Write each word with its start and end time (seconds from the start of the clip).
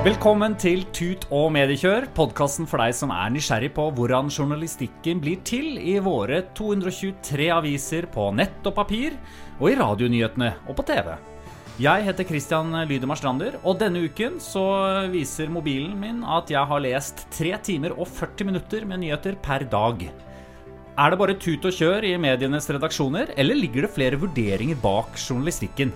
Velkommen 0.00 0.52
til 0.60 0.82
Tut 0.96 1.26
og 1.32 1.50
mediekjør, 1.52 2.06
podkasten 2.16 2.64
for 2.68 2.80
deg 2.80 2.94
som 2.96 3.10
er 3.14 3.30
nysgjerrig 3.32 3.70
på 3.76 3.86
hvordan 3.96 4.28
journalistikken 4.32 5.20
blir 5.20 5.42
til 5.48 5.78
i 5.80 5.94
våre 6.00 6.42
223 6.56 7.50
aviser 7.52 8.08
på 8.12 8.30
nett 8.36 8.64
og 8.68 8.74
papir, 8.76 9.16
og 9.60 9.68
i 9.68 9.76
radionyhetene 9.80 10.50
og 10.68 10.76
på 10.78 10.86
TV. 10.88 11.12
Jeg 11.80 12.04
heter 12.04 12.28
Christian 12.28 12.72
Lydemar 12.88 13.20
Strander, 13.20 13.56
og 13.64 13.78
denne 13.80 14.02
uken 14.08 14.36
så 14.44 14.64
viser 15.12 15.52
mobilen 15.52 15.96
min 16.00 16.24
at 16.24 16.52
jeg 16.52 16.64
har 16.72 16.84
lest 16.84 17.24
3 17.38 17.54
timer 17.64 17.96
og 17.96 18.08
40 18.08 18.50
minutter 18.50 18.84
med 18.88 19.00
nyheter 19.04 19.40
per 19.40 19.64
dag. 19.68 20.04
Er 21.00 21.12
det 21.12 21.20
bare 21.20 21.38
tut 21.40 21.64
og 21.64 21.72
kjør 21.72 22.04
i 22.08 22.16
medienes 22.20 22.68
redaksjoner, 22.68 23.32
eller 23.40 23.56
ligger 23.56 23.84
det 23.84 23.94
flere 23.96 24.20
vurderinger 24.20 24.80
bak 24.80 25.16
journalistikken? 25.16 25.92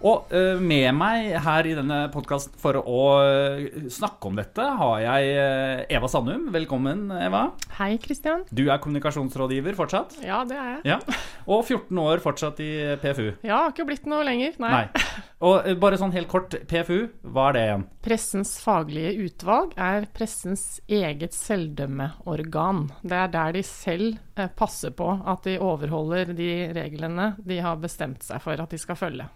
Og 0.00 0.30
eh, 0.32 0.56
med 0.56 0.94
meg 0.96 1.34
her 1.44 1.66
i 1.68 1.74
denne 1.76 1.98
podkasten 2.12 2.56
for 2.60 2.78
å 2.80 3.00
eh, 3.20 3.88
snakke 3.92 4.30
om 4.30 4.38
dette, 4.38 4.64
har 4.80 4.94
jeg 5.04 5.32
eh, 5.36 5.82
Eva 5.92 6.08
Sandum. 6.08 6.46
Velkommen, 6.54 7.10
Eva. 7.20 7.50
Hei, 7.76 7.92
Kristian. 8.00 8.46
Du 8.48 8.64
er 8.70 8.80
kommunikasjonsrådgiver 8.80 9.76
fortsatt. 9.76 10.16
Ja, 10.24 10.40
det 10.48 10.56
er 10.56 10.70
jeg. 10.70 10.94
Ja. 10.94 11.18
Og 11.44 11.66
14 11.66 12.00
år 12.00 12.22
fortsatt 12.24 12.62
i 12.64 12.70
PFU. 13.02 13.26
Ja, 13.44 13.66
har 13.66 13.74
ikke 13.74 13.84
blitt 13.90 14.08
noe 14.08 14.24
lenger. 14.24 14.56
Nei. 14.62 14.70
Nei. 14.78 15.02
Og 15.44 15.68
bare 15.80 15.96
sånn 16.00 16.12
helt 16.12 16.28
kort, 16.32 16.56
PFU, 16.68 17.10
hva 17.32 17.50
er 17.50 17.56
det 17.56 17.64
igjen? 17.66 17.84
Pressens 18.04 18.54
faglige 18.60 19.12
utvalg 19.26 19.72
er 19.80 20.04
pressens 20.16 20.64
eget 20.88 21.36
selvdømmeorgan. 21.36 22.86
Det 23.00 23.20
er 23.20 23.32
der 23.36 23.56
de 23.56 23.64
selv 23.64 24.20
passer 24.56 24.92
på 24.96 25.12
at 25.28 25.44
de 25.48 25.58
overholder 25.60 26.32
de 26.36 26.50
reglene 26.76 27.34
de 27.44 27.60
har 27.64 27.80
bestemt 27.80 28.24
seg 28.24 28.40
for 28.44 28.60
at 28.60 28.72
de 28.72 28.80
skal 28.80 29.00
følge. 29.00 29.28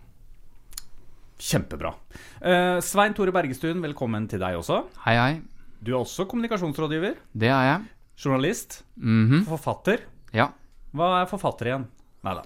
Kjempebra. 1.41 1.95
Eh, 2.41 2.79
Svein 2.85 3.15
Tore 3.15 3.33
Bergestuen, 3.35 3.83
velkommen 3.83 4.29
til 4.31 4.43
deg 4.43 4.59
også. 4.61 4.85
Hei, 5.07 5.17
hei. 5.19 5.33
Du 5.85 5.93
er 5.93 6.01
også 6.01 6.29
kommunikasjonsrådgiver. 6.31 7.19
Det 7.35 7.51
er 7.51 7.67
jeg. 7.69 7.81
Journalist. 8.25 8.83
Mhm. 8.97 9.43
Forfatter. 9.49 10.07
Ja. 10.33 10.53
Hva 10.95 11.11
er 11.21 11.29
forfatter 11.29 11.71
igjen? 11.73 11.87
Nei 12.25 12.33
da. 12.39 12.45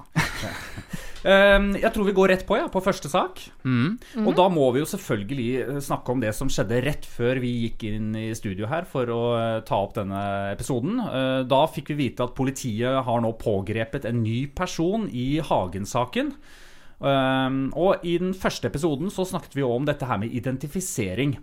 Um, 1.23 1.69
jeg 1.85 1.91
tror 1.95 2.07
vi 2.09 2.15
går 2.17 2.33
rett 2.33 2.45
på, 2.49 2.57
ja, 2.59 2.67
på 2.73 2.81
første 2.83 3.11
sak. 3.13 3.45
Mm. 3.63 3.99
Og 4.25 4.33
da 4.35 4.49
må 4.51 4.65
vi 4.75 4.83
jo 4.83 4.89
selvfølgelig 4.91 5.49
eh, 5.61 5.81
snakke 5.85 6.15
om 6.15 6.23
det 6.25 6.33
som 6.35 6.51
skjedde 6.51 6.81
rett 6.83 7.07
før 7.07 7.39
vi 7.45 7.53
gikk 7.69 7.85
inn 7.87 8.09
i 8.19 8.33
studio 8.35 8.67
her 8.71 8.89
for 8.91 9.13
å 9.13 9.21
eh, 9.37 9.59
ta 9.69 9.79
opp 9.85 9.95
denne 10.01 10.23
episoden. 10.51 10.99
Eh, 11.05 11.43
da 11.47 11.61
fikk 11.71 11.93
vi 11.93 12.01
vite 12.09 12.27
at 12.27 12.35
politiet 12.39 13.05
har 13.07 13.23
nå 13.23 13.37
pågrepet 13.39 14.09
en 14.09 14.25
ny 14.25 14.49
person 14.51 15.07
i 15.13 15.37
Hagen-saken. 15.47 16.35
Um, 16.99 17.69
og 17.79 18.03
i 18.03 18.17
den 18.19 18.33
første 18.35 18.67
episoden 18.67 19.13
så 19.15 19.23
snakket 19.29 19.55
vi 19.55 19.63
om 19.63 19.85
dette 19.87 20.07
her 20.09 20.19
med 20.19 20.35
identifisering. 20.35 21.37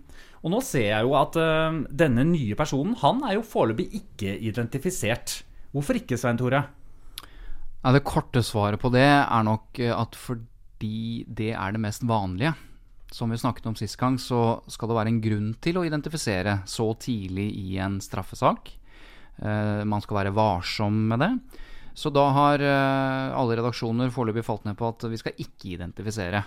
Og 0.44 0.52
nå 0.52 0.60
ser 0.64 0.90
jeg 0.90 1.06
jo 1.06 1.14
at 1.16 1.38
um, 1.40 1.78
denne 1.88 2.26
nye 2.28 2.56
personen, 2.58 2.96
han 3.00 3.22
er 3.24 3.38
jo 3.38 3.46
foreløpig 3.46 3.88
ikke 4.02 4.36
identifisert. 4.50 5.40
Hvorfor 5.72 5.98
ikke, 5.98 6.18
Svein 6.20 6.40
Tore? 6.40 6.60
ja. 6.60 7.92
Det 7.92 8.04
korte 8.04 8.42
svaret 8.42 8.80
på 8.82 8.90
det 8.90 9.06
er 9.06 9.42
nok 9.46 9.78
eh, 9.78 9.92
at 9.94 10.16
fordi 10.18 11.24
det 11.28 11.52
er 11.54 11.74
det 11.74 11.82
mest 11.82 12.02
vanlige. 12.06 12.54
Som 13.14 13.30
vi 13.30 13.38
snakket 13.38 13.68
om 13.70 13.76
sist 13.78 13.96
gang, 14.00 14.16
så 14.18 14.58
skal 14.66 14.90
det 14.90 14.96
være 14.98 15.12
en 15.12 15.20
grunn 15.22 15.52
til 15.62 15.78
å 15.78 15.84
identifisere 15.86 16.58
så 16.66 16.88
tidlig 16.98 17.46
i 17.54 17.76
en 17.78 18.00
straffesak. 18.02 18.72
Eh, 19.38 19.84
man 19.86 20.02
skal 20.02 20.20
være 20.20 20.34
varsom 20.34 20.98
med 21.12 21.22
det. 21.22 21.30
Så 21.96 22.12
da 22.12 22.28
har 22.36 22.60
eh, 22.60 23.32
alle 23.32 23.56
redaksjoner 23.56 24.12
foreløpig 24.12 24.44
falt 24.44 24.66
ned 24.68 24.76
på 24.76 24.90
at 24.92 25.06
vi 25.08 25.20
skal 25.20 25.38
ikke 25.40 25.72
identifisere. 25.78 26.44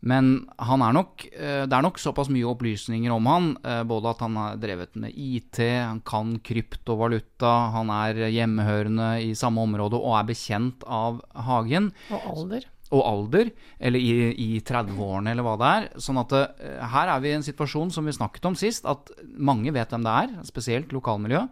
Men 0.00 0.48
er 0.56 0.94
nok, 0.96 1.26
eh, 1.28 1.66
det 1.68 1.76
er 1.76 1.84
nok 1.84 2.00
såpass 2.00 2.30
mye 2.32 2.48
opplysninger 2.48 3.12
om 3.12 3.28
han, 3.28 3.50
eh, 3.60 3.82
både 3.84 4.14
at 4.14 4.24
han 4.24 4.38
har 4.40 4.56
drevet 4.56 4.96
med 4.96 5.12
IT, 5.12 5.60
han 5.60 6.00
kan 6.00 6.38
kryptovaluta, 6.40 7.52
han 7.76 7.92
er 7.92 8.24
hjemmehørende 8.32 9.10
i 9.28 9.34
samme 9.36 9.60
område 9.60 10.00
og 10.00 10.16
er 10.16 10.30
bekjent 10.32 10.86
av 10.88 11.20
Hagen. 11.36 11.92
Og 12.08 12.30
alder. 12.32 12.64
Og 12.90 13.02
alder, 13.06 13.52
eller 13.78 14.02
i, 14.02 14.14
i 14.34 14.60
30-årene, 14.66 15.30
eller 15.30 15.46
hva 15.46 15.56
det 15.60 15.72
er. 15.78 15.88
Sånn 16.02 16.18
at 16.18 16.32
det, 16.34 16.44
her 16.90 17.12
er 17.14 17.20
vi 17.22 17.30
i 17.30 17.36
en 17.38 17.46
situasjon 17.46 17.92
som 17.94 18.08
vi 18.08 18.16
snakket 18.16 18.48
om 18.50 18.56
sist, 18.58 18.88
at 18.90 19.12
mange 19.38 19.70
vet 19.74 19.92
hvem 19.94 20.06
det 20.06 20.14
er, 20.24 20.32
spesielt 20.48 20.94
lokalmiljø, 20.96 21.44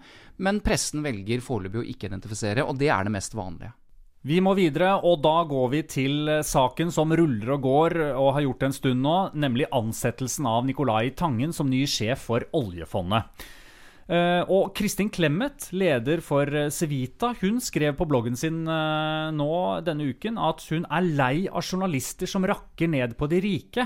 men 0.43 0.63
pressen 0.65 1.05
velger 1.07 1.45
foreløpig 1.45 1.83
å 1.83 1.91
ikke 1.95 2.11
identifisere, 2.11 2.67
og 2.67 2.81
det 2.81 2.91
er 2.91 3.07
det 3.07 3.15
mest 3.15 3.39
vanlige. 3.39 3.75
Vi 4.27 4.41
må 4.43 4.51
videre, 4.59 4.97
og 5.07 5.21
da 5.23 5.37
går 5.47 5.69
vi 5.77 5.85
til 5.87 6.29
eh, 6.29 6.43
saken 6.43 6.91
som 6.93 7.15
ruller 7.15 7.55
og 7.55 7.63
går 7.63 7.95
og 8.09 8.33
har 8.35 8.45
gjort 8.49 8.67
en 8.67 8.75
stund 8.75 9.05
nå, 9.05 9.15
nemlig 9.39 9.69
ansettelsen 9.71 10.49
av 10.51 10.67
Nicolai 10.67 11.13
Tangen 11.17 11.55
som 11.55 11.71
ny 11.71 11.85
sjef 11.87 12.27
for 12.27 12.43
oljefondet. 12.59 13.47
Eh, 14.09 14.43
og 14.49 14.71
Kristin 14.73 15.11
Clemet, 15.13 15.67
leder 15.77 16.23
for 16.25 16.49
eh, 16.49 16.71
Civita, 16.73 17.35
hun 17.43 17.59
skrev 17.61 17.93
på 17.99 18.07
bloggen 18.09 18.39
sin 18.41 18.63
eh, 18.65 19.29
nå 19.37 19.51
denne 19.85 20.07
uken 20.15 20.41
at 20.41 20.65
hun 20.71 20.87
er 20.89 21.11
lei 21.19 21.35
av 21.45 21.61
journalister 21.61 22.31
som 22.31 22.47
rakker 22.49 22.89
ned 22.89 23.19
på 23.21 23.29
de 23.29 23.43
rike. 23.45 23.85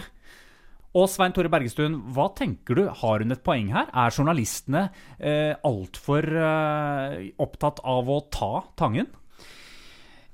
Og 0.93 1.09
Svein 1.09 1.33
Tore 1.33 1.49
Bergestuen, 1.50 1.97
hva 2.12 2.28
tenker 2.37 2.77
du? 2.77 2.84
Har 3.00 3.25
hun 3.25 3.33
et 3.34 3.43
poeng 3.43 3.72
her? 3.72 3.88
Er 3.97 4.12
journalistene 4.12 4.84
eh, 5.19 5.56
altfor 5.65 6.28
eh, 6.28 7.33
opptatt 7.41 7.81
av 7.89 8.12
å 8.12 8.21
ta 8.31 8.53
Tangen? 8.78 9.09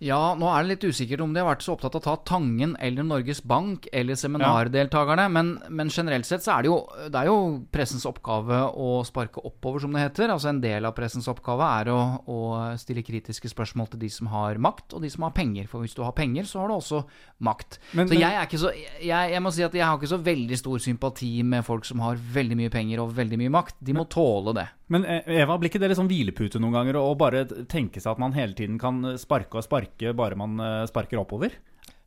Ja, 0.01 0.35
nå 0.39 0.47
er 0.47 0.63
det 0.63 0.77
litt 0.77 0.85
usikkert 0.95 1.21
om 1.25 1.33
de 1.35 1.41
har 1.43 1.49
vært 1.49 1.65
så 1.67 1.73
opptatt 1.75 1.97
av 1.97 2.01
å 2.01 2.05
ta 2.05 2.13
Tangen 2.37 2.77
eller 2.79 3.03
Norges 3.03 3.41
Bank 3.43 3.89
eller 3.93 4.15
seminardeltakerne, 4.15 5.25
men, 5.35 5.49
men 5.75 5.89
generelt 5.91 6.25
sett 6.29 6.45
så 6.45 6.53
er 6.55 6.63
det 6.63 6.71
jo, 6.71 6.77
det 7.11 7.19
er 7.19 7.27
jo 7.27 7.39
pressens 7.75 8.07
oppgave 8.07 8.61
å 8.79 9.03
sparke 9.09 9.43
oppover, 9.43 9.83
som 9.83 9.93
det 9.97 10.05
heter. 10.05 10.31
Altså 10.31 10.53
En 10.53 10.61
del 10.63 10.87
av 10.87 10.95
pressens 10.95 11.27
oppgave 11.29 11.67
er 11.81 11.91
å, 11.91 11.99
å 12.31 12.39
stille 12.79 13.03
kritiske 13.03 13.51
spørsmål 13.51 13.91
til 13.97 14.05
de 14.07 14.13
som 14.15 14.31
har 14.31 14.61
makt, 14.63 14.95
og 14.95 15.03
de 15.03 15.11
som 15.11 15.27
har 15.27 15.35
penger. 15.35 15.67
For 15.67 15.83
hvis 15.83 15.99
du 15.99 16.05
har 16.07 16.15
penger, 16.15 16.47
så 16.47 16.63
har 16.63 16.71
du 16.71 16.77
også 16.79 17.03
makt. 17.43 17.81
Men- 17.99 18.07
så 18.09 18.21
jeg 18.23 18.39
er 18.39 18.47
ikke 18.47 18.63
så 18.63 18.71
jeg, 18.79 19.33
jeg 19.35 19.43
må 19.43 19.51
si 19.53 19.67
at 19.67 19.75
jeg 19.75 19.85
har 19.85 19.99
ikke 19.99 20.15
så 20.15 20.23
veldig 20.23 20.59
stor 20.63 20.79
sympati 20.79 21.43
med 21.43 21.67
folk 21.67 21.85
som 21.85 21.99
har 22.07 22.15
veldig 22.39 22.57
mye 22.63 22.71
penger 22.71 23.03
og 23.03 23.17
veldig 23.19 23.39
mye 23.43 23.51
makt. 23.59 23.75
De 23.83 23.99
må 23.99 24.07
tåle 24.07 24.55
det. 24.55 24.69
Men 24.89 25.05
eh, 25.05 25.27
Eva, 25.43 25.59
blir 25.61 25.69
ikke 25.73 25.81
det 25.83 25.91
litt 25.93 26.01
sånn 26.01 26.09
hvilepute 26.11 26.61
noen 26.63 26.77
ganger 26.79 26.97
å 27.01 27.07
bare 27.19 27.45
tenke 27.69 28.01
seg 28.01 28.15
at 28.15 28.21
man 28.23 28.37
hele 28.37 28.57
tiden 28.57 28.79
kan 28.81 29.03
sparke 29.21 29.61
og 29.61 29.67
sparke 29.67 30.15
bare 30.17 30.39
man 30.39 30.59
eh, 30.61 30.85
sparker 30.89 31.21
oppover? 31.21 31.57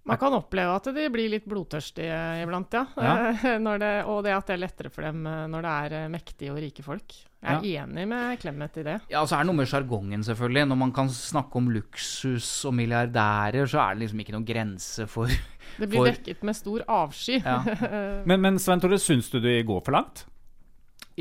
Man 0.10 0.18
kan 0.18 0.34
oppleve 0.34 0.74
at 0.74 0.88
de 0.96 1.04
blir 1.14 1.30
litt 1.30 1.44
blodtørstige 1.46 2.16
iblant, 2.42 2.74
ja. 2.74 2.88
Ja. 2.98 3.58
Når 3.66 3.82
det, 3.84 3.92
og 4.10 4.24
det 4.26 4.32
at 4.34 4.48
det 4.50 4.56
er 4.56 4.64
lettere 4.64 4.90
for 4.90 5.06
dem 5.06 5.28
eh, 5.30 5.44
når 5.52 5.62
det 5.68 5.74
er 5.84 5.96
eh, 6.00 6.08
mektige 6.10 6.56
og 6.56 6.58
rike 6.64 6.86
folk. 6.86 7.18
Jeg 7.42 7.58
er 7.58 7.84
enig 7.84 8.08
med 8.10 8.42
Clemet 8.42 8.76
i 8.82 8.84
det. 8.86 8.96
Ja, 9.14 9.22
så 9.30 9.38
er 9.38 9.44
det 9.46 9.50
noe 9.52 9.58
med 9.62 9.70
sjargongen, 9.70 10.26
selvfølgelig. 10.26 10.66
Når 10.70 10.78
man 10.82 10.92
kan 10.94 11.08
snakke 11.14 11.58
om 11.62 11.70
luksus 11.74 12.50
og 12.70 12.76
milliardærer, 12.78 13.70
så 13.70 13.80
er 13.82 13.94
det 13.98 14.04
liksom 14.08 14.22
ikke 14.26 14.36
noen 14.36 14.46
grense 14.50 15.06
for 15.10 15.30
Det 15.82 15.86
blir 15.88 16.02
For- 16.02 16.10
dekket 16.12 16.44
med 16.50 16.58
stor 16.58 16.84
avsky. 16.98 17.38
Ja. 17.46 17.60
Men, 18.30 18.42
men 18.42 18.58
Svein 18.62 18.82
Tore, 18.82 18.98
syns 19.02 19.30
du 19.34 19.38
de 19.42 19.54
går 19.70 19.82
for 19.86 19.96
langt? 19.96 20.26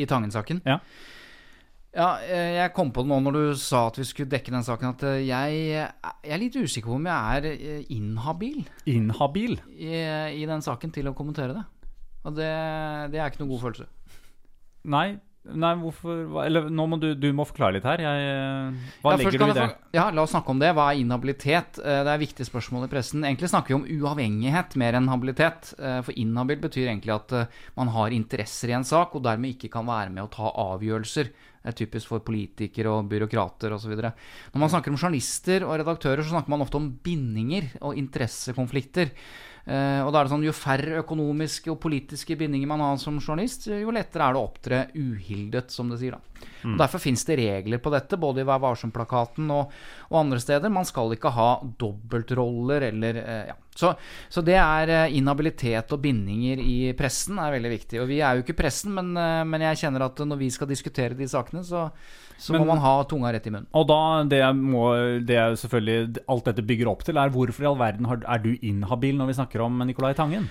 I 0.01 0.09
Tangen-saken? 0.09 0.61
Ja. 0.65 0.81
Ja, 1.91 2.21
eh, 2.23 2.53
jeg 2.55 2.71
kom 2.77 2.93
på 2.95 3.03
det 3.03 3.11
nå 3.11 3.17
når 3.25 3.35
du 3.35 3.45
sa 3.59 3.89
at 3.89 3.97
vi 3.99 4.05
skulle 4.07 4.31
dekke 4.31 4.53
den 4.55 4.63
saken, 4.67 4.93
at 4.95 5.03
eh, 5.09 5.25
jeg, 5.27 5.57
jeg 5.75 6.35
er 6.37 6.39
litt 6.39 6.55
usikker 6.61 6.87
på 6.93 6.99
om 7.01 7.09
jeg 7.11 7.41
er 7.41 7.49
eh, 7.51 7.89
inhabil 7.97 8.61
Inhabil? 8.93 9.57
i, 9.75 9.91
i 10.39 10.45
den 10.47 10.63
saken 10.63 10.95
til 10.95 11.11
å 11.11 11.17
kommentere 11.19 11.57
det. 11.57 11.65
Og 12.23 12.37
det, 12.37 12.51
det 13.11 13.19
er 13.19 13.33
ikke 13.33 13.43
noen 13.43 13.51
god 13.57 13.65
følelse. 13.65 13.89
Nei, 14.95 15.07
nei 15.45 15.71
hvorfor 15.81 16.45
Eller 16.45 16.67
nå 16.69 16.85
må 16.87 16.99
du, 17.01 17.15
du 17.17 17.31
må 17.33 17.47
forklare 17.49 17.79
litt 17.79 17.87
her. 17.89 18.03
Jeg, 18.05 18.25
eh, 18.29 18.91
hva 19.03 19.15
Ja, 19.15 19.17
legger 19.21 19.39
du 19.39 19.45
i 19.47 19.57
det? 19.57 19.69
Ja, 19.97 20.11
La 20.15 20.23
oss 20.23 20.35
snakke 20.35 20.53
om 20.53 20.61
det. 20.61 20.73
Hva 20.77 20.91
er 20.93 21.01
inhabilitet? 21.01 21.79
Eh, 21.81 22.03
Det 22.05 22.11
er 22.11 22.15
et 22.19 22.25
viktig 22.27 22.47
spørsmål 22.47 22.85
i 22.87 22.93
pressen. 22.93 23.25
Egentlig 23.25 23.51
snakker 23.51 23.73
vi 23.73 23.79
om 23.81 23.87
uavhengighet 24.05 24.77
mer 24.77 24.99
enn 25.01 25.09
habilitet. 25.09 25.73
Eh, 25.79 26.01
For 26.03 26.13
inhabil 26.13 26.61
betyr 26.61 26.89
egentlig 26.91 27.15
at 27.17 27.49
man 27.77 27.89
har 27.89 28.11
interesser 28.11 28.69
i 28.69 28.77
en 28.77 28.85
sak, 28.85 29.15
og 29.17 29.25
dermed 29.25 29.57
ikke 29.57 29.73
kan 29.73 29.87
være 29.87 30.11
med 30.13 30.25
å 30.25 30.31
ta 30.31 30.53
avgjørelser. 30.53 31.33
Det 31.61 31.69
er 31.69 31.77
typisk 31.77 32.09
for 32.09 32.21
politikere 32.25 32.89
og 32.89 33.09
byråkrater 33.11 33.73
osv. 33.77 33.93
Når 33.93 34.61
man 34.63 34.71
snakker 34.73 34.89
om 34.93 34.97
journalister 34.97 35.65
og 35.67 35.77
redaktører, 35.81 36.23
så 36.25 36.33
snakker 36.33 36.49
man 36.49 36.63
ofte 36.65 36.77
om 36.81 36.89
bindinger 37.05 37.67
og 37.83 37.99
interessekonflikter. 38.01 39.11
Eh, 39.71 40.01
og 40.03 40.11
da 40.11 40.21
er 40.21 40.27
det 40.27 40.33
sånn, 40.33 40.47
Jo 40.49 40.55
færre 40.57 40.99
økonomiske 41.05 41.71
og 41.71 41.79
politiske 41.83 42.35
bindinger 42.39 42.67
man 42.71 42.83
har 42.83 42.97
som 42.99 43.21
journalist, 43.23 43.69
jo 43.71 43.95
lettere 43.95 44.27
er 44.27 44.35
det 44.35 44.41
å 44.41 44.49
opptre 44.49 44.81
uhildet, 44.99 45.71
som 45.71 45.93
det 45.93 46.01
sier. 46.01 46.17
da. 46.17 46.49
Og 46.73 46.79
Derfor 46.81 47.03
fins 47.03 47.23
det 47.29 47.39
regler 47.39 47.79
på 47.83 47.93
dette, 47.95 48.19
både 48.19 48.43
i 48.43 48.49
Vær 48.49 48.63
varsom-plakaten 48.65 49.51
og, 49.55 49.71
og 50.11 50.19
andre 50.25 50.41
steder. 50.43 50.73
Man 50.75 50.89
skal 50.89 51.15
ikke 51.15 51.33
ha 51.37 51.51
dobbeltroller 51.63 52.89
eller 52.91 53.23
eh, 53.23 53.45
ja. 53.53 53.59
Så, 53.77 53.93
så 54.29 54.43
det 54.45 54.57
er 54.59 54.91
eh, 54.91 55.13
inhabilitet 55.17 55.93
og 55.95 56.01
bindinger 56.03 56.59
i 56.61 56.93
pressen 56.99 57.39
er 57.41 57.55
veldig 57.55 57.71
viktig. 57.77 58.01
Og 58.03 58.09
vi 58.11 58.19
er 58.21 58.37
jo 58.37 58.45
ikke 58.45 58.59
pressen, 58.59 58.93
men, 58.97 59.13
eh, 59.17 59.43
men 59.47 59.63
jeg 59.69 59.85
kjenner 59.85 60.09
at 60.09 60.19
når 60.27 60.41
vi 60.41 60.51
skal 60.53 60.69
diskutere 60.71 61.17
de 61.17 61.29
sakene, 61.31 61.63
så, 61.65 61.87
så 62.37 62.53
Men- 62.53 62.65
må 62.65 62.73
man 62.75 62.83
ha 62.83 62.97
tunga 63.09 63.33
rett 63.33 63.47
i 63.47 63.55
munnen. 63.55 63.69
Og 63.79 63.87
da, 63.89 64.01
det, 64.29 64.43
må, 64.57 64.89
det 65.25 65.39
selvfølgelig 65.63 66.25
alt 66.29 66.51
dette 66.51 66.67
bygger 66.67 66.91
opp 66.91 67.07
til, 67.07 67.21
er 67.21 67.31
hvorfor 67.33 67.63
i 67.65 67.71
all 67.71 67.79
verden 67.81 68.11
har, 68.11 68.25
er 68.27 68.43
du 68.43 68.51
inhabil 68.61 69.17
når 69.21 69.31
vi 69.31 69.39
snakker 69.39 69.65
om 69.65 69.81
Nicolai 69.87 70.13
Tangen? 70.19 70.51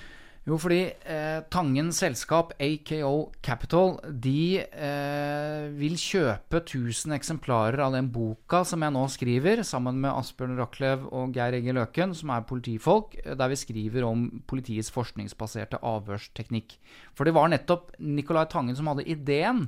Jo, 0.50 0.56
fordi 0.58 0.80
eh, 1.06 1.44
Tangen 1.54 1.92
selskap, 1.94 2.56
AKO 2.58 3.30
Capital, 3.46 3.92
de 4.10 4.58
eh, 4.58 5.68
vil 5.78 5.94
kjøpe 6.00 6.64
1000 6.64 7.14
eksemplarer 7.20 7.78
av 7.86 7.94
den 7.94 8.08
boka 8.10 8.64
som 8.66 8.82
jeg 8.82 8.96
nå 8.96 9.04
skriver, 9.14 9.62
sammen 9.68 10.00
med 10.02 10.10
Asbjørn 10.10 10.58
Rachlew 10.58 11.06
og 11.14 11.38
Geir 11.38 11.60
Egge 11.60 11.78
Løken, 11.78 12.18
som 12.18 12.34
er 12.34 12.48
politifolk, 12.50 13.14
eh, 13.22 13.38
der 13.38 13.54
vi 13.54 13.60
skriver 13.62 14.10
om 14.10 14.26
politiets 14.50 14.90
forskningsbaserte 14.96 15.84
avhørsteknikk. 15.86 16.80
For 17.14 17.30
det 17.30 17.38
var 17.38 17.54
nettopp 17.54 17.94
Nicolai 18.02 18.48
Tangen 18.50 18.80
som 18.80 18.90
hadde 18.90 19.06
ideen 19.06 19.68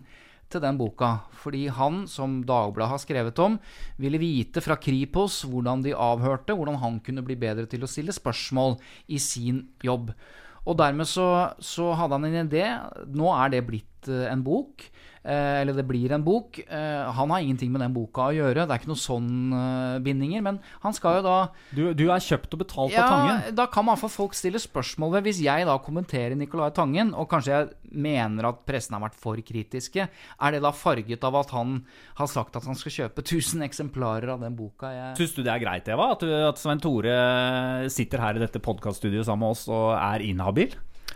til 0.49 0.65
den 0.65 0.81
boka. 0.81 1.13
Fordi 1.45 1.67
han, 1.77 2.07
som 2.09 2.41
Dagbladet 2.41 2.95
har 2.95 3.05
skrevet 3.05 3.45
om, 3.45 3.61
ville 4.01 4.17
vite 4.21 4.65
fra 4.65 4.81
Kripos 4.81 5.43
hvordan 5.45 5.85
de 5.85 5.93
avhørte, 5.93 6.57
hvordan 6.57 6.81
han 6.81 7.03
kunne 7.05 7.21
bli 7.27 7.37
bedre 7.37 7.69
til 7.69 7.85
å 7.85 7.91
stille 7.91 8.17
spørsmål 8.17 8.79
i 9.13 9.21
sin 9.21 9.67
jobb. 9.85 10.15
Og 10.65 10.77
dermed 10.77 11.09
så, 11.09 11.27
så 11.63 11.93
hadde 11.97 12.19
han 12.19 12.27
en 12.29 12.49
idé. 12.49 12.65
Nå 13.09 13.31
er 13.33 13.53
det 13.55 13.63
blitt 13.67 13.90
en 14.09 14.43
bok. 14.45 14.89
Eh, 15.21 15.61
eller 15.61 15.75
det 15.77 15.85
blir 15.85 16.11
en 16.15 16.23
bok. 16.25 16.57
Eh, 16.59 17.11
han 17.13 17.29
har 17.29 17.43
ingenting 17.43 17.69
med 17.71 17.83
den 17.83 17.93
boka 17.93 18.29
å 18.29 18.33
gjøre. 18.33 18.65
Det 18.65 18.73
er 18.73 18.81
ikke 18.81 18.89
noen 18.89 19.01
sånn 19.01 19.29
eh, 19.53 19.99
bindinger. 20.01 20.41
Men 20.45 20.57
han 20.81 20.97
skal 20.97 21.19
jo 21.19 21.25
da 21.27 21.35
Du, 21.69 21.83
du 21.93 22.07
er 22.09 22.23
kjøpt 22.25 22.57
og 22.57 22.63
betalt 22.63 22.97
av 22.97 23.11
Tangen. 23.11 23.55
Da 23.57 23.67
kan 23.69 23.85
man 23.85 23.99
få 24.01 24.09
folk 24.11 24.37
stille 24.37 24.61
spørsmål 24.61 25.17
ved 25.17 25.29
Hvis 25.29 25.43
jeg 25.45 25.69
da 25.69 25.77
kommenterer 25.83 26.37
Nicolai 26.37 26.71
Tangen, 26.73 27.13
og 27.13 27.29
kanskje 27.29 27.53
jeg 27.53 27.71
mener 27.91 28.49
at 28.49 28.65
pressen 28.65 28.97
har 28.97 29.03
vært 29.05 29.19
for 29.19 29.37
kritiske, 29.45 30.07
er 30.09 30.55
det 30.55 30.63
da 30.63 30.73
farget 30.73 31.25
av 31.27 31.37
at 31.43 31.53
han 31.53 31.81
har 32.17 32.29
sagt 32.31 32.57
at 32.57 32.65
han 32.65 32.77
skal 32.79 32.95
kjøpe 32.95 33.21
1000 33.21 33.65
eksemplarer 33.67 34.31
av 34.33 34.41
den 34.41 34.55
boka 34.57 34.89
jeg 34.95 35.19
Syns 35.19 35.35
du 35.35 35.41
det 35.43 35.51
er 35.53 35.61
greit, 35.61 35.89
Eva, 35.91 36.13
at, 36.15 36.23
at 36.23 36.61
Svein 36.61 36.81
Tore 36.81 37.13
sitter 37.91 38.23
her 38.23 38.39
i 38.39 38.43
dette 38.45 38.63
podkaststudioet 38.63 39.27
sammen 39.27 39.45
med 39.45 39.57
oss 39.57 39.67
og 39.69 39.91
er 39.97 40.23
inhabil? 40.25 40.73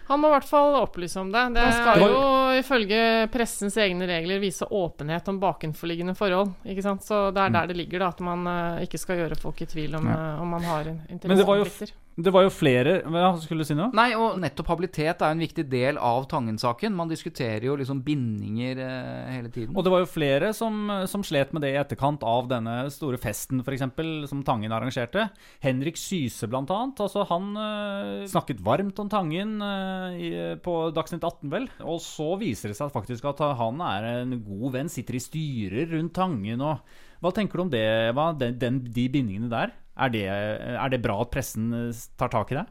Han 0.07 0.21
må 0.21 0.29
i 0.29 0.35
hvert 0.35 0.47
fall 0.47 0.75
opplyse 0.77 1.17
om 1.17 1.31
det. 1.33 1.43
Det 1.55 1.65
skal 1.73 2.03
jo 2.03 2.19
ifølge 2.59 2.99
pressens 3.33 3.77
egne 3.81 4.05
regler 4.09 4.41
vise 4.43 4.67
åpenhet 4.69 5.27
om 5.31 5.39
bakenforliggende 5.41 6.13
forhold. 6.17 6.53
ikke 6.63 6.85
sant? 6.85 7.05
Så 7.05 7.31
det 7.33 7.41
er 7.41 7.55
der 7.55 7.71
det 7.71 7.77
ligger, 7.79 8.05
da, 8.05 8.11
at 8.13 8.21
man 8.25 8.45
eh, 8.51 8.85
ikke 8.85 9.01
skal 9.01 9.23
gjøre 9.23 9.39
folk 9.41 9.65
i 9.65 9.69
tvil 9.69 9.97
om, 9.97 10.09
eh, 10.13 10.41
om 10.41 10.53
man 10.57 10.67
har 10.69 10.91
Men 10.91 11.17
det 11.17 11.47
var 11.47 11.57
jo, 11.57 11.65
interessekonflikter. 11.65 11.95
Det 12.15 12.31
var 12.31 12.45
jo 12.45 12.51
flere 12.53 13.01
Hva 13.11 13.33
skulle 13.43 13.65
du 13.65 13.67
si 13.67 13.75
nå? 13.75 13.89
Nei, 13.95 14.13
og 14.15 14.37
nettopp 14.39 14.69
habilitet 14.71 15.19
er 15.19 15.33
en 15.33 15.41
viktig 15.43 15.65
del 15.67 15.99
av 15.99 16.23
Tangen-saken. 16.31 16.95
Man 16.95 17.11
diskuterer 17.11 17.65
jo 17.67 17.75
liksom 17.75 17.99
bindinger 18.05 18.79
eh, 18.79 19.33
hele 19.33 19.51
tiden. 19.51 19.75
Og 19.75 19.83
det 19.83 19.91
var 19.91 20.03
jo 20.03 20.07
flere 20.07 20.53
som, 20.55 20.87
som 21.11 21.25
slet 21.27 21.51
med 21.51 21.65
det 21.65 21.73
i 21.73 21.79
etterkant 21.81 22.23
av 22.23 22.47
denne 22.51 22.77
store 22.93 23.19
festen 23.19 23.59
eksempel, 23.59 24.23
som 24.31 24.45
Tangen 24.47 24.71
arrangerte. 24.71 25.27
Henrik 25.63 25.99
Syse, 25.99 26.47
blant 26.47 26.71
annet. 26.71 27.03
Altså, 27.03 27.25
han 27.27 27.51
eh, 27.59 28.25
snakket 28.31 28.63
varmt 28.63 29.03
om 29.03 29.11
Tangen 29.11 29.57
eh, 29.59 30.15
i, 30.15 30.33
på 30.63 30.79
Dagsnytt 30.95 31.25
18, 31.25 31.51
vel. 31.51 31.67
Og 31.83 31.99
så 32.03 32.31
viser 32.39 32.71
det 32.71 32.79
seg 32.79 32.95
faktisk 32.95 33.27
at 33.33 33.43
han 33.59 33.83
er 33.83 34.11
en 34.21 34.37
god 34.39 34.79
venn, 34.79 34.91
sitter 34.91 35.19
i 35.19 35.25
styrer 35.27 35.91
rundt 35.97 36.15
Tangen 36.15 36.63
og 36.63 37.01
Hva 37.23 37.31
tenker 37.35 37.59
du 37.59 37.65
om 37.65 37.69
det, 37.73 37.83
Eva? 38.13 38.31
Den, 38.37 38.55
den, 38.61 38.85
de 38.93 39.11
bindingene 39.11 39.51
der? 39.51 39.81
Er 39.95 40.11
det, 40.11 40.25
er 40.27 40.91
det 40.91 41.01
bra 41.03 41.19
at 41.23 41.31
pressen 41.31 41.69
eh, 41.73 42.01
tar 42.19 42.33
tak 42.33 42.51
i 42.51 42.59
det? 42.59 42.65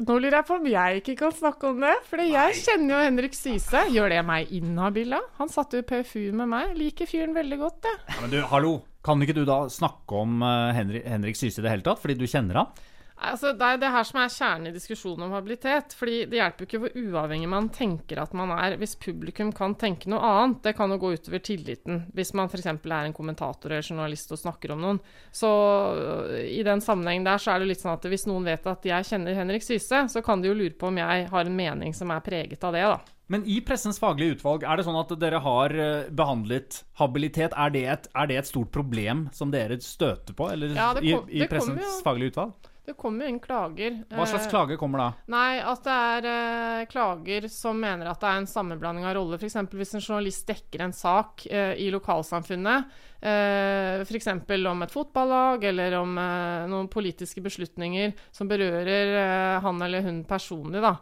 Nå 0.00 0.14
lurer 0.16 0.38
jeg 0.38 0.46
på 0.48 0.56
om 0.56 0.66
jeg 0.70 1.00
ikke 1.02 1.14
kan 1.20 1.34
snakke 1.36 1.68
om 1.68 1.82
det. 1.84 1.92
For 2.08 2.22
jeg 2.24 2.56
kjenner 2.62 2.94
jo 2.94 3.00
Henrik 3.04 3.36
Syse. 3.36 3.82
Gjør 3.92 4.14
det 4.14 4.22
meg 4.24 4.54
inhabil, 4.56 5.12
da? 5.12 5.20
Han 5.36 5.52
satt 5.52 5.76
jo 5.76 5.82
PFU 5.84 6.30
med 6.38 6.48
meg. 6.48 6.72
Liker 6.78 7.10
fyren 7.10 7.36
veldig 7.36 7.58
godt, 7.60 7.90
jeg. 7.90 8.00
Ja, 8.08 8.22
men 8.22 8.32
du, 8.32 8.40
hallo! 8.48 8.72
Kan 9.02 9.18
ikke 9.24 9.34
du 9.34 9.42
da 9.42 9.64
snakke 9.66 10.14
om 10.14 10.44
eh, 10.46 10.72
Henrik, 10.76 11.04
Henrik 11.10 11.38
Syse 11.38 11.58
i 11.58 11.64
det 11.64 11.72
hele 11.72 11.84
tatt, 11.84 11.98
fordi 12.00 12.14
du 12.20 12.24
kjenner 12.30 12.60
han? 12.60 12.82
Altså, 13.22 13.52
det 13.56 13.62
er 13.68 13.78
det 13.78 13.90
her 13.94 14.04
som 14.08 14.18
er 14.22 14.32
kjernen 14.34 14.66
i 14.68 14.72
diskusjonen 14.74 15.22
om 15.28 15.32
habilitet. 15.36 15.94
fordi 15.96 16.24
Det 16.26 16.38
hjelper 16.40 16.64
jo 16.64 16.68
ikke 16.68 16.80
hvor 16.82 16.96
uavhengig 16.98 17.48
man 17.48 17.68
tenker 17.70 18.18
at 18.22 18.32
man 18.34 18.50
er, 18.56 18.76
hvis 18.80 18.96
publikum 18.98 19.52
kan 19.54 19.74
tenke 19.78 20.10
noe 20.10 20.18
annet. 20.20 20.60
Det 20.66 20.74
kan 20.76 20.90
jo 20.90 20.98
gå 20.98 21.12
utover 21.14 21.38
tilliten, 21.44 22.02
hvis 22.14 22.34
man 22.34 22.48
f.eks. 22.50 22.66
er 22.66 23.06
en 23.06 23.12
kommentator 23.16 23.70
eller 23.70 23.82
journalist 23.86 24.32
og 24.34 24.38
snakker 24.42 24.72
om 24.74 24.82
noen. 24.82 25.00
Så 25.32 25.48
øh, 25.48 26.36
i 26.50 26.62
den 26.66 26.80
sammenhengen 26.82 27.24
der 27.24 27.38
så 27.38 27.54
er 27.54 27.62
det 27.62 27.70
litt 27.72 27.80
sånn 27.84 27.94
at 27.94 28.04
hvis 28.10 28.26
noen 28.26 28.44
vet 28.50 28.66
at 28.66 28.84
jeg 28.84 29.04
kjenner 29.12 29.34
Henrik 29.38 29.62
Syse, 29.62 30.04
så 30.10 30.22
kan 30.26 30.42
de 30.42 30.50
jo 30.50 30.58
lure 30.58 30.74
på 30.78 30.90
om 30.90 30.98
jeg 30.98 31.28
har 31.30 31.46
en 31.48 31.56
mening 31.56 31.94
som 31.94 32.10
er 32.14 32.20
preget 32.26 32.64
av 32.64 32.74
det, 32.74 32.82
da. 32.82 32.98
Men 33.32 33.46
i 33.48 33.60
Pressens 33.64 33.96
faglige 34.02 34.34
utvalg, 34.34 34.64
er 34.68 34.76
det 34.76 34.84
sånn 34.84 34.98
at 34.98 35.14
dere 35.22 35.38
har 35.40 35.72
eh, 35.72 36.10
behandlet 36.12 36.82
habilitet? 37.00 37.54
Er 37.56 37.70
det 37.72 37.84
et, 37.88 38.08
er 38.12 38.28
det 38.28 38.36
et 38.42 38.50
stort 38.50 38.72
problem 38.74 39.28
som 39.32 39.54
dere 39.54 39.78
støter 39.80 40.36
på 40.36 40.50
eller, 40.52 40.74
Ja, 40.76 40.90
kom- 40.98 41.30
i, 41.30 41.40
i 41.40 41.48
Pressens 41.48 41.80
jo- 41.80 42.02
faglige 42.04 42.34
utvalg? 42.34 42.68
Det 42.82 42.96
kommer 42.98 43.24
jo 43.24 43.30
inn 43.30 43.38
klager. 43.38 44.00
Hva 44.10 44.24
slags 44.26 44.48
klager 44.50 44.78
kommer 44.80 44.98
da? 44.98 45.04
Nei, 45.30 45.60
at 45.62 45.84
det 45.86 45.94
er 45.94 46.26
eh, 46.32 46.86
klager 46.90 47.46
som 47.52 47.78
mener 47.78 48.10
at 48.10 48.18
det 48.18 48.30
er 48.32 48.40
en 48.40 48.48
sammenblanding 48.50 49.06
av 49.06 49.14
roller. 49.20 49.38
F.eks. 49.38 49.54
hvis 49.70 49.94
en 49.94 50.02
journalist 50.02 50.48
dekker 50.50 50.82
en 50.82 50.94
sak 50.96 51.46
eh, 51.46 51.76
i 51.78 51.86
lokalsamfunnet, 51.94 52.90
eh, 53.22 54.02
f.eks. 54.02 54.32
om 54.72 54.82
et 54.82 54.96
fotballag 54.96 55.68
eller 55.70 55.94
om 56.00 56.18
eh, 56.18 56.66
noen 56.74 56.90
politiske 56.90 57.44
beslutninger 57.44 58.16
som 58.34 58.50
berører 58.50 59.14
eh, 59.14 59.62
han 59.62 59.86
eller 59.86 60.02
hun 60.02 60.24
personlig. 60.26 60.82
Da. 60.82 60.96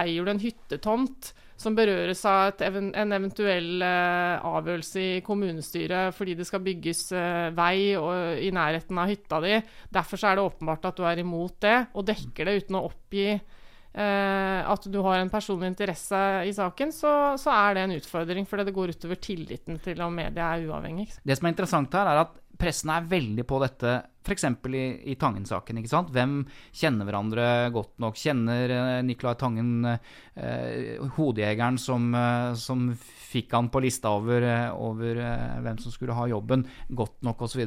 Eier 0.00 0.24
du 0.24 0.32
en 0.32 0.40
hyttetomt 0.40 1.34
som 1.60 1.76
berøres 1.76 2.22
av 2.28 2.54
et 2.54 2.62
en 2.64 3.12
eventuell 3.12 3.82
eh, 3.84 4.48
avgjørelse 4.48 5.02
i 5.02 5.22
kommunestyret 5.24 6.16
fordi 6.16 6.36
det 6.38 6.46
skal 6.48 6.62
bygges 6.64 7.04
eh, 7.16 7.50
vei 7.56 7.92
og, 8.00 8.40
i 8.40 8.48
nærheten 8.54 9.00
av 9.00 9.10
hytta 9.10 9.40
di. 9.44 9.58
Derfor 9.92 10.24
er 10.24 10.38
det 10.38 10.46
åpenbart 10.48 10.88
at 10.88 11.00
du 11.00 11.04
er 11.08 11.20
imot 11.20 11.58
det, 11.64 11.76
og 11.92 12.06
dekker 12.08 12.48
det 12.48 12.56
uten 12.62 12.80
å 12.80 12.84
oppgi 12.88 13.26
eh, 13.34 14.60
at 14.64 14.88
du 14.88 15.00
har 15.04 15.20
en 15.20 15.32
personlig 15.32 15.68
interesse 15.74 16.20
i 16.48 16.54
saken, 16.56 16.94
så, 16.96 17.14
så 17.40 17.52
er 17.58 17.76
det 17.76 17.84
en 17.84 17.96
utfordring. 17.98 18.48
Fordi 18.48 18.68
det 18.70 18.76
går 18.76 18.94
utover 18.96 19.20
tilliten 19.20 19.80
til 19.84 20.00
om 20.06 20.16
media 20.16 20.54
er 20.54 20.64
uavhengig. 20.70 21.10
Det 21.20 21.36
som 21.36 21.48
er 21.48 21.56
interessant 21.56 22.00
her, 22.00 22.08
er 22.14 22.24
at 22.24 22.38
pressen 22.60 22.92
er 22.94 23.08
veldig 23.10 23.46
på 23.48 23.60
dette, 23.62 23.94
f.eks. 24.20 24.44
i, 24.68 24.84
i 25.12 25.16
Tangen-saken. 25.20 25.80
ikke 25.80 25.92
sant? 25.92 26.10
Hvem 26.14 26.42
kjenner 26.76 27.08
hverandre 27.08 27.46
godt 27.74 27.96
nok? 28.02 28.18
Kjenner 28.20 28.74
eh, 28.74 28.98
Nicolai 29.06 29.38
Tangen 29.40 29.88
eh, 29.88 31.00
hodejegeren 31.16 31.80
som, 31.80 32.10
eh, 32.14 32.52
som 32.60 32.90
fikk 33.30 33.54
han 33.54 33.70
på 33.72 33.82
lista 33.84 34.12
over, 34.16 34.44
eh, 34.44 34.68
over 34.74 35.20
eh, 35.22 35.56
hvem 35.64 35.78
som 35.80 35.94
skulle 35.94 36.16
ha 36.16 36.26
jobben, 36.30 36.66
godt 36.88 37.22
nok 37.26 37.46
osv.? 37.46 37.62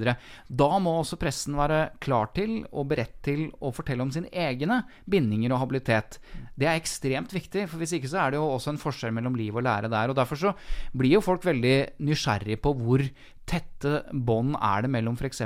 Da 0.47 0.69
må 0.83 0.97
også 0.99 1.19
pressen 1.21 1.57
være 1.57 1.81
klar 2.03 2.31
til 2.35 2.59
og 2.71 2.89
beredt 2.91 3.19
til 3.25 3.47
å 3.63 3.73
fortelle 3.75 4.05
om 4.05 4.11
sine 4.13 4.31
egne 4.31 4.83
bindinger 5.09 5.55
og 5.55 5.63
habilitet. 5.63 6.19
Det 6.59 6.69
er 6.69 6.79
ekstremt 6.79 7.33
viktig, 7.33 7.67
for 7.71 7.81
hvis 7.81 7.95
ikke 7.97 8.11
så 8.11 8.25
er 8.25 8.33
det 8.33 8.41
jo 8.41 8.49
også 8.51 8.73
en 8.73 8.81
forskjell 8.81 9.15
mellom 9.15 9.37
liv 9.39 9.55
og 9.55 9.65
lære 9.65 9.91
der. 9.91 10.11
og 10.11 10.19
Derfor 10.19 10.39
så 10.39 10.55
blir 10.93 11.17
jo 11.17 11.25
folk 11.25 11.45
veldig 11.47 11.77
nysgjerrig 12.03 12.59
på 12.63 12.75
hvor 12.77 13.05
tette 13.49 13.99
bånd 14.13 14.55
er 14.55 14.85
det 14.85 14.91
mellom 14.93 15.17
f.eks. 15.19 15.43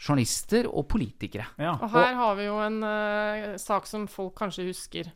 journalister 0.00 0.68
og 0.68 0.88
politikere. 0.90 1.46
Ja. 1.60 1.76
Og 1.78 1.92
her 1.94 2.14
har 2.18 2.38
vi 2.38 2.46
jo 2.48 2.58
en 2.62 2.80
uh, 2.82 3.56
sak 3.60 3.88
som 3.88 4.08
folk 4.10 4.34
kanskje 4.40 4.66
husker. 4.68 5.10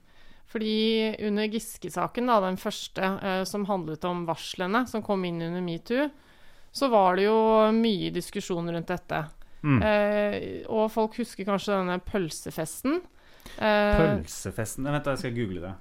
Fordi 0.51 1.15
under 1.27 1.49
Giske-saken, 1.51 2.29
da, 2.31 2.41
den 2.45 2.61
første 2.61 3.15
uh, 3.19 3.43
som 3.49 3.67
handlet 3.69 4.05
om 4.07 4.23
varslene 4.29 4.85
som 4.91 5.03
kom 5.05 5.25
inn 5.27 5.43
under 5.43 5.65
metoo, 5.65 6.07
så 6.75 6.91
var 6.91 7.19
det 7.19 7.27
jo 7.27 7.39
mye 7.75 8.13
diskusjon 8.15 8.71
rundt 8.71 8.93
dette. 8.93 9.25
Mm. 9.65 9.81
Uh, 9.81 10.39
og 10.71 10.87
folk 10.95 11.19
husker 11.23 11.49
kanskje 11.49 11.75
denne 11.75 11.99
pølsefesten. 12.05 13.03
Eh, 13.61 13.99
Pølsefesten 13.99 14.87
Vent, 14.89 15.05
da, 15.05 15.13
jeg 15.13 15.21
skal 15.21 15.35
google 15.37 15.61
det. 15.61 15.73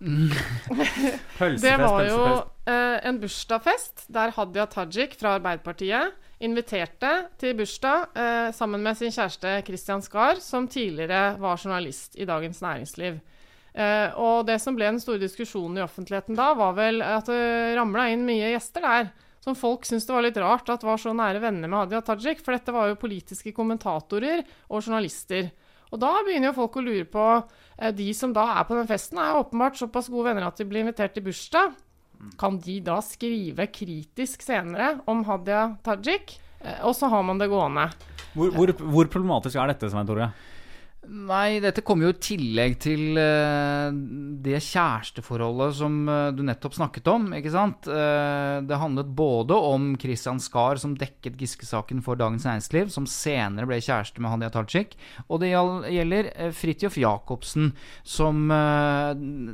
Pølsefest, 1.37 1.63
det 1.65 1.77
var 1.79 2.03
jo 2.05 2.17
pølsefest. 2.19 3.05
en 3.07 3.19
bursdagsfest 3.21 4.03
der 4.13 4.33
Hadia 4.35 4.65
Tajik 4.69 5.15
fra 5.17 5.37
Arbeiderpartiet 5.39 6.11
inviterte 6.43 7.11
til 7.39 7.55
bursdag 7.57 8.17
eh, 8.19 8.49
sammen 8.55 8.83
med 8.83 8.97
sin 8.99 9.13
kjæreste 9.13 9.55
Christian 9.67 10.03
Skar, 10.03 10.41
som 10.43 10.67
tidligere 10.67 11.37
var 11.41 11.61
journalist 11.61 12.17
i 12.19 12.27
Dagens 12.27 12.61
Næringsliv. 12.63 13.19
Eh, 13.73 14.09
og 14.21 14.45
det 14.45 14.59
som 14.61 14.75
ble 14.77 14.91
den 14.91 15.01
store 15.01 15.21
diskusjonen 15.21 15.79
i 15.79 15.85
offentligheten 15.85 16.37
da, 16.37 16.51
var 16.57 16.75
vel 16.77 17.01
at 17.05 17.29
det 17.31 17.73
ramla 17.77 18.09
inn 18.13 18.25
mye 18.27 18.53
gjester 18.53 18.85
der. 18.85 19.13
Som 19.43 19.57
folk 19.59 19.83
syntes 19.87 20.05
det 20.07 20.15
var 20.15 20.23
litt 20.23 20.39
rart 20.39 20.69
at 20.71 20.85
var 20.87 20.99
så 21.01 21.11
nære 21.15 21.41
venner 21.43 21.67
med 21.67 21.79
Hadia 21.81 22.03
Tajik, 22.05 22.43
for 22.43 22.55
dette 22.55 22.75
var 22.75 22.91
jo 22.91 22.99
politiske 23.01 23.51
kommentatorer 23.55 24.45
og 24.69 24.83
journalister. 24.83 25.49
Og 25.91 25.99
da 26.01 26.13
begynner 26.23 26.49
jo 26.49 26.57
folk 26.57 26.77
å 26.79 26.85
lure 26.85 27.07
på 27.09 27.25
eh, 27.33 27.91
De 27.95 28.11
som 28.17 28.35
da 28.35 28.45
er 28.59 28.67
på 28.69 28.77
den 28.77 28.89
festen, 28.89 29.19
er 29.19 29.39
åpenbart 29.39 29.79
såpass 29.79 30.11
gode 30.11 30.31
venner 30.31 30.47
at 30.47 30.59
de 30.59 30.67
blir 30.67 30.85
invitert 30.85 31.15
til 31.17 31.25
bursdag. 31.25 31.75
Kan 32.39 32.57
de 32.63 32.79
da 32.85 32.99
skrive 33.03 33.67
kritisk 33.73 34.45
senere 34.45 34.97
om 35.09 35.23
Hadia 35.27 35.75
Tajik? 35.85 36.37
Eh, 36.63 36.79
og 36.87 36.95
så 36.95 37.09
har 37.11 37.23
man 37.25 37.41
det 37.41 37.49
gående. 37.51 37.89
Hvor, 38.33 38.53
hvor, 38.55 38.73
hvor 38.95 39.09
problematisk 39.11 39.59
er 39.59 39.73
dette, 39.73 39.91
Svein 39.91 40.09
Tore? 40.09 40.31
Nei, 41.03 41.59
dette 41.59 41.83
kommer 41.83 42.07
jo 42.07 42.13
i 42.13 42.19
tillegg 42.23 42.77
til 42.81 43.17
eh, 43.19 43.89
det 44.43 44.61
kjæresteforholdet 44.63 45.75
som 45.75 45.97
eh, 46.07 46.29
du 46.31 46.43
nettopp 46.47 46.77
snakket 46.77 47.09
om. 47.11 47.25
ikke 47.35 47.51
sant? 47.51 47.89
Eh, 47.91 48.61
det 48.63 48.79
handlet 48.79 49.09
både 49.11 49.57
om 49.57 49.89
Christian 49.99 50.39
Skar, 50.39 50.79
som 50.79 50.95
dekket 50.95 51.35
Giske-saken 51.39 51.99
for 52.05 52.19
Dagens 52.19 52.47
Næringsliv, 52.47 52.91
som 52.93 53.07
senere 53.09 53.67
ble 53.67 53.81
kjæreste 53.83 54.23
med 54.23 54.31
Hadia 54.31 54.51
Tajik, 54.53 54.95
og 55.27 55.41
det 55.43 55.51
gjelder 55.51 56.29
Fridtjof 56.55 56.95
Jacobsen, 57.01 57.73
som 58.07 58.47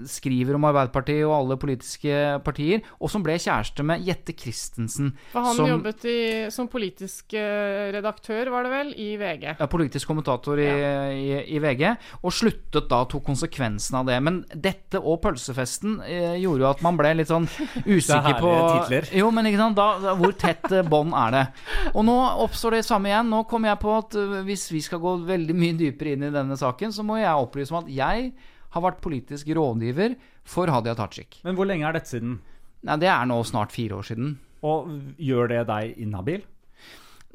skriver 0.10 0.58
om 0.58 0.68
Arbeiderpartiet 0.70 1.26
og 1.26 1.36
alle 1.36 1.58
politiske 1.62 2.40
partier, 2.46 2.86
og 3.00 3.10
som 3.12 3.26
ble 3.26 3.40
kjæreste 3.42 3.86
med 3.86 4.06
Jette 4.06 4.36
Christensen. 4.38 5.16
For 5.34 5.50
han 5.50 5.58
som, 5.58 5.72
jobbet 5.74 6.06
i, 6.10 6.20
som 6.54 6.70
politisk 6.70 7.34
redaktør, 7.34 8.54
var 8.54 8.68
det 8.68 8.74
vel, 8.76 8.94
i 9.00 9.10
VG. 9.20 9.50
ja, 9.56 9.70
politisk 9.72 10.10
kommentator 10.12 10.62
i, 10.62 10.70
i, 10.70 11.39
i 11.48 11.60
VG, 11.64 11.86
og 12.24 12.34
sluttet 12.36 12.90
da, 12.92 13.02
tok 13.10 13.24
konsekvensen 13.28 14.00
av 14.00 14.10
det. 14.10 14.18
Men 14.26 14.42
dette 14.54 15.00
og 15.00 15.22
pølsefesten 15.24 16.00
eh, 16.06 16.36
gjorde 16.42 16.66
jo 16.66 16.70
at 16.72 16.84
man 16.86 17.00
ble 17.00 17.14
litt 17.20 17.32
sånn 17.32 17.48
usikker 17.96 18.40
på 18.42 18.54
titler. 18.58 19.10
Jo, 19.22 19.32
men 19.36 19.50
ikke 19.50 19.62
sant, 19.62 19.80
da, 19.80 19.88
da, 20.04 20.16
hvor 20.20 20.36
tett 20.40 20.68
eh, 20.72 20.86
bånd 20.86 21.16
er 21.18 21.36
det? 21.36 21.46
Og 21.94 22.06
nå 22.08 22.18
oppstår 22.46 22.80
det 22.80 22.86
samme 22.88 23.12
igjen. 23.12 23.32
Nå 23.32 23.44
kommer 23.50 23.74
jeg 23.74 23.82
på 23.84 23.96
at 23.98 24.20
eh, 24.20 24.38
hvis 24.48 24.68
vi 24.74 24.84
skal 24.86 25.04
gå 25.04 25.16
veldig 25.30 25.58
mye 25.58 25.80
dypere 25.80 26.16
inn 26.16 26.30
i 26.30 26.34
denne 26.36 26.60
saken, 26.60 26.94
så 26.96 27.06
må 27.06 27.20
jeg 27.22 27.34
opplyse 27.34 27.76
om 27.76 27.82
at 27.84 27.92
jeg 27.94 28.32
har 28.70 28.86
vært 28.86 29.02
politisk 29.02 29.50
rådgiver 29.58 30.16
for 30.48 30.70
Hadia 30.70 30.94
Tajik. 30.98 31.42
Men 31.46 31.58
hvor 31.58 31.70
lenge 31.70 31.88
er 31.90 31.98
dette 31.98 32.14
siden? 32.14 32.38
Nei, 32.86 32.96
det 33.02 33.10
er 33.12 33.28
nå 33.28 33.42
snart 33.48 33.74
fire 33.76 33.98
år 34.00 34.08
siden. 34.08 34.38
Og 34.66 34.90
gjør 35.20 35.52
det 35.52 35.66
deg 35.70 36.00
inhabil? 36.04 36.44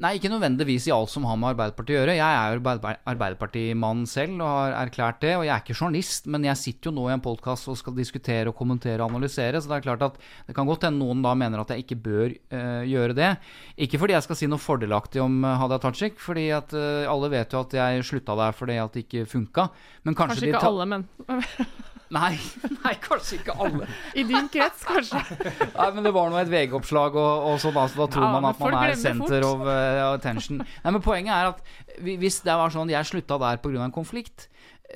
Nei, 0.03 0.17
ikke 0.17 0.27
nødvendigvis 0.27 0.89
i 0.89 0.91
alt 0.91 1.07
som 1.07 1.23
har 1.23 1.37
med 1.39 1.53
Arbeiderpartiet 1.53 1.95
å 1.95 1.99
gjøre. 2.01 2.15
Jeg 2.17 2.35
er 2.35 2.49
jo 2.51 2.59
Arbeider- 2.59 2.97
Arbeiderpartimann 3.07 4.01
selv 4.11 4.41
og 4.43 4.49
har 4.49 4.73
erklært 4.81 5.21
det. 5.23 5.31
Og 5.37 5.45
jeg 5.47 5.53
er 5.55 5.63
ikke 5.63 5.77
journalist, 5.77 6.27
men 6.27 6.43
jeg 6.43 6.59
sitter 6.59 6.89
jo 6.89 6.95
nå 6.97 7.05
i 7.07 7.13
en 7.13 7.23
podkast 7.23 7.69
og 7.71 7.77
skal 7.79 7.95
diskutere 7.95 8.51
og 8.51 8.57
kommentere 8.59 8.99
og 8.99 9.13
analysere. 9.13 9.61
Så 9.61 9.71
det 9.71 9.77
er 9.77 9.87
klart 9.87 10.03
at 10.03 10.19
det 10.49 10.55
kan 10.57 10.67
godt 10.67 10.83
hende 10.83 10.99
noen 10.99 11.23
da 11.23 11.31
mener 11.39 11.63
at 11.63 11.71
jeg 11.71 11.85
ikke 11.85 12.01
bør 12.09 12.35
uh, 12.35 12.83
gjøre 12.83 13.15
det. 13.15 13.31
Ikke 13.87 14.01
fordi 14.01 14.17
jeg 14.17 14.27
skal 14.27 14.41
si 14.41 14.51
noe 14.51 14.59
fordelaktig 14.59 15.23
om 15.23 15.39
eh, 15.47 15.57
Hadia 15.63 15.79
Tajik, 15.79 16.19
fordi 16.19 16.49
at 16.51 16.75
uh, 16.75 17.07
alle 17.07 17.31
vet 17.31 17.55
jo 17.55 17.63
at 17.63 17.79
jeg 17.79 18.03
slutta 18.03 18.35
der 18.35 18.51
fordi 18.51 18.75
at 18.83 18.91
det 18.91 19.07
ikke 19.07 19.25
funka. 19.31 19.69
Men 20.03 20.19
kanskje, 20.19 20.51
Kanskje 20.51 20.55
ikke 20.59 20.73
alle, 20.75 20.91
men 20.91 21.07
Nei, 22.13 22.35
nei, 22.83 22.93
kanskje 23.01 23.39
ikke 23.39 23.55
alle. 23.65 23.87
i 24.13 24.23
din 24.29 24.49
krets, 24.53 24.83
kanskje. 24.85 25.21
Nei, 25.73 25.87
men 25.95 26.05
det 26.05 26.11
var 26.13 26.29
nå 26.29 26.37
et 26.37 26.51
VG-oppslag, 26.51 27.15
og, 27.17 27.47
og 27.49 27.61
sånn, 27.63 27.77
altså, 27.81 28.03
da 28.03 28.09
tror 28.13 28.27
Ja, 28.27 28.31
man 28.35 28.49
at 28.51 28.59
man 28.61 28.77
er 28.83 28.93
center 28.99 29.41
fort. 29.41 29.47
of 29.49 29.65
uh, 29.65 30.13
attention. 30.13 30.61
Nei, 30.61 30.91
men 30.93 31.01
Poenget 31.05 31.33
er 31.33 31.53
at 31.53 31.63
hvis 32.05 32.41
det 32.45 32.53
var 32.59 32.69
sånn 32.73 32.91
jeg 32.93 33.09
slutta 33.09 33.39
der 33.41 33.57
pga. 33.63 33.81
en 33.87 33.95
konflikt, 33.95 34.49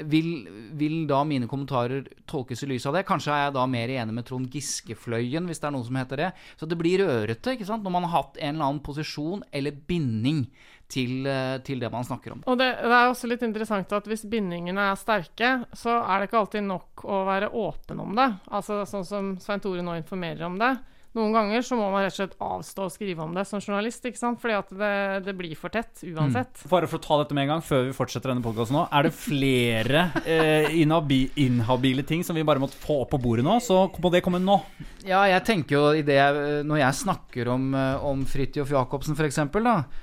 vil, 0.06 0.46
vil 0.78 1.08
da 1.10 1.24
mine 1.25 1.48
kommentarer 1.50 2.06
tolkes 2.30 2.62
i 2.63 2.68
lys 2.70 2.86
av 2.86 2.94
det? 2.94 3.01
Kanskje 3.10 3.34
er 3.34 3.42
jeg 3.48 3.56
da 3.58 3.63
mer 3.68 3.89
enig 3.89 4.13
med 4.16 4.28
Trond 4.28 4.46
Giske-fløyen, 4.54 5.48
hvis 5.50 5.60
det 5.60 5.68
er 5.68 5.74
noe 5.75 5.88
som 5.88 5.98
heter 5.98 6.22
det. 6.22 6.28
Så 6.62 6.70
det 6.70 6.78
blir 6.80 7.01
rørete 7.01 7.56
ikke 7.58 7.68
sant? 7.68 7.84
når 7.84 7.96
man 7.98 8.06
har 8.06 8.20
hatt 8.22 8.38
en 8.38 8.54
eller 8.54 8.68
annen 8.70 8.84
posisjon 8.86 9.42
eller 9.51 9.74
binding 9.89 10.46
til, 10.89 11.25
eh, 11.29 11.58
til 11.65 11.81
det 11.81 11.91
man 11.93 12.05
snakker 12.05 12.34
om. 12.34 12.43
Og 12.50 12.58
det, 12.60 12.69
det 12.81 12.93
er 12.93 13.10
også 13.12 13.29
litt 13.29 13.43
interessant 13.46 13.91
at 13.93 14.08
hvis 14.10 14.25
bindingene 14.29 14.89
er 14.89 15.00
sterke, 15.00 15.51
så 15.77 16.00
er 16.01 16.19
det 16.19 16.29
ikke 16.29 16.41
alltid 16.41 16.65
nok 16.65 17.05
å 17.05 17.24
være 17.29 17.51
åpen 17.53 18.01
om 18.03 18.15
det. 18.17 18.29
Altså 18.50 18.81
sånn 18.89 19.05
som 19.08 19.36
Svein 19.41 19.62
Tore 19.63 19.86
nå 19.86 19.98
informerer 20.00 20.48
om 20.50 20.58
det. 20.62 20.74
Noen 21.18 21.34
ganger 21.34 21.63
så 21.66 21.74
må 21.74 21.88
man 21.89 22.04
rett 22.06 22.13
og 22.13 22.20
slett 22.20 22.36
avstå 22.38 22.86
å 22.86 22.92
skrive 22.94 23.24
om 23.25 23.32
det 23.34 23.42
som 23.50 23.62
journalist, 23.62 24.04
ikke 24.06 24.20
sant? 24.20 24.38
fordi 24.42 24.58
at 24.60 24.74
det, 24.78 24.92
det 25.25 25.34
blir 25.38 25.56
for 25.58 25.74
tett 25.74 26.04
uansett. 26.06 26.62
Bare 26.70 26.89
for 26.89 27.01
å 27.01 27.04
ta 27.04 27.18
dette 27.24 27.34
med 27.34 27.48
en 27.48 27.56
gang, 27.56 27.63
før 27.66 27.88
vi 27.88 27.96
fortsetter 27.98 28.30
denne 28.30 28.46
podkasten 28.46 28.78
nå. 28.78 28.84
Er 28.94 29.08
det 29.08 29.13
flere 29.18 30.04
eh, 30.22 30.70
inhabi 30.78 31.24
inhabile 31.42 32.06
ting 32.06 32.22
som 32.25 32.38
vi 32.38 32.46
bare 32.46 32.62
måtte 32.62 32.78
få 32.78 33.01
opp 33.08 33.16
på 33.16 33.22
bordet 33.24 33.48
nå? 33.48 33.58
Så 33.63 33.88
må 33.98 34.13
det 34.13 34.22
komme 34.25 34.42
nå. 34.44 34.60
Ja, 35.08 35.24
jeg 35.32 35.42
tenker 35.48 35.78
jo 35.78 35.82
i 35.96 36.01
det 36.04 36.20
Når 36.68 36.82
jeg 36.82 36.98
snakker 37.00 37.50
om, 37.54 37.70
eh, 37.78 38.06
om 38.06 38.25
Fridtjof 38.28 38.74
Jacobsen 38.75 39.16
f.eks., 39.18 39.39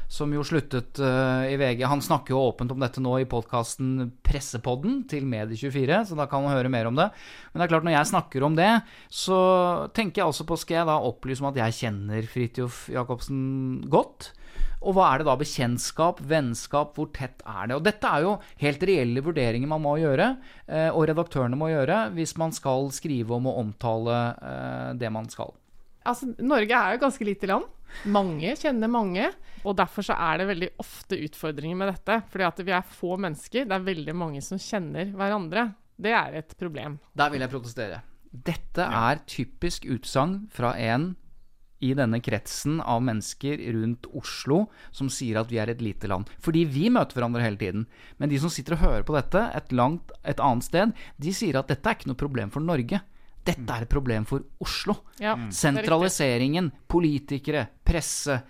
som 0.08 0.32
jo 0.32 0.44
sluttet 0.46 1.00
uh, 1.02 1.44
i 1.50 1.56
VG 1.58 1.82
Han 1.90 2.02
snakker 2.02 2.32
jo 2.32 2.44
åpent 2.48 2.70
om 2.72 2.80
dette 2.80 3.02
nå 3.02 3.16
i 3.20 3.26
podkasten 3.28 4.10
Pressepodden 4.26 5.02
til 5.10 5.26
Medie24, 5.28 6.02
så 6.08 6.18
da 6.18 6.26
kan 6.30 6.44
man 6.44 6.54
høre 6.54 6.70
mer 6.72 6.88
om 6.88 6.96
det. 6.98 7.08
Men 7.52 7.60
det 7.60 7.66
er 7.66 7.72
klart, 7.74 7.86
når 7.86 7.96
jeg 7.96 8.10
snakker 8.12 8.46
om 8.46 8.56
det, 8.58 8.70
så 9.12 9.38
tenker 9.96 10.22
jeg 10.22 10.30
også 10.32 10.46
på 10.48 10.58
Skal 10.60 10.80
jeg 10.80 10.88
da 10.88 10.95
opplyse 11.04 11.44
om 11.44 11.50
at 11.50 11.60
jeg 11.60 11.76
kjenner 11.80 12.26
Fridtjof 12.30 12.86
Jacobsen 12.94 13.44
godt? 13.92 14.30
Og 14.86 14.94
hva 14.96 15.08
er 15.10 15.20
det 15.20 15.26
da 15.28 15.36
bekjentskap, 15.40 16.20
vennskap, 16.28 16.94
hvor 16.96 17.08
tett 17.14 17.42
er 17.48 17.68
det? 17.68 17.76
Og 17.78 17.84
dette 17.84 18.08
er 18.08 18.24
jo 18.24 18.34
helt 18.60 18.84
reelle 18.86 19.22
vurderinger 19.24 19.70
man 19.70 19.82
må 19.82 19.96
gjøre, 20.00 20.32
eh, 20.68 20.90
og 20.92 21.08
redaktørene 21.10 21.58
må 21.58 21.70
gjøre, 21.72 22.02
hvis 22.16 22.36
man 22.40 22.54
skal 22.54 22.90
skrive 22.94 23.34
om 23.36 23.48
og 23.50 23.62
omtale 23.64 24.18
eh, 24.36 24.90
det 25.00 25.10
man 25.12 25.28
skal. 25.32 25.54
Altså, 26.06 26.28
Norge 26.38 26.76
er 26.76 26.94
jo 26.94 27.02
ganske 27.02 27.26
lite 27.26 27.50
land. 27.50 27.66
Mange 28.12 28.52
kjenner 28.58 28.90
mange. 28.90 29.30
Og 29.66 29.74
derfor 29.78 30.06
så 30.06 30.14
er 30.28 30.38
det 30.38 30.50
veldig 30.52 30.68
ofte 30.82 31.18
utfordringer 31.26 31.78
med 31.78 31.90
dette. 31.90 32.20
Fordi 32.30 32.46
at 32.46 32.62
vi 32.62 32.74
er 32.76 32.92
få 32.98 33.16
mennesker. 33.18 33.66
Det 33.66 33.74
er 33.74 33.88
veldig 33.88 34.14
mange 34.14 34.42
som 34.44 34.60
kjenner 34.60 35.10
hverandre. 35.16 35.70
Det 35.96 36.12
er 36.14 36.38
et 36.42 36.54
problem. 36.60 37.00
Der 37.16 37.32
vil 37.32 37.42
jeg 37.42 37.52
protestere. 37.52 38.02
Dette 38.44 38.84
er 38.84 39.22
typisk 39.30 39.86
utsagn 39.88 40.44
fra 40.52 40.74
en 40.76 41.14
i 41.84 41.92
denne 41.96 42.20
kretsen 42.24 42.78
av 42.80 43.02
mennesker 43.04 43.60
rundt 43.74 44.08
Oslo 44.16 44.62
som 44.96 45.10
sier 45.12 45.40
at 45.40 45.50
vi 45.52 45.58
er 45.60 45.70
et 45.72 45.82
lite 45.84 46.08
land. 46.08 46.28
Fordi 46.42 46.64
vi 46.68 46.88
møter 46.92 47.18
hverandre 47.18 47.44
hele 47.44 47.60
tiden. 47.60 47.84
Men 48.16 48.32
de 48.32 48.40
som 48.40 48.52
sitter 48.52 48.76
og 48.76 48.84
hører 48.84 49.04
på 49.06 49.16
dette 49.16 49.42
et, 49.56 49.74
langt, 49.76 50.14
et 50.24 50.40
annet 50.40 50.66
sted, 50.66 50.94
de 51.20 51.34
sier 51.36 51.58
at 51.60 51.68
dette 51.68 51.84
er 51.84 51.98
ikke 51.98 52.10
noe 52.12 52.20
problem 52.20 52.52
for 52.54 52.64
Norge. 52.64 53.02
Dette 53.46 53.76
er 53.76 53.84
et 53.84 53.92
problem 53.92 54.24
for 54.26 54.42
Oslo. 54.62 54.96
Ja, 55.22 55.36
riktig. 55.36 55.54
Sentraliseringen, 55.60 56.72
politikere, 56.90 57.68
presse, 57.86 58.40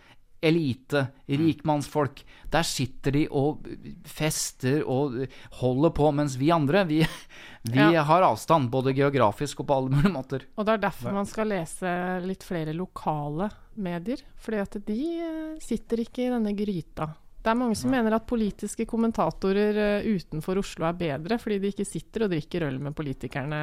elite, 0.40 1.06
rikmannsfolk. 1.26 2.22
Der 2.52 2.62
sitter 2.66 3.14
de 3.16 3.24
og 3.30 3.66
fester 4.06 4.82
og 4.84 5.16
holder 5.60 5.94
på, 5.96 6.10
mens 6.14 6.36
vi 6.40 6.50
andre, 6.54 6.84
vi, 6.88 7.00
vi 7.72 7.78
Ja. 7.80 8.02
har 8.06 8.22
avstand. 8.22 8.70
Både 8.70 8.94
geografisk 8.96 9.60
og 9.60 9.68
på 9.70 9.78
alle 9.80 9.96
mulige 9.96 10.12
måter. 10.14 10.46
Og 10.56 10.66
det 10.66 10.76
er 10.76 10.84
derfor 10.88 11.14
man 11.16 11.26
skal 11.28 11.50
lese 11.50 11.92
litt 12.26 12.46
flere 12.46 12.74
lokale 12.76 13.50
medier. 13.76 14.22
Fordi 14.40 14.62
at 14.62 14.80
de 14.86 15.00
eh, 15.20 15.54
sitter 15.62 16.04
ikke 16.04 16.26
i 16.26 16.32
denne 16.32 16.54
gryta. 16.56 17.10
Det 17.46 17.52
er 17.52 17.58
mange 17.60 17.76
som 17.78 17.92
mener 17.94 18.16
at 18.16 18.24
politiske 18.26 18.88
kommentatorer 18.90 19.76
eh, 20.02 20.06
utenfor 20.16 20.58
Oslo 20.58 20.88
er 20.88 20.96
bedre, 20.98 21.38
fordi 21.38 21.60
de 21.62 21.70
ikke 21.70 21.86
sitter 21.86 22.24
og 22.26 22.32
drikker 22.32 22.66
øl 22.66 22.80
med 22.82 22.96
politikerne 22.98 23.60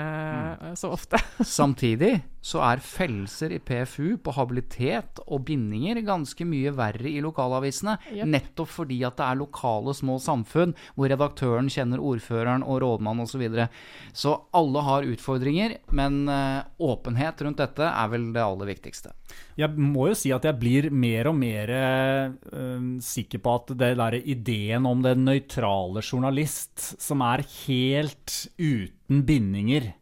mm. 0.62 0.70
så 0.80 0.92
ofte. 0.96 1.20
Samtidig 1.44 2.13
så 2.44 2.60
er 2.68 2.84
fellelser 2.84 3.54
i 3.56 3.60
PFU 3.64 4.18
på 4.24 4.34
habilitet 4.36 5.22
og 5.24 5.46
bindinger 5.48 6.02
ganske 6.04 6.46
mye 6.48 6.74
verre 6.76 7.08
i 7.08 7.22
lokalavisene. 7.24 7.96
Yep. 8.12 8.28
Nettopp 8.34 8.72
fordi 8.74 9.00
at 9.08 9.16
det 9.20 9.30
er 9.30 9.40
lokale 9.40 9.96
små 9.96 10.18
samfunn 10.22 10.76
hvor 10.98 11.12
redaktøren 11.12 11.72
kjenner 11.72 12.04
ordføreren 12.04 12.66
og 12.68 12.82
rådmannen 12.84 13.24
osv. 13.24 13.32
Så, 13.34 13.40
videre. 13.42 13.66
så 14.14 14.36
alle 14.54 14.82
har 14.86 15.08
utfordringer, 15.10 15.74
men 15.98 16.28
eh, 16.30 16.60
åpenhet 16.86 17.42
rundt 17.42 17.64
dette 17.64 17.88
er 17.88 18.12
vel 18.12 18.28
det 18.36 18.44
aller 18.44 18.70
viktigste. 18.70 19.10
Jeg 19.58 19.74
må 19.74 20.12
jo 20.12 20.18
si 20.18 20.30
at 20.36 20.46
jeg 20.46 20.60
blir 20.62 20.90
mer 20.94 21.32
og 21.32 21.40
mer 21.40 21.74
eh, 21.74 22.86
sikker 23.02 23.42
på 23.42 23.56
at 23.58 23.74
det 23.80 23.92
der 23.98 24.20
ideen 24.22 24.86
om 24.86 25.02
den 25.02 25.26
nøytrale 25.26 26.06
journalist 26.06 26.94
som 27.02 27.26
er 27.26 27.42
helt 27.64 28.38
uten 28.62 29.26
bindinger 29.26 29.94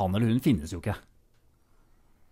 Han 0.00 0.16
eller 0.16 0.32
hun 0.32 0.42
finnes 0.42 0.72
jo 0.74 0.80
ikke. 0.82 0.96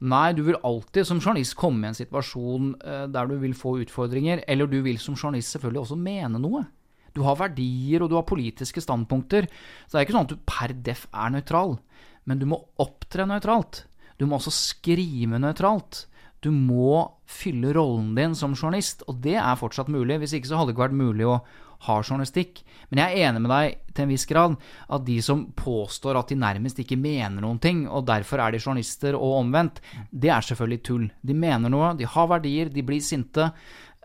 Nei, 0.08 0.30
du 0.32 0.44
vil 0.46 0.58
alltid 0.62 1.06
som 1.08 1.18
journalist 1.18 1.56
komme 1.58 1.86
i 1.86 1.90
en 1.90 1.96
situasjon 1.98 2.74
eh, 2.86 3.06
der 3.10 3.30
du 3.30 3.34
vil 3.42 3.54
få 3.58 3.80
utfordringer, 3.82 4.44
eller 4.46 4.70
du 4.70 4.78
vil 4.84 4.98
som 5.02 5.16
journalist 5.18 5.56
selvfølgelig 5.56 5.82
også 5.82 5.98
mene 5.98 6.42
noe. 6.42 6.62
Du 7.16 7.24
har 7.26 7.38
verdier, 7.40 8.04
og 8.04 8.12
du 8.12 8.14
har 8.14 8.28
politiske 8.28 8.82
standpunkter. 8.84 9.48
Så 9.86 9.96
det 9.96 10.00
er 10.00 10.06
ikke 10.06 10.14
sånn 10.14 10.28
at 10.28 10.34
du 10.36 10.44
per 10.46 10.74
def 10.86 11.08
er 11.10 11.32
nøytral, 11.34 11.78
men 12.30 12.38
du 12.38 12.46
må 12.46 12.60
opptre 12.78 13.26
nøytralt. 13.26 13.82
Du 14.18 14.26
må 14.26 14.38
også 14.38 14.54
skrive 14.54 15.40
nøytralt. 15.42 16.04
Du 16.44 16.52
må 16.54 17.00
fylle 17.26 17.72
rollen 17.74 18.12
din 18.14 18.36
som 18.38 18.54
journalist, 18.54 19.02
og 19.10 19.18
det 19.24 19.34
er 19.40 19.58
fortsatt 19.58 19.90
mulig. 19.90 20.20
Hvis 20.22 20.36
ikke 20.38 20.52
så 20.52 20.60
hadde 20.60 20.70
det 20.70 20.76
ikke 20.76 20.86
vært 20.86 21.00
mulig 21.00 21.26
å 21.26 21.40
ha 21.86 21.96
journalistikk. 22.02 22.62
Men 22.90 23.02
jeg 23.02 23.14
er 23.14 23.28
enig 23.28 23.42
med 23.44 23.52
deg 23.52 23.94
til 23.94 24.04
en 24.04 24.12
viss 24.12 24.26
grad 24.28 24.56
at 24.88 25.04
de 25.06 25.18
som 25.24 25.44
påstår 25.56 26.18
at 26.18 26.32
de 26.32 26.38
nærmest 26.40 26.80
ikke 26.82 26.98
mener 26.98 27.44
noen 27.44 27.60
ting, 27.62 27.84
og 27.86 28.06
derfor 28.08 28.42
er 28.42 28.54
de 28.54 28.62
journalister 28.62 29.18
og 29.18 29.40
omvendt, 29.42 29.82
det 30.10 30.32
er 30.34 30.44
selvfølgelig 30.44 30.82
tull. 30.86 31.08
De 31.22 31.36
mener 31.36 31.72
noe, 31.72 31.94
de 31.98 32.08
har 32.08 32.30
verdier, 32.30 32.72
de 32.72 32.84
blir 32.86 33.04
sinte 33.04 33.50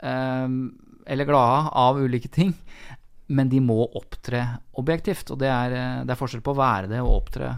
eh, 0.03 0.47
eller 1.03 1.29
glade 1.29 1.69
av 1.83 2.01
ulike 2.01 2.31
ting. 2.31 2.53
Men 3.33 3.49
de 3.49 3.61
må 3.63 3.79
opptre 3.95 4.43
objektivt, 4.77 5.31
og 5.31 5.39
det 5.41 5.49
er, 5.49 5.77
eh, 5.77 6.01
det 6.03 6.13
er 6.13 6.19
forskjell 6.19 6.43
på 6.45 6.53
å 6.53 6.59
være 6.59 6.91
det 6.91 6.99
og 7.01 7.21
opptre 7.21 7.53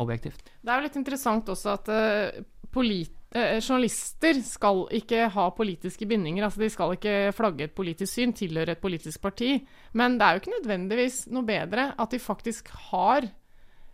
objektivt. 0.00 0.54
Det 0.62 0.70
er 0.70 0.78
jo 0.78 0.86
litt 0.86 1.00
interessant 1.00 1.50
også 1.52 1.74
at 1.74 1.90
uh, 1.92 2.44
polit 2.72 3.12
eh, 3.34 3.58
journalister 3.60 4.40
skal 4.46 4.84
ikke 4.98 5.28
ha 5.34 5.48
politiske 5.56 6.06
bindinger. 6.08 6.44
altså 6.44 6.60
De 6.62 6.70
skal 6.72 6.96
ikke 6.96 7.32
flagge 7.36 7.64
et 7.68 7.74
politisk 7.76 8.12
syn, 8.12 8.32
tilhøre 8.36 8.76
et 8.76 8.82
politisk 8.82 9.20
parti. 9.22 9.56
Men 9.92 10.18
det 10.18 10.26
er 10.26 10.36
jo 10.36 10.42
ikke 10.42 10.56
nødvendigvis 10.58 11.26
noe 11.32 11.46
bedre 11.48 11.92
at 11.98 12.14
de 12.14 12.20
faktisk 12.22 12.68
har 12.90 13.28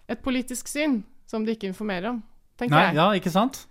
et 0.09 0.21
politisk 0.25 0.69
syn 0.69 1.03
som 1.29 1.45
de 1.45 1.53
ikke 1.53 1.69
informerer 1.69 2.09
om, 2.15 2.23
tenker 2.59 2.75
Nei, 2.75 2.85
jeg. 2.87 2.97
ja, 2.97 3.11
ikke 3.13 3.33
sant? 3.33 3.67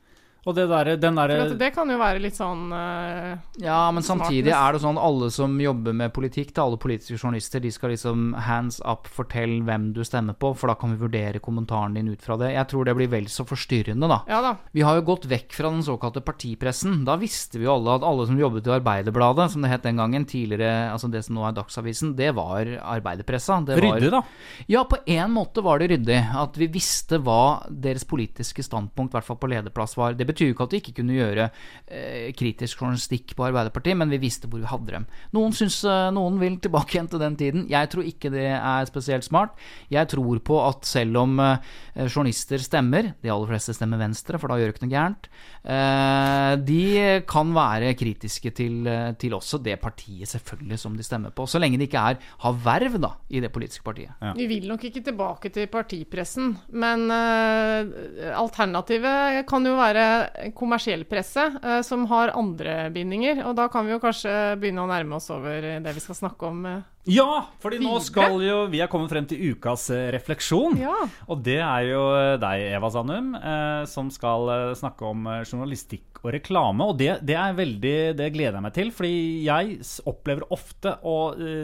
Og 0.48 0.56
det 0.56 0.68
der, 0.72 0.94
den 0.96 1.18
For 1.18 1.28
derre 1.28 1.48
at 1.50 1.58
det 1.60 1.70
kan 1.76 1.90
jo 1.92 1.98
være 2.00 2.22
litt 2.24 2.38
sånn 2.38 2.70
uh, 2.72 3.36
Ja, 3.60 3.90
men 3.92 4.06
samtidig 4.06 4.48
Smartness. 4.48 4.62
er 4.62 4.78
det 4.78 4.82
sånn 4.86 5.00
alle 5.02 5.28
som 5.34 5.58
jobber 5.60 5.96
med 6.00 6.14
politikk, 6.16 6.54
da, 6.56 6.64
alle 6.64 6.80
politiske 6.80 7.18
journalister, 7.20 7.60
de 7.64 7.72
skal 7.74 7.92
liksom 7.92 8.32
hands 8.48 8.80
up, 8.88 9.10
fortelle 9.12 9.60
hvem 9.68 9.90
du 9.96 10.04
stemmer 10.08 10.38
på, 10.40 10.54
for 10.56 10.72
da 10.72 10.78
kan 10.80 10.94
vi 10.94 11.02
vurdere 11.02 11.42
kommentaren 11.44 11.98
din 11.98 12.08
ut 12.14 12.24
fra 12.24 12.38
det. 12.40 12.54
Jeg 12.56 12.70
tror 12.72 12.88
det 12.88 12.96
blir 12.96 13.12
vel 13.12 13.28
så 13.32 13.44
forstyrrende, 13.48 14.08
da. 14.08 14.22
Ja 14.32 14.40
da. 14.46 14.54
Vi 14.72 14.86
har 14.88 15.00
jo 15.00 15.06
gått 15.10 15.28
vekk 15.28 15.52
fra 15.58 15.72
den 15.74 15.84
såkalte 15.84 16.24
partipressen. 16.24 17.02
Da 17.08 17.18
visste 17.20 17.60
vi 17.60 17.68
jo 17.68 17.76
alle 17.76 17.98
at 18.00 18.08
alle 18.08 18.30
som 18.30 18.40
jobbet 18.40 18.70
i 18.70 18.76
Arbeiderbladet, 18.78 19.50
som 19.52 19.66
det 19.66 19.74
het 19.74 19.84
den 19.88 20.00
gangen, 20.00 20.28
tidligere, 20.30 20.94
altså 20.94 21.12
det 21.12 21.26
som 21.28 21.36
nå 21.38 21.44
er 21.50 21.58
Dagsavisen, 21.58 22.16
det 22.16 22.32
var 22.38 22.72
arbeiderpressa. 22.96 23.60
Det 23.68 23.76
var, 23.82 24.00
Ryddig, 24.00 24.14
da. 24.14 24.24
Ja, 24.72 24.86
på 24.88 25.02
en 25.04 25.36
måte 25.36 25.64
var 25.66 25.84
det 25.84 25.92
ryddig. 25.92 26.22
At 26.38 26.56
vi 26.60 26.70
visste 26.72 27.20
hva 27.24 27.68
deres 27.68 28.08
politiske 28.08 28.64
standpunkt, 28.64 29.12
i 29.12 29.18
hvert 29.18 29.28
fall 29.28 29.42
på 29.42 29.52
lederplass, 29.52 29.98
var. 30.00 30.16
Det 30.18 30.28
betyr 30.38 30.52
jo 30.52 30.56
ikke 30.56 30.68
at 30.68 30.76
vi 30.76 30.82
ikke 30.84 30.96
kunne 31.00 31.18
gjøre 31.18 31.50
eh, 31.50 32.30
kritisk 32.38 32.84
journalistikk 32.84 33.34
på 33.38 33.48
Arbeiderpartiet, 33.50 33.98
men 33.98 34.14
vi 34.14 34.22
visste 34.22 34.50
hvor 34.50 34.62
vi 34.62 34.70
hadde 34.70 34.94
dem. 34.94 35.08
Noen, 35.34 35.56
syns, 35.58 35.80
eh, 35.90 36.10
noen 36.14 36.38
vil 36.42 36.60
tilbake 36.62 36.98
igjen 36.98 37.10
til 37.10 37.24
den 37.24 37.38
tiden. 37.40 37.66
Jeg 37.72 37.90
tror 37.92 38.06
ikke 38.08 38.32
det 38.34 38.46
er 38.54 38.90
spesielt 38.90 39.26
smart. 39.26 39.58
Jeg 39.94 40.10
tror 40.14 40.42
på 40.46 40.60
at 40.62 40.86
selv 40.88 41.18
om 41.24 41.40
eh, 41.42 41.58
journalister 42.06 42.62
stemmer, 42.62 43.14
de 43.24 43.34
aller 43.34 43.50
fleste 43.50 43.76
stemmer 43.76 44.02
Venstre, 44.02 44.40
for 44.40 44.52
da 44.52 44.60
gjør 44.60 44.72
de 44.72 44.76
ikke 44.76 44.86
noe 44.86 44.94
gærent, 44.94 45.30
eh, 45.64 46.54
de 46.68 46.82
kan 47.30 47.54
være 47.56 47.96
kritiske 47.98 48.54
til, 48.58 48.80
eh, 48.88 49.12
til 49.20 49.36
også 49.38 49.62
det 49.64 49.80
partiet, 49.82 50.30
selvfølgelig, 50.30 50.80
som 50.80 50.98
de 50.98 51.06
stemmer 51.06 51.34
på. 51.34 51.48
Så 51.50 51.62
lenge 51.62 51.80
de 51.80 51.88
ikke 51.90 52.04
er, 52.14 52.22
har 52.46 52.62
verv 52.64 53.00
da, 53.02 53.14
i 53.30 53.42
det 53.44 53.52
politiske 53.54 53.86
partiet. 53.86 54.14
Vi 54.38 54.48
vil 54.50 54.68
nok 54.70 54.84
ikke 54.88 55.04
tilbake 55.06 55.52
til 55.54 55.70
partipressen, 55.72 56.54
men 56.70 57.10
eh, 57.12 58.34
alternativet 58.38 59.46
kan 59.50 59.66
jo 59.66 59.76
være 59.80 60.27
kommersiell 60.56 61.06
presse, 61.10 61.44
eh, 61.64 61.82
som 61.82 62.06
har 62.12 62.34
andre 62.38 62.90
bindinger. 62.94 63.44
Og 63.48 63.56
da 63.58 63.68
kan 63.72 63.86
vi 63.86 63.96
jo 63.96 64.02
kanskje 64.04 64.34
begynne 64.60 64.86
å 64.86 64.90
nærme 64.90 65.18
oss 65.20 65.30
over 65.34 65.62
det 65.84 65.94
vi 65.96 66.04
skal 66.04 66.16
snakke 66.16 66.50
om. 66.50 66.66
eh. 66.66 66.82
Ja, 67.08 67.48
fordi 67.64 67.80
nå 67.84 67.98
skal 68.04 68.42
jo 68.44 68.58
Vi 68.72 68.82
er 68.84 68.90
kommet 68.92 69.12
frem 69.14 69.28
til 69.30 69.54
ukas 69.54 69.88
eh, 69.96 70.10
refleksjon. 70.16 70.78
Ja. 70.82 70.96
Og 71.32 71.42
det 71.46 71.60
er 71.64 71.88
jo 71.88 72.04
eh, 72.18 72.34
deg, 72.42 72.66
Eva 72.78 72.90
Sandum, 72.94 73.34
eh, 73.38 73.86
som 73.90 74.12
skal 74.14 74.52
eh, 74.52 74.76
snakke 74.78 75.08
om 75.08 75.26
journalistikk 75.48 76.22
og 76.24 76.32
reklame. 76.34 76.88
Og 76.90 76.98
det, 77.00 77.12
det 77.28 77.36
er 77.38 77.56
veldig 77.56 77.96
Det 78.18 78.30
gleder 78.34 78.58
jeg 78.58 78.66
meg 78.66 78.76
til, 78.76 78.92
fordi 78.96 79.18
jeg 79.46 79.78
opplever 80.10 80.48
ofte 80.54 80.96
å 81.06 81.18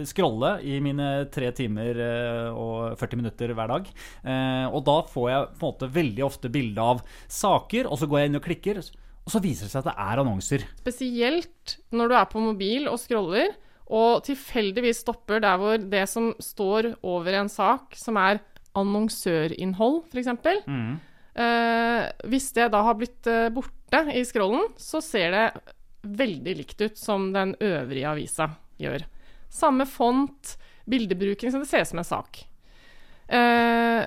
scrolle 0.08 0.56
i 0.64 0.78
mine 0.84 1.08
tre 1.34 1.50
timer 1.56 1.98
og 2.54 3.00
40 3.00 3.20
minutter 3.20 3.54
hver 3.58 3.72
dag. 3.74 3.90
Eh, 4.24 4.66
og 4.70 4.84
da 4.88 5.00
får 5.10 5.30
jeg 5.32 5.48
på 5.58 5.66
en 5.66 5.74
måte 5.74 5.90
veldig 5.98 6.26
ofte 6.26 6.52
bilde 6.54 6.86
av 6.94 7.02
saker, 7.32 7.90
og 7.90 8.00
så 8.00 8.10
går 8.10 8.22
jeg 8.22 8.32
inn 8.32 8.40
og 8.40 8.46
klikker, 8.48 8.80
og 9.24 9.32
så 9.32 9.42
viser 9.44 9.68
det 9.68 9.74
seg 9.74 9.84
at 9.84 9.92
det 9.92 9.98
er 10.06 10.22
annonser. 10.24 10.66
Spesielt 10.84 11.78
når 11.96 12.12
du 12.12 12.16
er 12.20 12.32
på 12.32 12.44
mobil 12.44 12.90
og 12.92 13.00
scroller, 13.02 13.54
og 13.92 14.24
tilfeldigvis 14.28 15.04
stopper 15.04 15.42
der 15.44 15.60
hvor 15.60 15.78
det 15.78 16.06
som 16.10 16.32
står 16.42 16.94
over 17.04 17.40
en 17.42 17.52
sak, 17.52 17.98
som 18.00 18.18
er 18.22 18.42
annonsørinnhold, 18.80 20.04
f.eks. 20.10 20.32
Mm. 20.66 20.96
Eh, 21.34 22.08
hvis 22.32 22.52
det 22.56 22.72
da 22.74 22.84
har 22.88 22.98
blitt 22.98 23.30
eh, 23.30 23.52
borte 23.54 24.04
i 24.16 24.24
scrollen, 24.26 24.72
så 24.80 25.02
ser 25.04 25.36
det 25.36 25.46
veldig 26.04 26.56
likt 26.60 26.82
ut 26.82 26.98
som 27.00 27.32
den 27.36 27.56
øvrige 27.64 28.10
avisa 28.10 28.50
gjør. 28.82 29.06
Samme 29.54 29.86
font, 29.88 30.56
bildebruken, 30.90 31.52
så 31.54 31.62
det 31.62 31.70
ser 31.70 31.86
ut 31.86 31.92
som 31.92 32.02
en 32.02 32.10
sak. 32.10 32.44
Eh, 33.34 34.04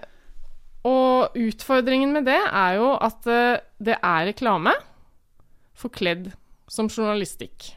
og 0.86 1.38
utfordringen 1.40 2.12
med 2.14 2.28
det 2.28 2.38
er 2.38 2.76
jo 2.78 2.92
at 2.94 3.26
eh, 3.30 3.62
det 3.82 3.96
er 3.96 4.28
reklame 4.30 4.74
forkledd 5.76 6.30
som 6.70 6.90
journalistikk. 6.90 7.72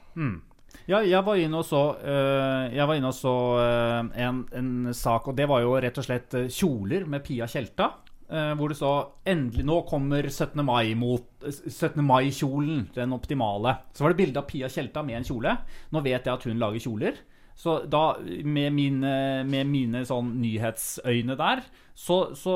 Ja, 0.90 1.04
jeg 1.06 1.22
var 1.22 1.38
inne 1.38 1.60
og 1.60 1.68
så, 1.70 1.80
uh, 2.02 2.96
inne 2.98 3.10
og 3.12 3.14
så 3.14 3.32
uh, 3.62 4.08
en, 4.18 4.40
en 4.58 4.94
sak, 4.98 5.28
og 5.30 5.36
det 5.38 5.46
var 5.50 5.62
jo 5.62 5.76
rett 5.78 6.00
og 6.02 6.06
slett 6.08 6.34
øh, 6.34 6.48
kjoler 6.50 7.06
med 7.06 7.22
Pia 7.28 7.46
Tjelta. 7.46 7.92
Uh, 8.30 8.56
hvor 8.58 8.70
det 8.70 8.78
så 8.78 8.90
endelig 9.30 9.66
Nå 9.66 9.84
kommer 9.90 10.26
17. 10.26 10.64
mai 10.66 10.96
mot 10.98 11.46
17. 11.46 12.02
mai-kjolen, 12.06 12.88
den 12.96 13.14
optimale. 13.14 13.76
Så 13.94 14.02
var 14.02 14.16
det 14.16 14.22
bilde 14.24 14.42
av 14.42 14.50
Pia 14.50 14.70
Tjelta 14.70 15.06
med 15.06 15.20
en 15.20 15.30
kjole. 15.30 15.54
Nå 15.94 16.02
vet 16.06 16.26
jeg 16.26 16.34
at 16.34 16.50
hun 16.50 16.62
lager 16.62 16.82
kjoler. 16.82 17.22
Så 17.60 17.74
da, 17.92 18.14
med 18.48 18.72
mine, 18.72 19.44
med 19.44 19.68
mine 19.68 20.06
sånn 20.08 20.30
nyhetsøyne 20.40 21.36
der, 21.36 21.60
så, 22.00 22.30
så 22.40 22.54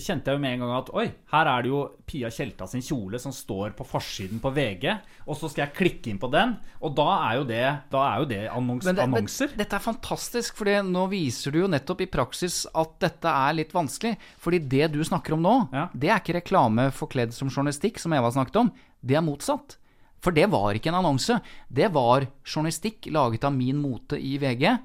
kjente 0.00 0.30
jeg 0.32 0.38
jo 0.38 0.40
med 0.40 0.54
en 0.54 0.62
gang 0.64 0.70
at 0.78 0.88
oi, 0.96 1.04
her 1.28 1.50
er 1.50 1.66
det 1.66 1.68
jo 1.68 1.80
Pia 2.08 2.30
Tjelta 2.32 2.64
sin 2.70 2.80
kjole 2.80 3.20
som 3.20 3.34
står 3.36 3.74
på 3.76 3.84
forsiden 3.84 4.40
på 4.40 4.54
VG, 4.56 4.86
og 5.28 5.36
så 5.36 5.50
skal 5.52 5.66
jeg 5.66 5.74
klikke 5.76 6.08
inn 6.14 6.20
på 6.22 6.30
den, 6.32 6.54
og 6.80 6.94
da 6.96 7.06
er 7.26 7.36
jo 7.42 7.44
det, 7.50 7.60
er 7.92 8.16
jo 8.22 8.28
det 8.32 8.40
annons, 8.48 8.88
Men 8.88 8.96
det- 8.96 9.04
men 9.04 9.18
annonser. 9.20 9.52
dette 9.60 9.76
er 9.76 9.84
fantastisk, 9.90 10.56
for 10.56 10.64
nå 10.64 11.04
viser 11.12 11.52
du 11.52 11.60
jo 11.60 11.68
nettopp 11.68 12.00
i 12.00 12.06
praksis 12.16 12.62
at 12.74 12.96
dette 13.04 13.28
er 13.28 13.52
litt 13.60 13.72
vanskelig. 13.76 14.16
Fordi 14.40 14.58
det 14.66 14.92
du 14.96 15.02
snakker 15.04 15.34
om 15.36 15.42
nå, 15.44 15.68
Ja. 15.76 15.88
det 15.92 16.08
er 16.08 16.16
ikke 16.24 16.40
reklame 16.40 16.88
forkledd 16.96 17.34
som 17.34 17.50
journalistikk, 17.52 17.98
som 18.00 18.14
Eva 18.16 18.30
snakket 18.32 18.56
om. 18.56 18.72
Det 19.04 19.16
er 19.16 19.20
motsatt. 19.20 19.76
For 20.20 20.32
det 20.32 20.46
var 20.50 20.74
ikke 20.74 20.88
en 20.90 20.98
annonse. 21.02 21.40
Det 21.68 21.90
var 21.92 22.26
journalistikk 22.44 23.06
laget 23.12 23.44
av 23.44 23.52
Min 23.54 23.76
Mote 23.78 24.16
i 24.18 24.36
VG, 24.38 24.78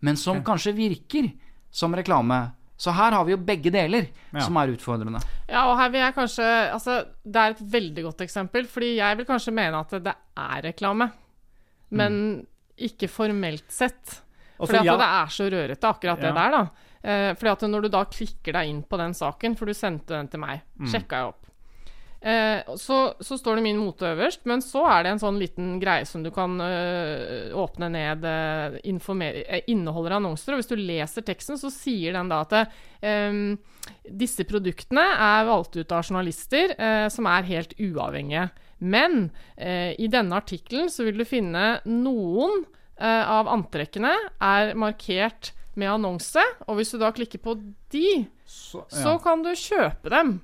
men 0.00 0.16
som 0.16 0.42
kanskje 0.44 0.74
virker 0.76 1.32
som 1.70 1.94
reklame. 1.96 2.52
Så 2.78 2.92
her 2.94 3.10
har 3.10 3.24
vi 3.26 3.32
jo 3.32 3.38
begge 3.42 3.72
deler 3.74 4.06
Ja. 4.32 4.40
som 4.44 4.56
er 4.56 4.68
utfordrende. 4.70 5.18
Ja, 5.48 5.64
og 5.72 5.76
her 5.80 5.88
vil 5.90 6.00
jeg 6.00 6.14
kanskje 6.14 6.44
Altså, 6.72 7.06
det 7.26 7.36
er 7.36 7.50
et 7.50 7.62
veldig 7.72 8.04
godt 8.04 8.20
eksempel, 8.22 8.66
fordi 8.70 8.96
jeg 9.00 9.16
vil 9.16 9.26
kanskje 9.26 9.52
mene 9.52 9.80
at 9.80 9.90
det 10.04 10.14
er 10.36 10.62
reklame, 10.62 11.10
men 11.90 12.46
ikke 12.78 13.08
formelt 13.10 13.66
sett. 13.72 14.20
For 14.58 14.66
Fordi 14.66 14.86
ja. 14.86 14.94
det 14.98 15.06
er 15.08 15.26
så 15.34 15.48
rørete, 15.50 15.86
akkurat 15.90 16.20
det 16.22 16.34
der, 16.34 16.50
da. 16.50 16.62
Eh, 17.02 17.34
fordi 17.38 17.50
at 17.52 17.60
når 17.70 17.82
du 17.82 17.88
da 17.94 18.04
klikker 18.04 18.52
deg 18.52 18.68
inn 18.72 18.80
på 18.82 18.98
den 18.98 19.14
saken, 19.14 19.54
for 19.58 19.66
du 19.70 19.74
sendte 19.74 20.14
den 20.16 20.28
til 20.28 20.40
meg, 20.42 20.62
Mm. 20.78 20.86
sjekka 20.90 21.10
jeg 21.20 21.28
opp. 21.32 21.44
Eh, 22.20 22.74
så, 22.76 23.14
så 23.20 23.36
står 23.38 23.58
det 23.58 23.62
min 23.62 23.78
mote 23.78 24.08
øverst, 24.10 24.42
men 24.50 24.62
så 24.64 24.82
er 24.90 25.04
det 25.04 25.12
en 25.12 25.20
sånn 25.22 25.38
liten 25.38 25.76
greie 25.78 26.06
som 26.08 26.24
du 26.24 26.32
kan 26.34 26.56
øh, 26.58 27.54
åpne 27.54 27.90
ned 27.94 28.26
øh, 28.26 28.78
eh, 28.82 29.60
Inneholder 29.70 30.16
annonser. 30.16 30.56
Og 30.56 30.62
hvis 30.62 30.70
du 30.70 30.74
leser 30.80 31.22
teksten, 31.26 31.60
så 31.60 31.70
sier 31.70 32.16
den 32.18 32.32
da 32.32 32.40
at 32.42 32.56
eh, 33.06 33.38
disse 34.10 34.46
produktene 34.48 35.04
er 35.14 35.46
valgt 35.46 35.78
ut 35.78 35.94
av 35.94 36.02
journalister 36.02 36.74
eh, 36.74 37.06
som 37.12 37.30
er 37.30 37.46
helt 37.52 37.76
uavhengige. 37.78 38.48
Men 38.82 39.30
eh, 39.54 39.94
i 39.98 40.10
denne 40.10 40.42
artikkelen 40.42 40.90
så 40.90 41.06
vil 41.06 41.22
du 41.22 41.26
finne 41.26 41.78
noen 41.86 42.64
eh, 42.98 43.24
av 43.30 43.50
antrekkene 43.50 44.14
er 44.42 44.74
markert 44.78 45.52
med 45.78 45.92
annonse, 45.92 46.42
og 46.66 46.80
hvis 46.80 46.90
du 46.90 46.98
da 46.98 47.12
klikker 47.14 47.38
på 47.38 47.54
de, 47.94 48.26
Så, 48.42 48.82
så 48.90 49.14
kan 49.22 49.44
du 49.46 49.52
kjøpe 49.54 50.10
dem 50.10 50.40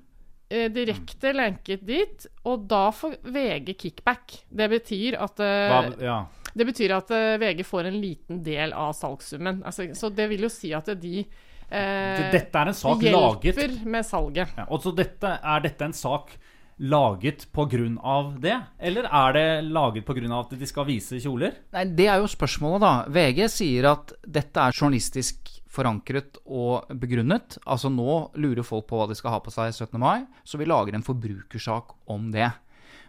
eh, 0.54 0.68
direkte 0.72 1.32
lenket 1.34 1.82
dit, 1.86 2.26
og 2.48 2.68
da 2.70 2.86
får 2.94 3.18
VG 3.34 3.74
kickback. 3.80 4.38
Det 4.48 4.70
betyr 4.72 5.18
at 5.24 5.42
eh, 5.42 5.72
Hva, 5.72 5.80
ja. 6.04 6.18
det 6.54 6.68
betyr 6.70 6.94
at 6.98 7.10
eh, 7.14 7.34
VG 7.42 7.64
får 7.66 7.90
en 7.90 7.98
liten 8.00 8.40
del 8.46 8.72
av 8.76 8.94
salgssummen. 8.98 9.62
Altså, 9.66 9.90
så 9.98 10.12
det 10.14 10.28
vil 10.32 10.46
jo 10.46 10.52
si 10.52 10.72
at 10.76 10.90
de 11.02 11.20
eh, 11.24 12.24
Dette 12.32 12.62
er 12.62 12.72
en 12.72 12.80
sak 12.80 13.02
hjelper 13.04 13.20
laget 13.20 13.86
med 13.96 14.08
salget. 14.08 14.58
Ja, 14.58 14.68
og 14.70 14.84
så 14.84 14.94
dette, 14.96 15.38
er 15.42 15.64
dette 15.66 15.90
en 15.90 15.96
sak 15.96 16.36
laget 16.78 17.46
pga. 17.54 18.34
det? 18.42 18.56
Eller 18.80 19.06
er 19.06 19.32
det 19.32 19.48
laget 19.70 20.04
pga. 20.06 20.40
at 20.40 20.54
de 20.58 20.66
skal 20.66 20.86
vise 20.86 21.20
kjoler? 21.22 21.52
Nei, 21.72 21.84
Det 21.84 22.06
er 22.06 22.18
jo 22.18 22.26
spørsmålet, 22.26 22.80
da. 22.80 22.94
VG 23.08 23.48
sier 23.48 23.90
at 23.92 24.12
dette 24.26 24.60
er 24.60 24.72
journalistisk 24.72 25.53
forankret 25.74 26.38
og 26.44 26.90
begrunnet. 27.00 27.58
Altså 27.66 27.90
nå 27.92 28.18
lurer 28.40 28.66
folk 28.66 28.87
på 28.90 28.98
hva 29.00 29.08
de 29.10 29.16
skal 29.18 29.37
ha 29.37 29.40
på 29.42 29.52
seg 29.54 29.72
17. 29.72 29.98
mai, 30.00 30.26
så 30.46 30.60
vi 30.60 30.68
lager 30.68 30.96
en 30.96 31.06
forbrukersak 31.06 31.96
om 32.10 32.30
det. 32.34 32.50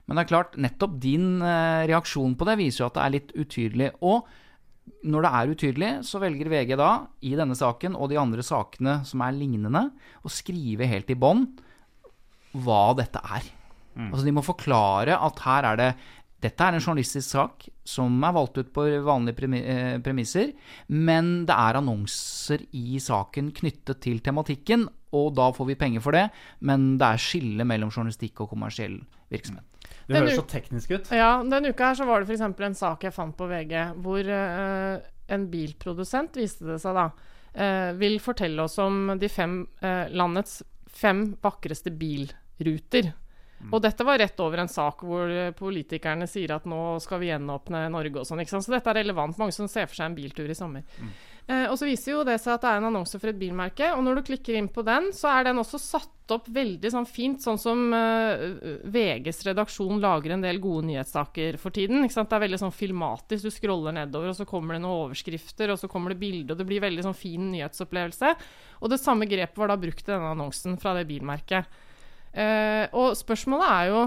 Men 0.05 0.17
det 0.17 0.25
er 0.25 0.31
klart, 0.31 0.57
nettopp 0.61 0.97
din 1.01 1.39
eh, 1.41 1.85
reaksjon 1.89 2.35
på 2.37 2.47
det 2.49 2.59
viser 2.61 2.83
jo 2.83 2.89
at 2.89 2.97
det 2.97 3.05
er 3.05 3.15
litt 3.15 3.31
utydelig. 3.33 3.91
Og 4.05 4.27
når 5.05 5.25
det 5.25 5.31
er 5.33 5.53
utydelig, 5.53 5.91
så 6.05 6.21
velger 6.21 6.51
VG 6.51 6.75
da, 6.77 6.91
i 7.25 7.33
denne 7.37 7.57
saken 7.57 7.97
og 7.97 8.11
de 8.11 8.19
andre 8.21 8.45
sakene 8.45 8.99
som 9.07 9.23
er 9.25 9.37
lignende, 9.37 9.87
å 10.21 10.31
skrive 10.31 10.89
helt 10.89 11.09
i 11.09 11.17
bånn 11.17 11.47
hva 12.65 12.89
dette 12.97 13.21
er. 13.37 13.49
Altså 13.95 14.25
De 14.27 14.33
må 14.35 14.43
forklare 14.43 15.15
at 15.15 15.41
her 15.45 15.67
er 15.71 15.79
det 15.79 15.89
dette 16.43 16.61
er 16.61 16.75
en 16.75 16.83
journalistisk 16.83 17.29
sak 17.31 17.65
som 17.87 18.17
er 18.25 18.33
valgt 18.35 18.59
ut 18.59 18.71
på 18.75 18.83
vanlige 19.05 19.47
eh, 19.61 19.95
premisser, 20.03 20.51
men 20.91 21.45
det 21.47 21.55
er 21.55 21.79
annonser 21.79 22.65
i 22.75 22.99
saken 23.01 23.53
knyttet 23.55 24.01
til 24.03 24.19
tematikken, 24.25 24.85
og 25.15 25.31
da 25.37 25.47
får 25.55 25.69
vi 25.71 25.77
penger 25.79 26.03
for 26.03 26.17
det, 26.17 26.27
men 26.59 26.97
det 26.99 27.07
er 27.07 27.23
skille 27.23 27.67
mellom 27.67 27.93
journalistikk 27.93 28.43
og 28.43 28.51
kommersiell 28.51 28.99
virksomhet. 29.31 29.63
Det 30.05 30.19
høres 30.19 30.37
så 30.37 30.45
teknisk 30.49 30.91
ut. 30.93 31.09
Ja, 31.15 31.39
denne 31.45 31.71
uka 31.73 31.91
her 31.91 31.97
så 31.97 32.05
var 32.09 32.21
det 32.21 32.29
f.eks. 32.29 32.43
en 32.45 32.77
sak 32.77 33.07
jeg 33.07 33.15
fant 33.15 33.35
på 33.37 33.47
VG, 33.49 33.73
hvor 34.05 34.27
uh, 34.27 34.99
en 35.33 35.47
bilprodusent, 35.49 36.37
viste 36.37 36.67
det 36.67 36.77
seg 36.83 36.97
da, 36.97 37.07
uh, 37.55 37.91
vil 37.97 38.19
fortelle 38.21 38.67
oss 38.67 38.77
om 38.81 39.15
de 39.21 39.29
fem 39.31 39.63
uh, 39.81 40.05
landets 40.13 40.59
fem 40.95 41.27
vakreste 41.43 41.91
bilruter. 41.95 43.13
Og 43.71 43.81
dette 43.83 44.05
var 44.07 44.19
rett 44.21 44.41
over 44.43 44.63
en 44.63 44.71
sak 44.71 45.03
hvor 45.05 45.31
eh, 45.31 45.53
politikerne 45.55 46.27
sier 46.29 46.55
at 46.55 46.67
nå 46.69 46.81
skal 47.03 47.21
vi 47.21 47.31
gjenåpne 47.31 47.85
Norge 47.93 48.21
og 48.21 48.27
sånn. 48.27 48.43
ikke 48.43 48.55
sant? 48.55 48.67
Så 48.67 48.75
dette 48.75 48.91
er 48.91 49.01
relevant. 49.01 49.37
Mange 49.41 49.55
som 49.55 49.69
ser 49.71 49.89
for 49.89 49.97
seg 49.97 50.09
en 50.09 50.17
biltur 50.17 50.49
i 50.49 50.57
sommer. 50.57 50.85
Eh, 51.45 51.67
og 51.69 51.77
så 51.77 51.85
viser 51.85 52.15
jo 52.15 52.23
det 52.25 52.39
seg 52.41 52.55
at 52.55 52.63
det 52.63 52.69
er 52.71 52.79
en 52.79 52.87
annonse 52.89 53.19
for 53.21 53.29
et 53.29 53.37
bilmerke, 53.37 53.91
og 53.93 54.01
når 54.01 54.17
du 54.17 54.27
klikker 54.31 54.57
inn 54.57 54.69
på 54.73 54.81
den, 54.85 55.11
så 55.13 55.29
er 55.29 55.45
den 55.45 55.61
også 55.61 55.77
satt 55.77 56.33
opp 56.33 56.47
veldig 56.49 56.89
sånn 56.89 57.05
fint, 57.05 57.43
sånn 57.43 57.59
som 57.61 57.83
eh, 57.93 58.81
VGs 58.89 59.43
redaksjon 59.51 60.01
lager 60.01 60.33
en 60.33 60.41
del 60.41 60.57
gode 60.63 60.87
nyhetssaker 60.87 61.59
for 61.61 61.75
tiden. 61.75 62.01
ikke 62.01 62.17
sant? 62.17 62.31
Det 62.31 62.39
er 62.39 62.45
veldig 62.47 62.61
sånn 62.63 62.73
filmatisk. 62.73 63.45
Du 63.45 63.53
scroller 63.53 63.93
nedover, 63.93 64.31
og 64.33 64.39
så 64.39 64.49
kommer 64.49 64.73
det 64.73 64.81
noen 64.81 65.05
overskrifter, 65.05 65.69
og 65.69 65.77
så 65.77 65.89
kommer 65.91 66.15
det 66.15 66.23
bilde, 66.23 66.55
og 66.55 66.61
det 66.61 66.65
blir 66.71 66.81
veldig 66.81 67.05
sånn 67.05 67.19
fin 67.19 67.51
nyhetsopplevelse. 67.53 68.33
Og 68.81 68.89
det 68.89 69.01
samme 69.03 69.29
grepet 69.29 69.61
var 69.61 69.69
da 69.69 69.77
brukt 69.77 70.01
i 70.07 70.15
denne 70.15 70.33
annonsen 70.33 70.81
fra 70.81 70.97
det 70.97 71.05
bilmerket. 71.13 71.69
Eh, 72.35 72.85
og 72.93 73.15
spørsmålet 73.15 73.69
er 73.71 73.91
jo 73.93 74.01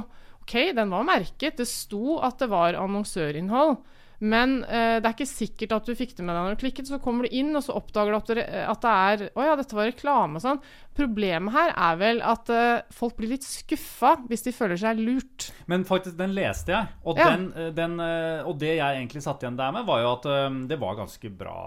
OK, 0.45 0.57
den 0.77 0.91
var 0.93 1.05
merket. 1.09 1.57
Det 1.61 1.69
sto 1.69 2.19
at 2.25 2.39
det 2.41 2.49
var 2.53 2.77
annonsørinnhold. 2.81 3.79
Men 4.19 4.65
eh, 4.67 4.97
det 4.99 5.07
er 5.07 5.13
ikke 5.15 5.27
sikkert 5.31 5.73
at 5.77 5.87
du 5.87 5.93
fikk 5.95 6.17
det 6.19 6.25
med 6.27 6.35
deg 6.35 6.43
når 6.49 6.57
du 6.57 6.63
klikket. 6.65 6.89
Så 6.91 6.99
kommer 6.99 7.29
du 7.29 7.37
inn, 7.39 7.53
og 7.55 7.63
så 7.63 7.77
oppdager 7.79 8.11
du 8.11 8.17
at 8.19 8.31
det, 8.35 8.45
at 8.67 8.81
det 8.83 8.95
er 8.95 9.23
Å 9.39 9.45
ja, 9.47 9.53
dette 9.61 9.77
var 9.79 9.87
reklame 9.93 10.41
og 10.41 10.43
sånn. 10.43 10.59
Problemet 10.99 11.55
her 11.55 11.71
er 11.77 12.01
vel 12.01 12.19
at 12.27 12.51
eh, 12.51 12.81
folk 12.97 13.15
blir 13.21 13.31
litt 13.37 13.47
skuffa 13.47 14.17
hvis 14.27 14.43
de 14.49 14.55
føler 14.57 14.81
seg 14.81 14.99
lurt. 14.99 15.53
Men 15.71 15.87
faktisk, 15.87 16.17
den 16.19 16.35
leste 16.35 16.75
jeg. 16.75 16.91
Og, 17.05 17.21
Ja. 17.23 17.29
den, 17.37 17.47
eh, 17.55 17.71
den, 17.77 17.95
eh, 18.03 18.43
og 18.43 18.59
det 18.59 18.75
jeg 18.81 18.99
egentlig 19.05 19.23
satt 19.23 19.45
igjen 19.47 19.61
der 19.61 19.71
med, 19.79 19.87
var 19.87 20.03
jo 20.03 20.11
at 20.17 20.27
um, 20.51 20.65
det 20.67 20.81
var 20.83 20.99
ganske 20.99 21.31
bra 21.39 21.61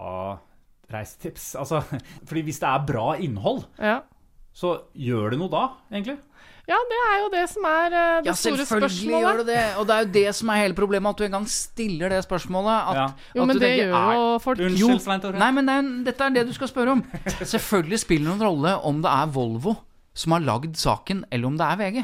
reisetips. 0.91 1.53
Altså, 1.55 1.79
fordi 2.27 2.43
hvis 2.49 2.59
det 2.59 2.67
er 2.73 2.85
bra 2.91 3.13
innhold, 3.15 3.63
Ja. 3.79 4.01
så 4.51 4.73
gjør 4.91 5.31
det 5.31 5.39
noe 5.39 5.53
da, 5.55 5.63
egentlig? 5.93 6.17
Ja, 6.71 6.79
det 6.91 6.99
er 7.07 7.17
jo 7.23 7.27
det 7.33 7.43
som 7.51 7.67
er 7.69 7.85
uh, 7.93 7.99
det 8.23 8.29
Ja, 8.31 8.35
store 8.39 8.65
selvfølgelig 8.65 9.21
gjør 9.25 9.37
det 9.41 9.47
det. 9.51 9.63
Og 9.81 9.87
det 9.89 9.95
er 9.97 10.05
jo 10.05 10.09
det 10.15 10.35
som 10.39 10.49
er 10.53 10.61
hele 10.63 10.77
problemet, 10.77 11.09
at 11.13 11.17
du 11.21 11.23
engang 11.27 11.47
stiller 11.51 12.09
det 12.15 12.21
spørsmålet. 12.25 12.77
At, 12.91 12.95
Ja. 13.01 13.05
Jo, 13.35 13.41
at 13.43 13.47
men 13.47 13.55
du 13.55 13.59
det 13.59 13.69
tenker, 13.69 13.85
gjør 13.85 13.99
«Er- 13.99 14.15
jo 14.15 14.39
folk. 14.47 14.59
Unnskyld, 14.69 15.01
Svein 15.05 15.21
Tore. 15.23 15.39
Nei, 15.41 15.51
men 15.59 15.67
det 15.69 15.75
er, 15.77 15.91
dette 16.11 16.23
er 16.29 16.35
det 16.39 16.47
du 16.47 16.53
skal 16.57 16.71
spørre 16.71 16.95
om. 16.97 17.03
Selvfølgelig 17.43 17.99
spiller 18.05 18.31
det 18.31 18.37
noen 18.39 18.47
rolle 18.49 18.75
om 18.91 19.01
det 19.03 19.11
er 19.11 19.31
Volvo 19.35 19.75
som 20.13 20.33
har 20.35 20.43
lagd 20.43 20.75
saken, 20.75 21.25
eller 21.31 21.47
om 21.47 21.57
det 21.59 21.67
er 21.67 21.77
VG. 21.79 22.01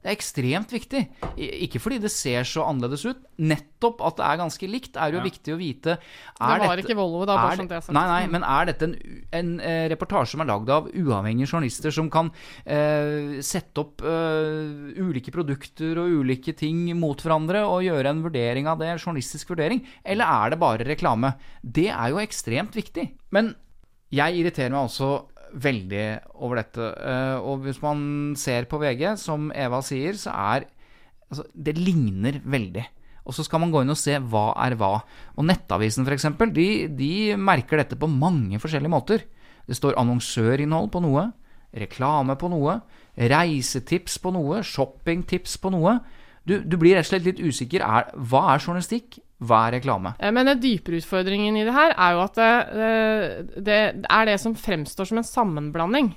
Det 0.00 0.08
er 0.08 0.14
ekstremt 0.16 0.70
viktig. 0.72 1.00
Ikke 1.36 1.76
fordi 1.82 1.98
det 2.00 2.08
ser 2.10 2.46
så 2.48 2.62
annerledes 2.64 3.02
ut. 3.04 3.18
Nettopp 3.36 3.98
at 4.08 4.16
det 4.16 4.24
er 4.30 4.38
ganske 4.40 4.68
likt, 4.72 4.94
er 4.96 5.12
jo 5.12 5.18
Ja. 5.20 5.24
viktig 5.26 5.52
å 5.52 5.58
vite. 5.60 5.96
Det 6.00 6.60
var 6.64 6.80
ikke 6.80 6.96
Volvo, 6.96 7.26
da, 7.26 7.36
bare 7.36 7.52
er 7.52 7.56
sånn 7.60 7.68
det- 7.68 7.82
sagt. 7.84 7.92
Nei, 7.92 8.06
nei, 8.08 8.26
men 8.32 8.42
er 8.42 8.64
dette 8.70 8.82
en, 8.88 8.94
en 9.30 9.60
eh, 9.60 9.88
reportasje 9.92 10.32
som 10.32 10.40
er 10.40 10.46
lagd 10.48 10.70
av 10.70 10.88
uavhengige 10.88 11.50
journalister 11.52 11.92
som 11.92 12.08
kan 12.08 12.30
eh, 12.64 13.42
sette 13.44 13.76
opp 13.84 14.00
eh, 14.00 14.96
ulike 15.04 15.30
produkter 15.30 15.98
og 16.00 16.24
ulike 16.24 16.56
ting 16.56 16.96
mot 16.98 17.20
hverandre 17.20 17.60
og 17.68 17.84
gjøre 17.84 18.08
en 18.08 18.22
vurdering 18.24 18.66
av 18.66 18.78
det, 18.80 18.94
journalistisk 19.04 19.52
vurdering, 19.52 19.84
eller 20.04 20.24
er 20.24 20.50
det 20.50 20.58
bare 20.60 20.88
reklame? 20.88 21.34
Det 21.62 21.90
er 21.92 22.08
jo 22.08 22.16
ekstremt 22.24 22.72
viktig. 22.72 23.10
Men 23.32 23.54
jeg 24.10 24.40
irriterer 24.40 24.70
meg 24.72 24.88
også 24.88 25.26
veldig 25.54 26.04
over 26.40 26.60
dette. 26.62 26.92
eh, 27.00 27.36
og 27.38 27.64
hvis 27.64 27.80
man 27.82 28.34
ser 28.36 28.68
på 28.70 28.78
VG, 28.80 29.16
som 29.18 29.50
Eva 29.54 29.82
sier, 29.82 30.14
så 30.14 30.30
er 30.30 30.66
altså, 31.30 31.44
Det 31.54 31.76
ligner 31.78 32.40
veldig. 32.44 32.86
Og 33.26 33.34
så 33.34 33.44
skal 33.44 33.60
man 33.60 33.70
gå 33.70 33.82
inn 33.82 33.92
og 33.92 33.98
se 34.00 34.16
hva 34.18 34.50
er 34.64 34.74
hva. 34.74 35.02
Og 35.36 35.44
Nettavisen 35.46 36.06
f.eks., 36.06 36.26
de, 36.54 36.88
de 36.88 37.36
merker 37.36 37.78
dette 37.78 37.98
på 37.98 38.08
mange 38.10 38.58
forskjellige 38.58 38.90
måter. 38.90 39.26
Det 39.66 39.76
står 39.76 39.98
annonsørinnhold 40.00 40.90
på 40.90 41.02
noe, 41.04 41.28
reklame 41.76 42.34
på 42.40 42.48
noe, 42.50 42.80
reisetips 43.14 44.18
på 44.18 44.32
noe, 44.34 44.64
shoppingtips 44.66 45.58
på 45.62 45.70
noe. 45.70 45.98
Du, 46.48 46.56
du 46.64 46.76
blir 46.80 46.96
rett 46.96 47.06
og 47.06 47.12
slett 47.12 47.26
litt 47.28 47.42
usikker. 47.42 47.82
Er, 47.84 48.08
hva 48.16 48.46
er 48.54 48.62
journalistikk? 48.62 49.20
Hva 49.40 49.66
er 49.68 49.78
reklame? 49.78 50.14
Eh, 50.20 50.32
Men 50.32 50.48
den 50.50 50.60
dypere 50.60 51.00
utfordringen 51.00 51.56
i 51.56 51.64
det 51.64 51.74
her 51.76 51.94
er 51.96 52.16
jo 52.16 52.24
at 52.24 52.40
det, 52.40 52.50
eh, 52.86 53.60
det 53.60 53.78
er 54.04 54.26
det 54.28 54.40
som 54.40 54.56
fremstår 54.56 55.08
som 55.08 55.20
en 55.20 55.26
sammenblanding 55.28 56.12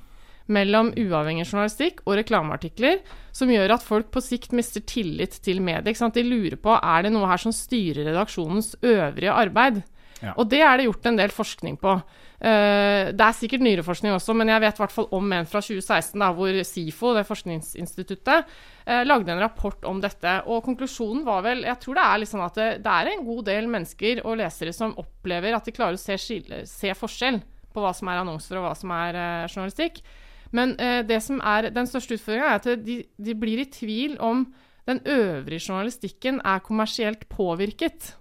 mellom 0.51 0.89
uavhengig 0.99 1.45
journalistikk 1.47 2.01
og 2.03 2.17
reklameartikler, 2.19 2.97
som 3.31 3.51
gjør 3.51 3.77
at 3.77 3.85
folk 3.85 4.09
på 4.11 4.23
sikt 4.23 4.51
mister 4.51 4.83
tillit 4.83 5.37
til 5.43 5.61
mediet. 5.63 5.87
ikke 5.87 6.01
sant? 6.01 6.17
De 6.19 6.23
lurer 6.27 6.57
på 6.59 6.75
er 6.75 7.05
det 7.05 7.13
noe 7.15 7.29
her 7.31 7.39
som 7.39 7.55
styrer 7.55 8.09
redaksjonens 8.09 8.73
øvrige 8.83 9.31
arbeid. 9.31 9.83
Ja. 10.23 10.33
Og 10.39 10.49
det 10.51 10.59
er 10.63 10.77
det 10.77 10.89
gjort 10.89 11.07
en 11.07 11.19
del 11.19 11.31
forskning 11.35 11.77
på. 11.79 11.95
Eh, 12.43 13.13
det 13.15 13.23
er 13.23 13.35
sikkert 13.37 13.63
nyreforskning 13.63 14.11
også, 14.17 14.33
men 14.35 14.49
jeg 14.51 14.59
vet 14.65 14.79
i 14.79 14.81
hvert 14.83 14.91
fall 14.91 15.05
om 15.15 15.29
en 15.31 15.45
fra 15.47 15.61
2016 15.63 16.19
da, 16.19 16.27
hvor 16.35 16.57
SIFO, 16.67 17.13
det 17.15 17.23
forskningsinstituttet, 17.29 18.49
eh, 18.83 19.03
lagde 19.07 19.31
en 19.31 19.39
rapport 19.39 19.85
om 19.87 20.01
dette. 20.03 20.33
Og 20.51 20.59
konklusjonen 20.65 21.23
var 21.23 21.45
vel 21.45 21.63
Jeg 21.63 21.79
tror 21.79 21.95
det 21.95 22.03
er 22.03 22.43
at 22.43 22.59
det, 22.59 22.67
det 22.83 22.91
er 22.91 23.11
en 23.13 23.23
god 23.25 23.45
del 23.47 23.69
mennesker 23.71 24.25
og 24.25 24.37
lesere 24.41 24.73
som 24.75 24.95
opplever 24.99 25.55
at 25.55 25.63
de 25.63 25.71
klarer 25.71 25.95
å 25.95 26.01
se, 26.01 26.17
skille, 26.19 26.65
se 26.67 26.91
forskjell 26.91 27.39
på 27.73 27.81
hva 27.81 27.93
som 27.95 28.11
er 28.11 28.19
annonser 28.21 28.59
og 28.59 28.67
hva 28.67 28.73
som 28.75 28.91
er 28.91 29.15
uh, 29.15 29.47
journalistikk. 29.47 30.03
Men 30.51 30.75
uh, 30.77 30.99
det 31.07 31.21
som 31.23 31.39
er 31.39 31.71
den 31.73 31.87
største 31.89 32.19
utfordringa, 32.19 32.51
er 32.51 32.59
at 32.59 32.83
de, 32.83 32.99
de 33.17 33.33
blir 33.39 33.63
i 33.63 33.69
tvil 33.71 34.19
om 34.19 34.43
den 34.85 34.99
øvrige 35.07 35.63
journalistikken 35.63 36.41
er 36.43 36.59
kommersielt 36.61 37.23
påvirket 37.31 38.17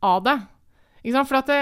av 0.00 0.22
det. 0.22 0.38
For 1.02 1.36
at 1.42 1.50
det, 1.50 1.58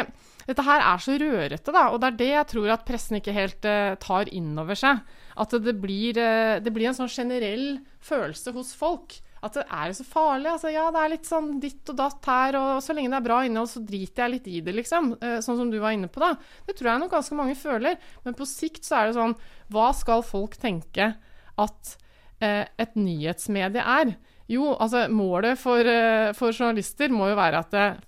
dette 0.49 0.65
her 0.67 0.83
er 0.85 1.03
så 1.03 1.17
rørete, 1.21 1.75
da, 1.75 1.89
og 1.93 2.01
det 2.03 2.09
er 2.09 2.21
det 2.21 2.31
jeg 2.33 2.49
tror 2.53 2.73
at 2.75 2.87
pressen 2.87 3.19
ikke 3.19 3.35
helt 3.37 3.69
uh, 3.69 3.95
tar 4.03 4.31
inn 4.35 4.53
over 4.59 4.79
seg. 4.79 5.03
At 5.41 5.55
det, 5.65 5.75
blir, 5.81 6.19
uh, 6.19 6.57
det 6.63 6.73
blir 6.75 6.91
en 6.91 6.97
sånn 6.97 7.13
generell 7.13 7.67
følelse 8.03 8.55
hos 8.57 8.73
folk. 8.79 9.19
At 9.43 9.57
det 9.59 9.65
er 9.75 9.95
så 9.97 10.07
farlig. 10.07 10.51
Altså, 10.53 10.71
ja, 10.71 10.89
det 10.95 11.01
er 11.03 11.13
litt 11.15 11.29
sånn 11.29 11.55
ditt 11.63 11.91
og 11.91 11.99
datt 11.99 12.29
her, 12.31 12.59
og 12.59 12.83
så 12.85 12.95
lenge 12.95 13.13
det 13.13 13.19
er 13.19 13.27
bra 13.27 13.41
innhold, 13.47 13.71
så 13.71 13.83
driter 13.87 14.25
jeg 14.25 14.35
litt 14.37 14.51
i 14.51 14.61
det, 14.67 14.77
liksom. 14.83 15.15
Uh, 15.23 15.39
sånn 15.45 15.61
som 15.63 15.73
du 15.73 15.79
var 15.83 15.97
inne 15.97 16.11
på, 16.13 16.23
da. 16.23 16.35
Det 16.67 16.77
tror 16.79 16.93
jeg 16.93 17.05
nok 17.05 17.15
ganske 17.17 17.39
mange 17.39 17.59
føler. 17.59 17.99
Men 18.27 18.39
på 18.39 18.49
sikt 18.49 18.87
så 18.87 19.01
er 19.01 19.11
det 19.11 19.19
sånn 19.19 19.39
Hva 19.73 19.91
skal 19.97 20.25
folk 20.27 20.59
tenke 20.61 21.15
at 21.63 21.99
et 22.43 22.97
nyhetsmedie 22.99 23.79
er? 23.87 24.09
Jo, 24.51 24.73
altså 24.75 25.07
målet 25.13 25.59
for, 25.61 25.79
eh, 25.87 26.33
for 26.35 26.53
journalister 26.53 27.13
må 27.15 27.31
jo 27.31 27.39
være 27.39 27.63
at 27.63 27.77
eh, 27.79 28.01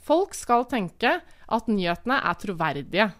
folk 0.00 0.34
skal 0.36 0.64
tenke 0.70 1.18
at 1.22 1.68
nyhetene 1.68 2.18
er 2.22 2.38
troverdige. 2.40 3.10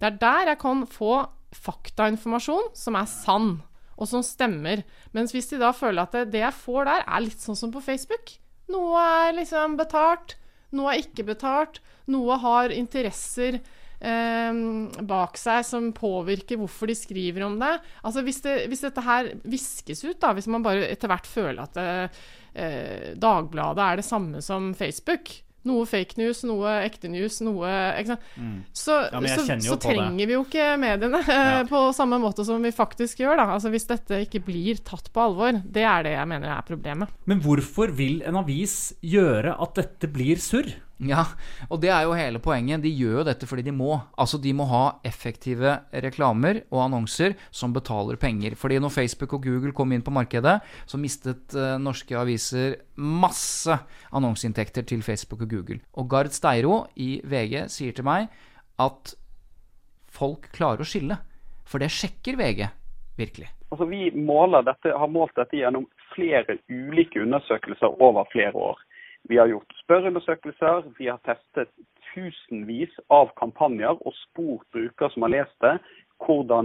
Det 0.00 0.08
er 0.08 0.18
der 0.20 0.52
jeg 0.52 0.60
kan 0.62 0.86
få 0.90 1.26
faktainformasjon 1.54 2.72
som 2.74 2.96
er 2.98 3.10
sann, 3.10 3.50
og 3.94 4.08
som 4.10 4.24
stemmer. 4.26 4.82
Mens 5.14 5.34
hvis 5.34 5.52
de 5.52 5.60
da 5.60 5.70
føler 5.76 6.02
at 6.02 6.16
det, 6.16 6.24
det 6.32 6.42
jeg 6.42 6.60
får 6.64 6.88
der, 6.88 7.04
er 7.06 7.24
litt 7.26 7.40
sånn 7.40 7.58
som 7.58 7.74
på 7.74 7.84
Facebook 7.84 8.38
Noe 8.72 8.96
er 8.96 9.34
liksom 9.36 9.74
betalt, 9.76 10.38
noe 10.72 10.94
er 10.94 11.02
ikke 11.04 11.26
betalt, 11.28 11.82
noe 12.08 12.38
har 12.40 12.72
interesser 12.72 13.58
eh, 13.58 13.66
bak 15.08 15.38
seg 15.40 15.64
som 15.66 15.90
påvirker 15.96 16.58
hvorfor 16.60 16.90
de 16.90 16.96
skriver 16.98 17.46
om 17.46 17.56
det. 17.60 17.72
Altså 18.04 18.24
hvis, 18.26 18.42
det, 18.44 18.56
hvis 18.72 18.84
dette 18.84 19.04
her 19.04 19.32
viskes 19.48 20.04
ut, 20.04 20.18
da, 20.20 20.34
hvis 20.36 20.50
man 20.52 20.64
bare 20.66 20.86
etter 20.90 21.10
hvert 21.12 21.28
føler 21.30 21.64
at 21.64 21.78
det, 21.78 21.88
eh, 22.54 23.14
Dagbladet 23.20 23.84
er 23.86 24.02
det 24.02 24.08
samme 24.08 24.42
som 24.44 24.72
Facebook, 24.76 25.40
Noe 25.64 25.86
fake 25.88 26.18
news, 26.20 26.42
noe 26.44 26.68
ekte 26.84 27.08
news, 27.08 27.38
noe 27.40 27.64
ikke 27.96 28.10
sant? 28.10 28.24
Mm. 28.36 28.56
Så, 28.76 28.98
Ja, 29.14 29.20
så, 29.32 29.44
så 29.64 29.78
trenger 29.80 30.10
det. 30.18 30.26
vi 30.28 30.34
jo 30.36 30.42
ikke 30.44 30.66
mediene 30.76 31.22
eh, 31.22 31.30
Ja. 31.54 31.62
på 31.64 31.80
samme 31.96 32.18
måte 32.20 32.44
som 32.44 32.60
vi 32.60 32.68
faktisk 32.68 33.22
gjør. 33.22 33.38
da. 33.40 33.46
Altså 33.54 33.72
Hvis 33.72 33.88
dette 33.88 34.18
ikke 34.26 34.42
blir 34.44 34.82
tatt 34.84 35.08
på 35.14 35.22
alvor, 35.24 35.56
det 35.64 35.86
er 35.88 36.04
det 36.04 36.12
jeg 36.18 36.28
mener 36.34 36.52
er 36.52 36.66
problemet. 36.68 37.08
Men 37.24 37.40
hvorfor 37.40 37.94
vil 37.96 38.20
en 38.28 38.36
avis 38.42 38.92
gjøre 39.00 39.56
at 39.56 39.80
dette 39.80 40.12
blir 40.12 40.36
surr? 40.36 40.68
Ja, 41.02 41.24
og 41.66 41.80
det 41.82 41.90
er 41.90 42.04
jo 42.06 42.14
hele 42.14 42.38
poenget. 42.38 42.84
De 42.84 42.92
gjør 42.92 43.18
jo 43.18 43.24
dette 43.26 43.48
fordi 43.50 43.64
de 43.66 43.72
må. 43.74 43.96
Altså, 44.20 44.38
de 44.38 44.52
må 44.54 44.66
ha 44.70 44.82
effektive 45.06 45.72
reklamer 46.04 46.62
og 46.68 46.84
annonser 46.84 47.34
som 47.50 47.74
betaler 47.74 48.18
penger. 48.20 48.54
Fordi 48.58 48.78
når 48.78 48.94
Facebook 48.94 49.34
og 49.34 49.42
Google 49.42 49.74
kom 49.74 49.92
inn 49.92 50.04
på 50.06 50.14
markedet, 50.14 50.60
så 50.86 51.00
mistet 51.00 51.56
uh, 51.58 51.74
norske 51.82 52.14
aviser 52.18 52.78
masse 52.94 53.74
annonseinntekter 54.14 54.86
til 54.86 55.02
Facebook 55.02 55.42
og 55.42 55.50
Google. 55.50 55.80
Og 55.98 56.08
Gard 56.10 56.30
Steiro 56.36 56.84
i 56.94 57.18
VG 57.26 57.66
sier 57.74 57.96
til 57.96 58.06
meg 58.06 58.30
at 58.78 59.16
folk 60.14 60.46
klarer 60.54 60.84
å 60.84 60.88
skille. 60.88 61.18
For 61.66 61.82
det 61.82 61.90
sjekker 61.90 62.38
VG 62.38 62.68
virkelig. 63.18 63.50
Altså, 63.74 63.86
vi 63.90 64.12
dette, 64.14 64.94
har 64.94 65.10
målt 65.10 65.34
dette 65.34 65.58
gjennom 65.58 65.88
flere 66.14 66.60
ulike 66.70 67.18
undersøkelser 67.24 67.98
over 67.98 68.28
flere 68.30 68.54
år. 68.54 68.78
Vi 69.28 69.38
har 69.38 69.48
gjort 69.48 69.72
spørreundersøkelser, 69.84 70.90
vi 70.98 71.08
har 71.08 71.20
testet 71.24 71.70
tusenvis 72.12 72.92
av 73.12 73.30
kampanjer 73.40 73.96
og 73.96 74.12
spurt 74.18 74.66
brukere 74.74 75.10
som 75.14 75.24
har 75.24 75.32
lest 75.38 75.56
det, 75.64 75.78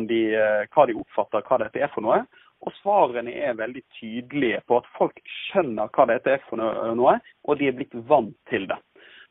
de, 0.09 0.19
eh, 0.35 0.67
hva 0.73 0.85
de 0.87 0.95
oppfatter 0.99 1.43
hva 1.47 1.57
dette 1.63 1.79
er 1.79 1.91
for 1.93 2.05
noe. 2.05 2.21
Og 2.59 2.73
svarene 2.81 3.31
er 3.31 3.55
veldig 3.55 3.81
tydelige 3.99 4.61
på 4.67 4.77
at 4.77 4.87
folk 4.97 5.19
skjønner 5.25 5.87
hva 5.95 6.05
dette 6.11 6.35
er 6.35 6.43
for 6.49 6.59
noe, 6.59 7.19
og 7.47 7.59
de 7.59 7.67
er 7.67 7.75
blitt 7.77 7.95
vant 8.07 8.35
til 8.51 8.67
det. 8.67 8.77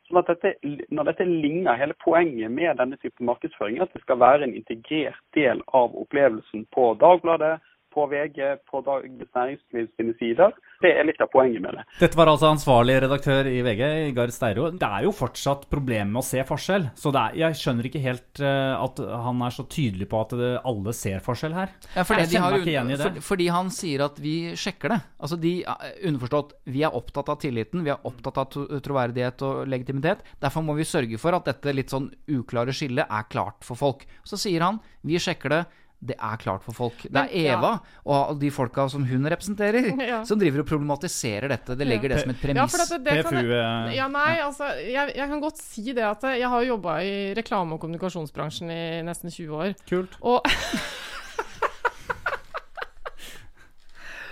Sånn 0.09 0.23
at 0.23 0.31
dette, 0.33 0.55
når 0.89 1.11
dette 1.11 1.25
ligner 1.29 1.77
hele 1.77 1.97
poenget 2.01 2.51
med 2.51 2.79
denne 2.81 2.97
type 2.97 3.21
markedsføring, 3.21 3.83
at 3.85 3.93
det 3.93 4.01
skal 4.07 4.21
være 4.23 4.49
en 4.49 4.57
integrert 4.57 5.21
del 5.37 5.61
av 5.77 5.93
opplevelsen 5.93 6.65
på 6.73 6.95
Dagbladet, 7.03 7.59
på 7.95 8.07
VG, 8.11 8.39
på 8.71 8.81
Dagens 8.87 9.31
Næringsliv 9.35 9.89
sine 9.97 10.15
sider. 10.21 10.55
Det 10.83 10.93
er 10.95 11.07
litt 11.09 11.21
av 11.23 11.31
poenget 11.33 11.63
med 11.65 11.75
det. 11.75 11.85
Dette 11.99 12.19
var 12.19 12.31
altså 12.31 12.53
ansvarlig 12.53 12.99
redaktør 13.03 13.49
i 13.51 13.59
VG, 13.67 13.83
Gard 14.15 14.33
Steiro. 14.35 14.69
Det 14.71 14.87
er 14.87 15.07
jo 15.07 15.15
fortsatt 15.17 15.67
problemer 15.73 16.11
med 16.13 16.21
å 16.23 16.27
se 16.27 16.45
forskjell. 16.47 16.89
Så 16.99 17.11
det 17.15 17.23
er, 17.25 17.39
jeg 17.43 17.59
skjønner 17.59 17.89
ikke 17.89 18.03
helt 18.05 18.43
eh, 18.45 18.75
at 18.79 19.03
han 19.27 19.43
er 19.47 19.57
så 19.57 19.67
tydelig 19.67 20.07
på 20.13 20.21
at 20.23 20.37
det, 20.39 20.53
alle 20.71 20.95
ser 20.97 21.25
forskjell 21.25 21.57
her. 21.57 21.73
Ja, 21.97 22.05
fordi, 22.05 22.23
jeg 22.23 22.31
de 22.31 22.37
kjenner 22.37 22.47
har, 22.47 22.57
meg 22.57 22.67
ikke 22.67 22.75
igjen 22.75 22.93
i 22.93 22.99
det. 23.01 23.09
for, 23.09 23.27
fordi 23.33 23.49
han 23.57 23.73
sier 23.75 24.07
at 24.07 24.23
vi 24.23 24.37
sjekker 24.59 24.95
det. 24.95 25.01
Altså 25.19 25.41
de, 25.43 25.55
eh, 25.65 25.91
Underforstått, 26.09 26.55
vi 26.71 26.85
er 26.87 27.01
opptatt 27.01 27.35
av 27.35 27.41
tilliten, 27.43 27.83
vi 27.87 27.95
er 27.95 28.07
opptatt 28.07 28.43
av 28.45 28.79
troverdighet 28.85 29.47
og 29.49 29.65
legitimitet. 29.73 30.23
Derfor 30.45 30.67
må 30.67 30.79
vi 30.79 30.87
sørge 30.89 31.19
for 31.19 31.35
at 31.35 31.51
dette 31.51 31.75
litt 31.75 31.91
sånn 31.91 32.13
uklare 32.39 32.77
skillet 32.77 33.11
er 33.11 33.29
klart 33.33 33.67
for 33.67 33.79
folk. 33.79 34.07
Så 34.23 34.39
sier 34.39 34.63
han 34.67 34.79
vi 35.03 35.19
sjekker 35.23 35.57
det. 35.57 35.63
Det 36.01 36.15
er 36.15 36.37
klart 36.39 36.63
for 36.63 36.77
folk. 36.77 37.01
Det 37.11 37.19
er 37.25 37.33
Eva 37.57 37.71
ja. 37.73 37.79
Og 38.15 38.37
de 38.39 38.53
folka 38.55 38.85
som 38.89 39.03
hun 39.09 39.25
representerer, 39.27 39.89
Ja. 40.13 40.21
som 40.25 40.39
driver 40.39 40.63
og 40.63 40.69
problematiserer 40.71 41.49
dette. 41.51 41.75
Det 41.75 41.89
legger 41.89 42.13
det 42.15 42.21
som 42.23 42.31
et 42.31 42.39
premiss. 42.39 42.77
Ja, 42.79 42.85
det, 42.93 42.99
det 43.09 43.17
kan, 43.27 43.35
PFU, 43.35 43.51
eh, 43.57 43.97
ja, 43.97 44.07
nei, 44.13 44.37
altså, 44.45 44.69
jeg, 44.79 45.17
jeg 45.19 45.29
kan 45.33 45.43
godt 45.43 45.59
si 45.59 45.89
det 45.97 46.05
at 46.07 46.23
jeg 46.39 46.49
har 46.55 46.63
jobba 46.69 47.01
i 47.03 47.17
reklame- 47.35 47.75
og 47.75 47.83
kommunikasjonsbransjen 47.83 48.71
i 48.71 48.81
nesten 49.11 49.35
20 49.35 49.59
år. 49.59 49.75
Kult. 49.91 50.15
Og 50.23 50.47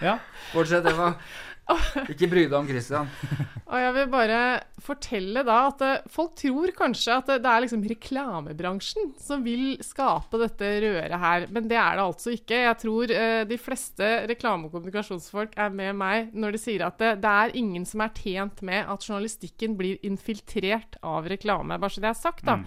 Ja. 0.03 0.19
Fortsett, 0.53 0.87
Eva. 0.87 1.15
Ikke 2.13 2.29
bry 2.31 2.45
deg 2.47 2.55
om 2.55 2.69
Christian. 2.69 3.09
Og 3.71 3.81
jeg 3.83 3.95
vil 3.97 4.11
bare 4.13 4.41
fortelle 4.83 5.43
da 5.47 5.57
at 5.67 5.83
eh, 5.83 6.05
folk 6.13 6.37
tror 6.39 6.73
kanskje 6.77 7.17
at 7.19 7.31
det, 7.33 7.51
er 7.51 7.65
liksom 7.65 7.83
reklamebransjen 7.91 9.13
som 9.19 9.43
vil 9.47 9.75
skape 9.85 10.39
dette 10.45 10.71
røret 10.85 11.17
her, 11.27 11.47
men 11.51 11.67
det 11.67 11.79
er 11.81 11.99
det 11.99 12.05
altså 12.07 12.37
ikke. 12.37 12.63
Jeg 12.69 12.81
tror 12.85 13.15
eh, 13.19 13.43
de 13.51 13.59
fleste 13.59 14.13
reklame- 14.31 14.71
og 14.71 14.77
kommunikasjonsfolk 14.77 15.57
er 15.59 15.75
med 15.75 15.99
meg 15.99 16.35
når 16.37 16.55
de 16.55 16.63
sier 16.63 16.87
at 16.87 17.01
det, 17.03 17.17
det 17.25 17.37
er 17.45 17.57
ingen 17.59 17.87
som 17.89 18.05
er 18.07 18.15
tjent 18.15 18.63
med 18.67 18.87
at 18.87 19.09
journalistikken 19.09 19.75
blir 19.79 19.99
infiltrert 20.07 21.01
av 21.03 21.27
reklame, 21.31 21.81
bare 21.83 21.97
så 21.97 22.05
det 22.05 22.13
er 22.13 22.21
sagt, 22.21 22.47
da. 22.47 22.61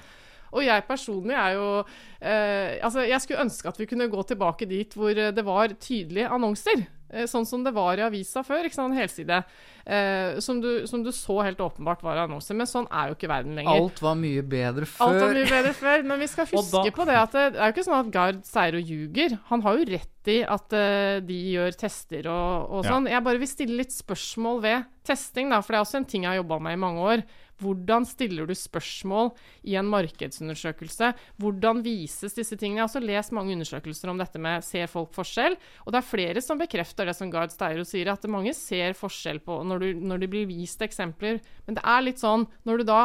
Og 0.49 0.65
jeg 0.65 0.85
personlig 0.87 1.35
er 1.37 1.55
jo 1.57 1.65
eh, 1.79 2.79
Altså, 2.81 3.03
jeg 3.05 3.21
skulle 3.21 3.43
ønske 3.45 3.69
at 3.69 3.79
vi 3.79 3.85
kunne 3.89 4.09
gå 4.09 4.23
tilbake 4.31 4.65
dit 4.69 4.95
hvor 4.97 5.13
eh, 5.13 5.33
det 5.35 5.45
var 5.45 5.75
tydelige 5.77 6.31
annonser. 6.33 6.87
Eh, 7.11 7.25
sånn 7.25 7.45
som 7.45 7.63
det 7.65 7.73
var 7.73 7.97
i 7.97 8.03
avisa 8.05 8.43
før. 8.45 8.65
ikke 8.65 8.75
sant, 8.77 8.93
En 8.93 8.99
helside. 8.99 9.43
Eh, 9.85 10.39
som, 10.39 10.59
du, 10.61 10.85
som 10.87 11.01
du 11.03 11.09
så 11.15 11.39
helt 11.41 11.57
åpenbart 11.57 12.03
var 12.05 12.19
annonser. 12.25 12.53
Men 12.55 12.67
sånn 12.69 12.85
er 12.93 13.09
jo 13.09 13.15
ikke 13.17 13.29
verden 13.31 13.55
lenger. 13.57 13.79
Alt 13.81 14.01
var 14.05 14.15
mye 14.19 14.43
bedre 14.45 14.85
før. 14.85 15.07
Alt 15.07 15.21
var 15.23 15.33
mye 15.39 15.49
bedre 15.49 15.73
før, 15.73 16.03
men 16.05 16.19
vi 16.19 16.27
skal 16.29 16.45
huske 16.45 16.83
da- 16.83 16.91
på 16.99 17.05
det 17.09 17.17
at 17.17 17.31
det, 17.31 17.45
det 17.53 17.59
er 17.61 17.71
jo 17.71 17.73
ikke 17.77 17.87
sånn 17.89 17.99
at 18.05 18.11
Gard 18.13 18.43
Seiro 18.45 18.77
ljuger. 18.77 19.39
Han 19.49 19.61
har 19.65 19.77
jo 19.79 19.85
rett 19.95 20.29
i 20.29 20.43
at 20.45 20.73
uh, 20.77 21.19
de 21.25 21.37
gjør 21.55 21.71
tester 21.79 22.27
og, 22.29 22.69
og 22.69 22.85
Ja. 22.85 22.91
sånn. 22.91 23.07
Jeg 23.09 23.23
bare 23.25 23.39
vil 23.41 23.47
stille 23.49 23.77
litt 23.81 23.95
spørsmål 23.95 24.61
ved 24.61 24.85
testing, 25.07 25.49
da, 25.49 25.61
for 25.61 25.73
det 25.73 25.79
er 25.79 25.85
også 25.87 25.97
en 26.03 26.05
ting 26.05 26.23
jeg 26.27 26.35
har 26.35 26.43
jobba 26.43 26.59
med 26.61 26.73
i 26.77 26.81
mange 26.85 26.99
år. 27.01 27.23
Hvordan 27.59 28.07
stiller 28.07 28.47
du 28.47 28.55
spørsmål 28.55 29.31
i 29.67 29.75
en 29.79 29.89
markedsundersøkelse? 29.91 31.11
Hvordan 31.41 31.83
vises 31.85 32.37
disse 32.37 32.55
tingene? 32.55 32.79
Jeg 32.79 32.85
har 32.85 32.91
også 32.91 33.03
lest 33.03 33.35
mange 33.35 33.55
undersøkelser 33.57 34.11
om 34.11 34.19
dette 34.21 34.41
med 34.41 34.65
ser 34.65 34.89
folk 34.91 35.11
forskjell, 35.17 35.57
og 35.85 35.93
det 35.93 36.01
er 36.01 36.09
flere 36.09 36.43
som 36.45 36.61
bekrefter 36.61 37.09
det 37.09 37.17
som 37.17 37.31
Gard 37.33 37.53
Steiro 37.55 37.85
sier, 37.87 38.11
at 38.13 38.29
mange 38.31 38.53
ser 38.57 38.97
forskjell 38.97 39.41
på 39.43 39.61
når, 39.67 39.83
du, 39.83 40.05
når 40.11 40.23
det 40.23 40.31
blir 40.31 40.47
vist 40.49 40.81
eksempler. 40.85 41.41
Men 41.67 41.79
det 41.79 41.83
er 41.83 42.05
litt 42.05 42.23
sånn 42.23 42.47
når 42.67 42.81
du 42.81 42.89
da 42.91 43.01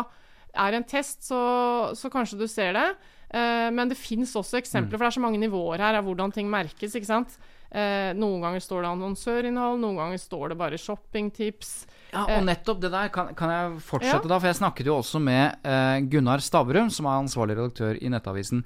er 0.55 0.77
en 0.77 0.87
test, 0.87 1.25
så, 1.27 1.41
så 1.99 2.11
kanskje 2.13 2.39
du 2.39 2.47
ser 2.51 2.75
det. 2.77 2.87
Uh, 3.35 3.71
men 3.75 3.91
det 3.91 3.99
fins 3.99 4.35
også 4.39 4.61
eksempler, 4.61 4.95
for 4.95 5.07
det 5.07 5.11
er 5.11 5.17
så 5.19 5.25
mange 5.25 5.41
nivåer 5.43 5.83
her 5.83 5.99
av 5.99 6.07
hvordan 6.07 6.31
ting 6.35 6.47
merkes. 6.51 6.95
ikke 6.95 7.11
sant? 7.11 7.35
Uh, 7.75 8.15
noen 8.15 8.45
ganger 8.45 8.63
står 8.63 8.85
det 8.85 8.93
annonsørinnhold, 8.93 9.81
noen 9.83 9.99
ganger 9.99 10.23
står 10.23 10.53
det 10.53 10.61
bare 10.61 10.79
shoppingtips. 10.79 11.75
Ja, 12.15 12.25
Eh, 12.29 12.39
og 12.39 12.45
nettopp 12.47 12.81
det 12.81 12.91
der 12.95 13.09
kan, 13.13 13.35
kan 13.35 13.51
jeg 13.51 13.79
fortsette 13.83 14.23
Ja. 14.25 14.29
da, 14.31 14.39
for 14.39 14.47
jeg 14.49 14.57
snakket 14.61 14.87
jo 14.87 14.97
også 15.01 15.21
med 15.21 15.57
eh, 15.67 16.01
Gunnar 16.09 16.39
Stavrum, 16.41 16.91
som 16.91 17.07
er 17.11 17.19
ansvarlig 17.25 17.57
redaktør 17.59 17.99
i 18.01 18.09
Nettavisen. 18.13 18.65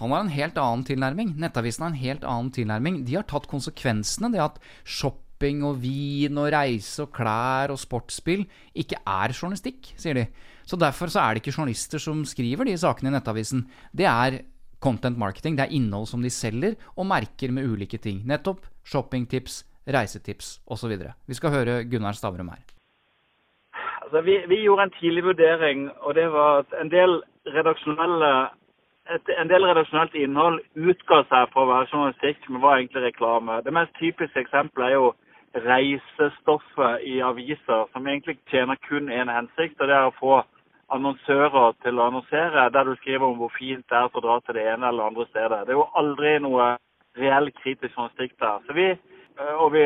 Han 0.00 0.10
har 0.12 0.20
en 0.26 0.28
helt 0.34 0.58
annen 0.60 0.84
tilnærming. 0.84 1.36
Nettavisen 1.40 1.86
har 1.86 1.94
en 1.94 2.00
helt 2.02 2.24
annen 2.28 2.50
tilnærming. 2.52 3.04
De 3.06 3.14
har 3.16 3.24
tatt 3.24 3.46
konsekvensene, 3.48 4.28
det 4.34 4.42
at 4.44 4.58
shopping 4.84 5.62
og 5.64 5.78
vin 5.80 6.36
og 6.36 6.50
reise 6.52 7.04
og 7.06 7.12
klær 7.16 7.72
og 7.72 7.78
sportsspill 7.80 8.44
ikke 8.76 8.98
er 9.06 9.32
journalistikk, 9.32 9.94
sier 9.96 10.14
de. 10.18 10.26
Så 10.66 10.76
derfor 10.76 11.08
så 11.08 11.22
er 11.22 11.34
det 11.34 11.42
ikke 11.44 11.54
journalister 11.56 12.02
som 12.02 12.24
skriver 12.28 12.66
de 12.68 12.76
sakene 12.76 13.08
i 13.08 13.16
Nettavisen. 13.16 13.64
Det 13.96 14.04
er 14.10 14.42
content 14.82 15.16
marketing, 15.16 15.56
det 15.56 15.64
er 15.68 15.72
innhold 15.78 16.08
som 16.10 16.20
de 16.20 16.28
selger, 16.28 16.76
og 16.96 17.06
merker 17.08 17.50
med 17.54 17.64
ulike 17.64 17.96
ting. 18.02 18.20
Nettopp 18.28 18.66
shoppingtips, 18.84 19.62
reisetips 19.86 20.58
osv. 20.66 20.92
Vi 21.26 21.34
skal 21.34 21.54
høre 21.54 21.84
Gunnar 21.90 22.18
Stavrum 22.18 22.48
her. 22.48 22.62
Altså, 24.02 24.20
vi, 24.22 24.36
vi 24.48 24.62
gjorde 24.62 24.82
en 24.86 24.94
tidlig 25.00 25.24
vurdering, 25.24 25.90
og 26.00 26.14
det 26.14 26.28
var 26.32 26.62
at 26.62 26.74
en 26.80 26.90
del 26.90 27.22
et, 29.14 29.30
en 29.40 29.50
del 29.50 29.66
redaksjonelt 29.66 30.14
innhold 30.18 30.60
utga 30.74 31.22
seg 31.30 31.52
for 31.52 31.64
å 31.64 31.70
være 31.70 31.88
journalistikk, 31.92 32.48
men 32.48 32.62
var 32.62 32.80
egentlig 32.80 33.04
reklame. 33.06 33.60
Det 33.66 33.74
mest 33.74 33.94
typiske 34.00 34.42
eksempelet 34.42 34.88
er 34.88 34.94
jo 34.96 35.12
reisestoffet 35.66 37.06
i 37.06 37.20
aviser, 37.24 37.86
som 37.92 38.06
egentlig 38.06 38.38
tjener 38.50 38.78
kun 38.88 39.08
én 39.08 39.30
hensikt, 39.32 39.80
og 39.80 39.88
det 39.88 39.96
er 39.96 40.10
å 40.10 40.16
få 40.18 40.40
annonsører 40.94 41.74
til 41.82 41.98
å 41.98 42.08
annonsere 42.10 42.68
der 42.70 42.86
du 42.86 42.94
skriver 43.00 43.26
om 43.26 43.40
hvor 43.40 43.54
fint 43.56 43.82
det 43.90 43.98
er 43.98 44.06
å 44.06 44.22
dra 44.22 44.38
til 44.44 44.58
det 44.58 44.66
ene 44.70 44.90
eller 44.90 45.10
andre 45.10 45.26
stedet. 45.30 45.64
Det 45.66 45.74
er 45.74 45.80
jo 45.80 45.88
aldri 45.98 46.36
noe 46.44 46.68
reell 47.18 47.50
kritisk 47.62 47.96
journalistikk 47.96 48.36
der. 48.42 48.60
Så 48.66 48.76
vi, 48.76 48.92
og 49.36 49.72
vi 49.74 49.84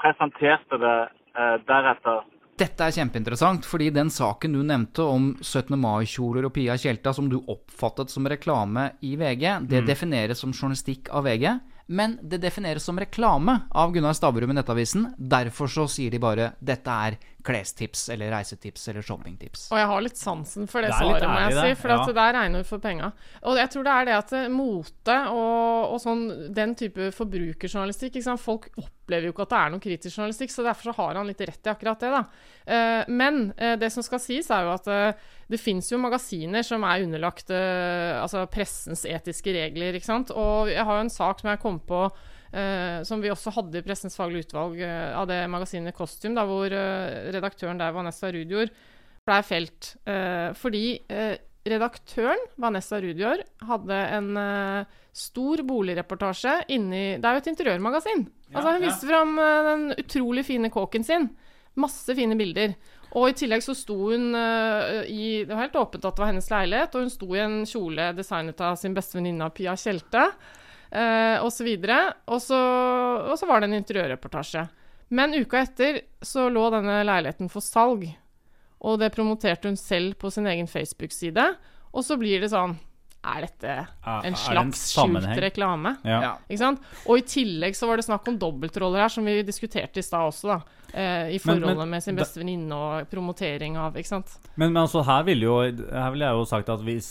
presenterte 0.00 0.78
det 0.80 0.98
eh, 1.06 1.56
deretter. 1.68 2.22
Dette 2.60 2.84
er 2.84 2.92
kjempeinteressant, 2.92 3.64
fordi 3.64 3.88
den 3.94 4.10
saken 4.12 4.52
du 4.52 4.60
nevnte 4.66 5.04
om 5.08 5.30
17. 5.40 5.78
mai-kjoler 5.80 6.44
og 6.44 6.52
Pia 6.52 6.76
Tjelta, 6.76 7.14
som 7.16 7.30
du 7.32 7.38
oppfattet 7.40 8.12
som 8.12 8.28
reklame 8.28 8.90
i 9.00 9.14
VG, 9.16 9.46
det 9.70 9.86
defineres 9.88 10.42
som 10.44 10.52
journalistikk 10.52 11.08
av 11.08 11.24
VG, 11.24 11.54
men 11.90 12.14
det 12.22 12.38
defineres 12.42 12.84
som 12.86 12.98
reklame 13.00 13.56
av 13.74 13.90
Gunnar 13.92 14.14
Stavrum 14.14 14.52
i 14.52 14.54
Nettavisen. 14.54 15.08
Derfor 15.18 15.66
så 15.66 15.88
sier 15.90 16.10
de 16.14 16.18
bare 16.22 16.52
'dette 16.62 16.86
er 16.86 17.16
klestips 17.42 18.08
eller 18.12 18.30
reisetips 18.30 18.88
eller 18.88 19.02
shoppingtips'. 19.02 19.70
Og 19.72 19.78
jeg 19.78 19.86
har 19.86 20.00
litt 20.04 20.16
sansen 20.16 20.68
for 20.68 20.82
det, 20.82 20.90
Det 20.90 20.98
svaret, 21.00 21.22
må 21.28 21.40
jeg 21.50 21.52
si. 21.76 21.80
For 21.82 21.88
Ja. 21.88 22.02
at 22.02 22.14
der 22.14 22.32
regner 22.38 22.58
vi 22.58 22.64
for 22.68 22.78
penga. 22.78 23.12
Og 23.42 23.56
jeg 23.56 23.70
tror 23.70 23.82
det 23.82 23.92
er 23.92 24.04
det 24.04 24.14
at 24.14 24.32
eh, 24.32 24.48
mote 24.48 25.16
og, 25.30 25.92
og 25.94 26.00
sånn, 26.00 26.54
den 26.54 26.74
type 26.76 27.10
forbrukerjournalistikk 27.12 28.14
ikke 28.16 28.22
sant? 28.22 28.40
Folk 28.40 28.68
opplever 28.76 28.99
jo 29.18 29.32
ikke 29.34 29.44
at 29.46 29.52
det 29.52 29.58
er 29.58 29.72
noen 29.72 29.82
kritisk 29.82 30.16
journalistikk, 30.16 30.52
så 30.54 30.64
derfor 30.66 30.90
så 30.90 30.96
har 31.00 31.18
han 31.18 31.28
litt 31.28 31.42
rett 31.42 31.66
i 31.66 31.72
akkurat 31.72 32.00
det. 32.00 32.10
da. 32.14 32.22
Eh, 32.64 33.10
men 33.10 33.52
eh, 33.56 33.76
det 33.80 33.90
som 33.90 34.06
skal 34.06 34.22
sies, 34.22 34.50
er 34.54 34.66
jo 34.66 34.74
at 34.76 34.90
eh, 34.90 35.28
det 35.50 35.60
fins 35.60 35.90
jo 35.90 35.98
magasiner 35.98 36.62
som 36.66 36.84
er 36.86 37.02
underlagt 37.02 37.50
altså 37.50 38.44
pressens 38.52 39.02
etiske 39.08 39.50
regler. 39.56 39.96
ikke 39.98 40.06
sant? 40.06 40.30
Og 40.30 40.70
jeg 40.70 40.84
har 40.86 41.00
jo 41.00 41.06
en 41.08 41.10
sak 41.10 41.42
som 41.42 41.50
jeg 41.50 41.62
kom 41.64 41.80
på 41.82 42.04
Uh, 42.50 43.04
som 43.06 43.20
vi 43.22 43.30
også 43.30 43.52
hadde 43.54 43.78
i 43.78 43.84
Pressens 43.86 44.16
faglige 44.18 44.48
utvalg 44.48 44.80
uh, 44.82 45.14
av 45.20 45.28
det 45.30 45.36
magasinet 45.46 45.94
Costume, 45.94 46.34
da, 46.34 46.42
hvor 46.48 46.66
uh, 46.66 47.28
redaktøren 47.30 47.78
der, 47.78 47.92
Vanessa 47.94 48.26
Rudjord, 48.34 48.72
blei 49.22 49.36
felt 49.46 49.92
fordi 50.58 50.82
redaktøren, 51.68 52.40
Vanessa 52.60 53.00
Rudior, 53.02 53.42
hadde 53.68 53.98
en 54.16 54.30
uh, 54.38 55.00
stor 55.12 55.60
boligreportasje 55.66 56.54
inni 56.72 57.18
Det 57.20 57.26
er 57.26 57.36
jo 57.36 57.42
et 57.42 57.50
interiørmagasin. 57.52 58.24
altså 58.54 58.70
Hun 58.70 58.78
ja. 58.78 58.86
viste 58.86 59.10
fram 59.10 59.34
uh, 59.36 59.68
den 59.68 59.84
utrolig 60.00 60.46
fine 60.48 60.70
kåken 60.72 61.04
sin. 61.04 61.28
Masse 61.80 62.16
fine 62.16 62.38
bilder. 62.38 62.74
Og 63.18 63.30
i 63.30 63.36
tillegg 63.36 63.64
så 63.64 63.74
sto 63.74 63.96
hun 64.12 64.30
uh, 64.36 65.02
i 65.04 65.44
Det 65.44 65.52
var 65.52 65.66
helt 65.66 65.78
åpent 65.82 66.04
at 66.04 66.16
det 66.16 66.24
var 66.24 66.32
hennes 66.32 66.50
leilighet, 66.52 66.94
og 66.94 67.06
hun 67.06 67.12
sto 67.12 67.30
i 67.34 67.44
en 67.44 67.60
kjole 67.68 68.10
designet 68.16 68.64
av 68.64 68.78
sin 68.80 68.96
beste 68.96 69.18
venninne 69.18 69.50
Pia 69.54 69.76
Tjelte, 69.76 70.30
uh, 70.94 71.36
osv. 71.44 71.70
Og, 71.76 72.38
så, 72.40 72.60
og 73.26 73.36
så 73.36 73.50
var 73.50 73.60
det 73.60 73.70
en 73.70 73.80
interiørreportasje. 73.82 74.64
Men 75.10 75.34
uka 75.34 75.64
etter 75.64 76.04
så 76.22 76.46
lå 76.52 76.68
denne 76.70 77.00
leiligheten 77.02 77.50
for 77.50 77.64
salg. 77.64 78.06
Og 78.80 79.00
det 79.00 79.10
promoterte 79.14 79.68
hun 79.68 79.76
selv 79.76 80.16
på 80.20 80.30
sin 80.32 80.48
egen 80.48 80.68
Facebook-side. 80.70 81.44
Og 81.92 82.06
så 82.06 82.16
blir 82.20 82.40
det 82.40 82.52
sånn 82.52 82.76
Er 83.20 83.44
dette 83.44 83.72
det 83.74 84.28
en 84.30 84.36
slags 84.38 84.86
skjult 84.94 85.26
reklame? 85.44 85.96
Ja. 86.08 86.20
Ja. 86.24 86.30
Ikke 86.48 86.62
sant? 86.62 86.86
Og 87.04 87.20
i 87.20 87.24
tillegg 87.28 87.76
så 87.76 87.90
var 87.90 88.00
det 88.00 88.06
snakk 88.06 88.28
om 88.32 88.38
dobbeltroller 88.40 89.02
her, 89.04 89.12
som 89.12 89.26
vi 89.28 89.42
diskuterte 89.44 90.00
i 90.00 90.06
stad 90.06 90.30
også, 90.30 90.54
da. 90.54 90.78
Eh, 90.94 91.34
I 91.36 91.40
forholdet 91.42 91.76
men 91.76 91.92
med 91.92 92.02
sin 92.02 92.16
beste 92.16 92.40
venninne 92.40 92.74
og 92.74 93.10
promotering 93.12 93.76
av 93.78 93.94
Ikke 94.00 94.08
sant? 94.08 94.32
Men, 94.56 94.72
men 94.72 94.80
altså, 94.86 95.04
her 95.06 95.22
ville 95.28 95.46
jo 95.46 95.60
Her 95.62 96.08
ville 96.10 96.26
jeg 96.26 96.40
jo 96.40 96.48
sagt 96.50 96.72
at 96.72 96.80
hvis 96.82 97.10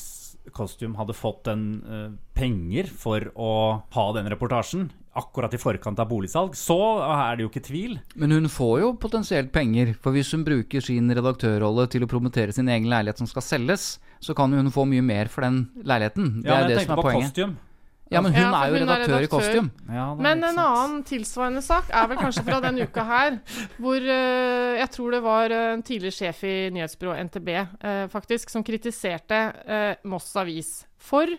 Costume 0.55 0.97
hadde 0.99 1.15
fått 1.17 1.47
en, 1.51 1.63
uh, 1.83 2.09
penger 2.37 2.89
for 2.91 3.31
å 3.35 3.51
ha 3.95 4.05
den 4.15 4.29
reportasjen 4.31 4.89
akkurat 5.19 5.53
i 5.53 5.59
forkant 5.59 5.99
av 5.99 6.07
boligsalg, 6.11 6.53
så 6.55 6.77
er 7.03 7.35
det 7.35 7.43
jo 7.43 7.49
ikke 7.49 7.63
tvil. 7.65 7.95
Men 8.15 8.31
hun 8.31 8.49
får 8.51 8.75
jo 8.83 8.91
potensielt 9.01 9.51
penger, 9.51 9.93
for 9.99 10.15
hvis 10.15 10.31
hun 10.35 10.45
bruker 10.47 10.83
sin 10.85 11.09
redaktørrolle 11.11 11.87
til 11.91 12.05
å 12.05 12.09
promotere 12.11 12.53
sin 12.55 12.69
egen 12.71 12.87
leilighet 12.91 13.19
som 13.19 13.27
skal 13.27 13.43
selges, 13.43 13.87
så 14.23 14.35
kan 14.37 14.53
hun 14.55 14.71
få 14.71 14.85
mye 14.87 15.03
mer 15.03 15.31
for 15.31 15.43
den 15.47 15.65
leiligheten. 15.83 16.41
Det 16.43 16.51
Ja, 16.51 16.61
er 16.63 16.69
det 16.69 16.85
som 16.85 16.97
er 16.97 17.03
poenget. 17.03 17.33
Costume. 17.33 17.57
Ja, 18.09 18.21
men 18.25 18.33
hun 18.33 18.41
Ja, 18.41 18.49
er 18.49 18.71
jo 18.71 18.79
hun 18.79 18.89
er 18.89 19.03
redaktør 19.03 19.25
i 19.25 19.29
Kostium. 19.29 19.67
Ja, 19.85 20.07
Men 20.17 20.43
en 20.43 20.55
sant. 20.55 20.61
annen 20.65 21.03
tilsvarende 21.05 21.61
sak 21.61 21.91
er 21.93 22.07
vel 22.09 22.17
kanskje 22.17 22.43
fra 22.47 22.59
denne 22.63 22.87
uka 22.89 23.03
her, 23.05 23.37
hvor 23.77 24.01
uh, 24.01 24.79
jeg 24.79 24.89
tror 24.95 25.11
det 25.13 25.21
var 25.23 25.53
eh, 25.53 25.73
en 25.75 25.83
tidligere 25.85 26.17
sjef 26.17 26.41
i 26.43 26.55
nyhetsbyrået 26.73 27.29
NTB 27.29 27.49
uh, 27.59 28.07
faktisk, 28.09 28.49
som 28.49 28.65
kritiserte 28.65 29.43
uh, 29.69 29.93
Moss 30.09 30.33
Avis 30.35 30.87
for 30.97 31.29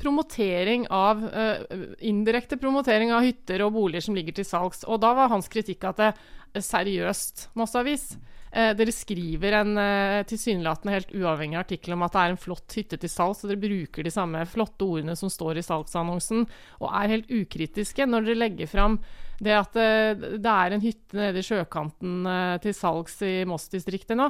promotering 0.00 0.86
av 0.90 1.20
eh, 1.28 1.86
Indirekte 2.08 2.56
promotering 2.56 3.12
av 3.12 3.24
hytter 3.26 3.64
og 3.66 3.74
boliger 3.76 4.04
som 4.06 4.16
ligger 4.16 4.38
til 4.38 4.48
salgs. 4.48 4.84
Og 4.88 5.00
da 5.02 5.12
var 5.16 5.32
hans 5.32 5.50
kritikk 5.52 5.84
at 5.90 6.00
det 6.00 6.64
seriøst, 6.64 7.50
Moss 7.58 7.76
Avis. 7.78 8.14
Eh, 8.50 8.72
dere 8.74 8.90
skriver 8.90 9.54
en 9.60 9.76
eh, 9.78 10.20
tilsynelatende 10.26 10.94
helt 10.96 11.12
uavhengig 11.14 11.60
artikkel 11.60 11.94
om 11.94 12.02
at 12.02 12.16
det 12.16 12.22
er 12.22 12.32
en 12.34 12.40
flott 12.40 12.74
hytte 12.74 12.98
til 12.98 13.12
salgs, 13.12 13.44
og 13.44 13.52
dere 13.52 13.62
bruker 13.62 14.06
de 14.06 14.12
samme 14.14 14.42
flotte 14.50 14.86
ordene 14.86 15.14
som 15.18 15.30
står 15.30 15.60
i 15.60 15.66
salgsannonsen, 15.66 16.46
og 16.82 16.88
er 16.90 17.14
helt 17.14 17.30
ukritiske 17.30 18.08
når 18.10 18.26
dere 18.26 18.42
legger 18.42 18.70
fram 18.70 18.98
det 19.40 19.54
at 19.56 19.76
eh, 19.80 20.26
det 20.36 20.52
er 20.52 20.74
en 20.74 20.82
hytte 20.82 21.16
nede 21.16 21.40
i 21.40 21.46
sjøkanten 21.46 22.26
eh, 22.28 22.56
til 22.64 22.74
salgs 22.76 23.16
i 23.24 23.32
Moss-distriktet 23.48 24.18
nå. 24.18 24.28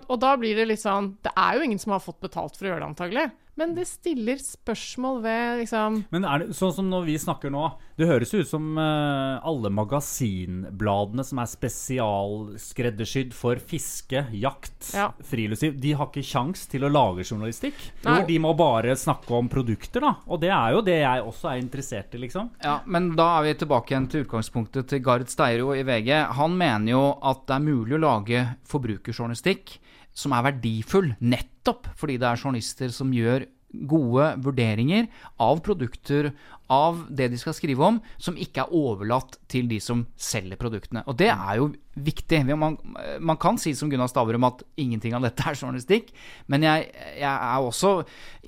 Og 0.00 0.16
da 0.24 0.32
blir 0.40 0.58
det 0.58 0.66
litt 0.72 0.82
sånn 0.82 1.12
Det 1.22 1.30
er 1.38 1.56
jo 1.56 1.66
ingen 1.66 1.80
som 1.80 1.94
har 1.94 2.02
fått 2.02 2.18
betalt 2.24 2.58
for 2.58 2.66
å 2.66 2.72
gjøre 2.72 2.82
det, 2.82 2.90
antagelig. 2.90 3.28
Men 3.60 3.74
det 3.76 3.84
stiller 3.90 4.40
spørsmål 4.40 5.18
ved 5.24 5.58
liksom 5.60 5.98
Men 6.14 6.24
er 6.24 6.46
det 6.46 6.56
sånn 6.56 6.72
som 6.72 6.86
når 6.88 7.04
vi 7.10 7.16
snakker 7.20 7.52
nå 7.52 7.66
Det 8.00 8.06
høres 8.08 8.32
ut 8.32 8.48
som 8.48 8.70
uh, 8.80 9.36
alle 9.44 9.68
magasinbladene 9.76 11.24
som 11.28 11.42
er 11.42 11.50
spesialskreddersydd 11.50 13.34
for 13.36 13.60
fiske, 13.60 14.22
jakt, 14.40 14.94
Ja. 14.96 15.10
friluftsliv, 15.28 15.76
de 15.80 15.92
har 15.98 16.08
ikke 16.08 16.24
kjangs 16.24 16.64
til 16.70 16.86
å 16.86 16.90
lage 16.92 17.26
journalistikk. 17.28 17.76
Nei. 18.06 18.22
De 18.30 18.38
må 18.40 18.54
bare 18.56 18.96
snakke 18.96 19.34
om 19.36 19.50
produkter, 19.52 20.00
da. 20.00 20.14
Og 20.32 20.40
det 20.40 20.48
er 20.54 20.72
jo 20.72 20.80
det 20.86 20.96
jeg 21.02 21.26
også 21.26 21.52
er 21.52 21.60
interessert 21.60 22.16
i, 22.16 22.22
liksom. 22.24 22.48
Ja, 22.64 22.78
men 22.86 23.12
da 23.18 23.28
er 23.38 23.50
vi 23.50 23.54
tilbake 23.60 23.92
igjen 23.92 24.08
til 24.10 24.24
utgangspunktet 24.24 24.88
til 24.88 25.04
Gard 25.04 25.28
Steiro 25.28 25.74
i 25.76 25.84
VG. 25.84 26.10
Han 26.40 26.56
mener 26.56 26.94
jo 26.94 27.04
at 27.20 27.44
det 27.46 27.58
er 27.58 27.68
mulig 27.68 27.98
å 27.98 28.04
lage 28.06 28.46
forbrukerjournalistikk 28.70 29.76
som 30.20 30.36
er 30.36 30.44
verdifull, 30.50 31.14
nettopp 31.20 31.88
fordi 31.98 32.18
det 32.20 32.28
er 32.28 32.44
journalister 32.44 32.92
som 32.94 33.14
gjør 33.14 33.48
gode 33.70 34.24
vurderinger 34.42 35.06
av 35.40 35.60
produkter, 35.64 36.30
av 36.70 37.04
det 37.10 37.28
de 37.32 37.38
skal 37.38 37.54
skrive 37.54 37.82
om, 37.86 37.98
som 38.22 38.38
ikke 38.38 38.62
er 38.62 38.74
overlatt 38.76 39.38
til 39.50 39.68
de 39.70 39.80
som 39.82 40.04
selger 40.20 40.58
produktene. 40.58 41.02
Og 41.10 41.16
det 41.18 41.30
er 41.32 41.58
jo 41.58 41.70
viktig. 41.98 42.42
Man, 42.50 42.76
man 43.18 43.38
kan 43.42 43.58
si 43.58 43.72
som 43.78 43.90
Gunnar 43.90 44.10
Stavrum 44.10 44.46
at 44.46 44.62
ingenting 44.80 45.16
av 45.18 45.26
dette 45.26 45.46
er 45.46 45.58
journalistikk, 45.58 46.12
men 46.50 46.66
jeg, 46.66 46.90
jeg 47.18 47.30
er 47.30 47.66
også 47.66 47.94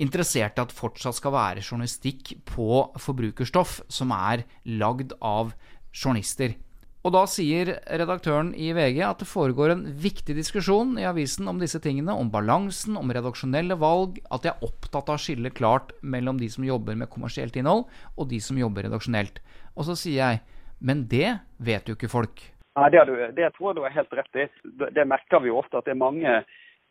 interessert 0.06 0.58
i 0.58 0.64
at 0.64 0.74
fortsatt 0.74 1.18
skal 1.18 1.34
være 1.34 1.64
journalistikk 1.64 2.36
på 2.48 2.84
forbrukerstoff 3.02 3.80
som 3.90 4.14
er 4.14 4.46
lagd 4.78 5.16
av 5.18 5.54
journalister. 5.92 6.54
Og 7.02 7.10
da 7.10 7.24
sier 7.26 7.72
redaktøren 7.98 8.52
i 8.54 8.68
VG 8.76 9.00
at 9.02 9.22
det 9.24 9.26
foregår 9.26 9.72
en 9.74 9.82
viktig 10.04 10.36
diskusjon 10.38 10.94
i 11.02 11.06
avisen 11.08 11.50
om 11.50 11.58
disse 11.58 11.80
tingene, 11.82 12.14
om 12.14 12.30
balansen, 12.30 12.94
om 12.98 13.10
redaksjonelle 13.10 13.74
valg, 13.80 14.20
at 14.30 14.44
de 14.44 14.52
er 14.52 14.62
opptatt 14.62 15.10
av 15.10 15.18
å 15.18 15.22
skille 15.22 15.50
klart 15.50 15.90
mellom 16.00 16.38
de 16.38 16.46
som 16.52 16.66
jobber 16.66 16.98
med 16.98 17.10
kommersielt 17.10 17.58
innhold, 17.58 17.88
og 18.14 18.30
de 18.30 18.38
som 18.44 18.60
jobber 18.60 18.86
redaksjonelt. 18.86 19.42
Og 19.74 19.88
så 19.90 19.98
sier 19.98 20.20
jeg, 20.20 20.42
men 20.78 21.06
det 21.10 21.40
vet 21.58 21.90
jo 21.90 21.98
ikke 21.98 22.12
folk. 22.12 22.46
Nei, 22.78 22.88
det, 22.94 23.02
du, 23.10 23.16
det 23.34 23.50
tror 23.56 23.72
jeg 23.72 23.80
du 23.80 23.84
har 23.84 23.98
helt 23.98 24.18
rett 24.20 24.38
i. 24.38 24.50
Det 24.94 25.08
merker 25.08 25.42
vi 25.42 25.50
jo 25.50 25.58
ofte 25.58 25.82
at 25.82 25.88
det 25.88 25.96
er 25.96 26.04
mange 26.06 26.42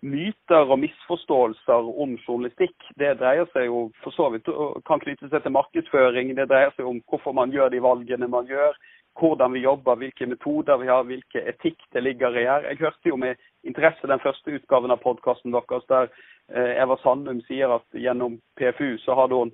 myter 0.01 0.65
og 0.73 0.79
misforståelser 0.81 1.89
om 2.03 2.15
journalistikk. 2.25 2.75
Det 2.99 3.15
dreier 3.21 3.47
seg 3.53 3.67
jo 3.69 3.87
for 4.03 4.13
så 4.15 4.27
vidt 4.33 4.49
kan 4.89 5.01
knytte 5.01 5.29
seg 5.29 5.43
til 5.45 5.55
markedsføring. 5.55 6.33
Det 6.37 6.49
dreier 6.49 6.73
seg 6.75 6.89
om 6.89 7.01
hvorfor 7.09 7.35
man 7.37 7.53
gjør 7.53 7.71
de 7.73 7.81
valgene 7.85 8.29
man 8.29 8.49
gjør, 8.49 8.77
hvordan 9.19 9.53
vi 9.53 9.59
jobber, 9.59 9.95
hvilke 9.95 10.25
metoder 10.25 10.77
vi 10.77 10.87
har, 10.87 11.03
hvilke 11.03 11.43
etikk 11.49 11.81
det 11.93 12.03
ligger 12.03 12.37
i 12.37 12.45
her. 12.47 12.67
Jeg 12.69 12.79
hørte 12.79 13.09
jo 13.09 13.17
med 13.19 13.35
interesse 13.67 14.07
den 14.07 14.23
første 14.23 14.51
utgaven 14.57 14.91
av 14.91 15.01
podkasten 15.03 15.51
deres 15.51 15.87
der 15.89 16.07
eh, 16.53 16.77
Eva 16.81 16.97
Sandum 17.03 17.41
sier 17.47 17.75
at 17.75 17.85
gjennom 17.93 18.39
PFU 18.59 18.97
så 19.03 19.17
hadde 19.19 19.35
hun 19.43 19.53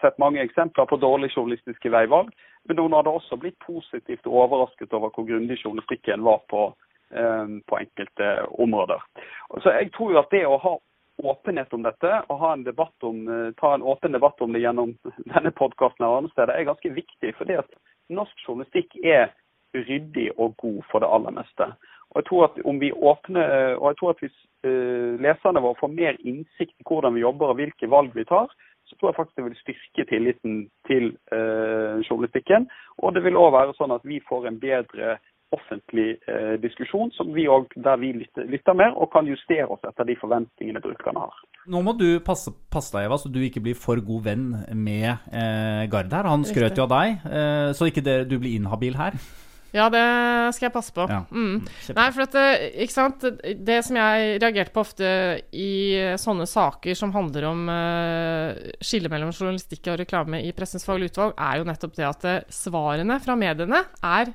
sett 0.00 0.18
mange 0.18 0.40
eksempler 0.40 0.88
på 0.88 0.96
dårlige 0.96 1.36
journalistiske 1.36 1.92
veivalg. 1.92 2.32
Men 2.68 2.78
hun 2.78 2.96
hadde 2.96 3.12
også 3.12 3.36
blitt 3.38 3.58
positivt 3.62 4.26
overrasket 4.26 4.92
over 4.96 5.12
hvor 5.14 5.28
grundig 5.28 5.58
journalistikken 5.62 6.24
var 6.24 6.42
på, 6.50 6.66
eh, 7.14 7.46
på 7.66 7.78
enkelte 7.78 8.34
områder. 8.50 9.02
Så 9.62 9.70
jeg 9.78 9.92
tror 9.92 10.12
jo 10.12 10.22
at 10.24 10.30
det 10.34 10.46
å 10.46 10.58
ha 10.58 10.76
åpenhet 11.16 11.72
om 11.72 11.82
dette, 11.82 12.22
og 12.28 12.40
ha 12.40 12.52
en 12.52 12.64
debatt 12.64 13.04
om, 13.06 13.28
eh, 13.28 13.52
ta 13.60 13.74
en 13.74 13.82
åpen 13.82 14.12
debatt 14.12 14.40
om 14.40 14.52
det 14.52 14.60
gjennom 14.60 14.96
denne 15.34 15.50
podkasten 15.50 16.04
er 16.04 16.64
ganske 16.64 16.90
viktig. 16.90 17.34
fordi 17.36 17.58
at 17.58 17.70
norsk 18.08 18.48
journalistikk 18.48 18.96
er 19.04 19.30
ryddig 19.74 20.30
og 20.38 20.56
god 20.56 20.80
for 20.90 21.02
det 21.02 21.10
aller 21.12 21.34
meste. 21.36 21.68
Og 22.10 22.20
jeg 22.20 22.26
tror 22.28 22.44
at 22.44 22.60
om 22.64 22.80
vi 22.80 22.92
åpner, 22.92 23.74
og 23.76 23.90
jeg 23.90 23.96
tror 23.98 24.10
at 24.10 24.22
hvis 24.22 24.36
uh, 24.66 25.20
leserne 25.20 25.62
våre 25.62 25.80
får 25.80 25.92
mer 25.92 26.16
innsikt 26.24 26.76
i 26.80 26.86
hvordan 26.86 27.14
vi 27.14 27.24
jobber 27.26 27.52
og 27.52 27.58
hvilke 27.60 27.90
valg 27.90 28.14
vi 28.14 28.24
tar, 28.24 28.52
så 28.86 28.96
tror 28.96 29.10
jeg 29.10 29.16
faktisk 29.16 29.36
det 29.36 29.44
vil 29.44 29.58
styrke 29.60 30.04
tilliten 30.10 30.54
til 30.86 31.10
uh, 31.34 31.98
journalistikken. 32.08 32.68
Og 32.98 33.14
det 33.14 33.24
vil 33.26 33.36
òg 33.36 33.52
være 33.52 33.74
sånn 33.76 33.94
at 33.96 34.06
vi 34.06 34.20
får 34.28 34.46
en 34.46 34.60
bedre 34.62 35.18
offentlig 35.54 36.16
uh, 36.30 36.54
diskusjon 36.62 37.12
vi 37.34 37.48
også, 37.48 37.82
der 37.84 38.00
vi 38.00 38.12
lytter, 38.22 38.46
lytter 38.48 38.78
mer 38.78 38.94
og 38.94 39.10
kan 39.12 39.26
justere 39.26 39.66
oss 39.66 39.84
etter 39.84 40.06
de 40.06 40.16
forventningene 40.22 40.80
brukerne 40.80 41.26
har. 41.26 41.42
Nå 41.66 41.80
må 41.82 41.96
du 41.98 42.20
passe, 42.24 42.52
passe 42.70 42.94
deg, 42.94 43.08
Eva, 43.08 43.18
så 43.18 43.30
du 43.32 43.40
ikke 43.42 43.62
blir 43.64 43.78
for 43.78 43.98
god 44.04 44.28
venn 44.28 44.44
med 44.74 45.08
eh, 45.32 45.86
Gard 45.90 46.12
her. 46.14 46.28
Han 46.30 46.46
skrøt 46.46 46.78
jo 46.78 46.86
av 46.86 46.92
deg, 46.94 47.26
eh, 47.26 47.72
så 47.74 47.90
ikke 47.90 48.04
det, 48.06 48.20
du 48.30 48.38
blir 48.38 48.54
inhabil 48.58 48.98
her. 48.98 49.18
Ja, 49.74 49.88
det 49.92 50.02
skal 50.56 50.68
jeg 50.68 50.74
passe 50.74 50.94
på. 50.94 51.04
Ja. 51.10 51.22
Mm. 51.34 51.64
Nei, 51.96 52.06
for 52.14 52.24
at, 52.24 52.36
eh, 52.38 52.66
ikke 52.84 52.94
sant? 52.94 53.24
Det 53.66 53.78
som 53.84 53.98
jeg 53.98 54.38
reagerte 54.40 54.72
på 54.72 54.84
ofte 54.84 55.08
i 55.52 55.70
sånne 56.20 56.46
saker 56.48 56.96
som 56.96 57.12
handler 57.14 57.48
om 57.50 57.66
uh, 57.68 58.56
skille 58.80 59.10
mellom 59.12 59.34
journalistikk 59.34 59.90
og 59.92 60.00
reklame 60.00 60.40
i 60.46 60.54
Pressens 60.56 60.86
faglige 60.86 61.12
utvalg, 61.12 61.34
er 61.36 61.60
jo 61.60 61.68
nettopp 61.68 61.96
det 61.98 62.06
at 62.08 62.28
eh, 62.28 62.44
svarene 62.52 63.18
fra 63.24 63.36
mediene 63.38 63.82
er, 64.00 64.32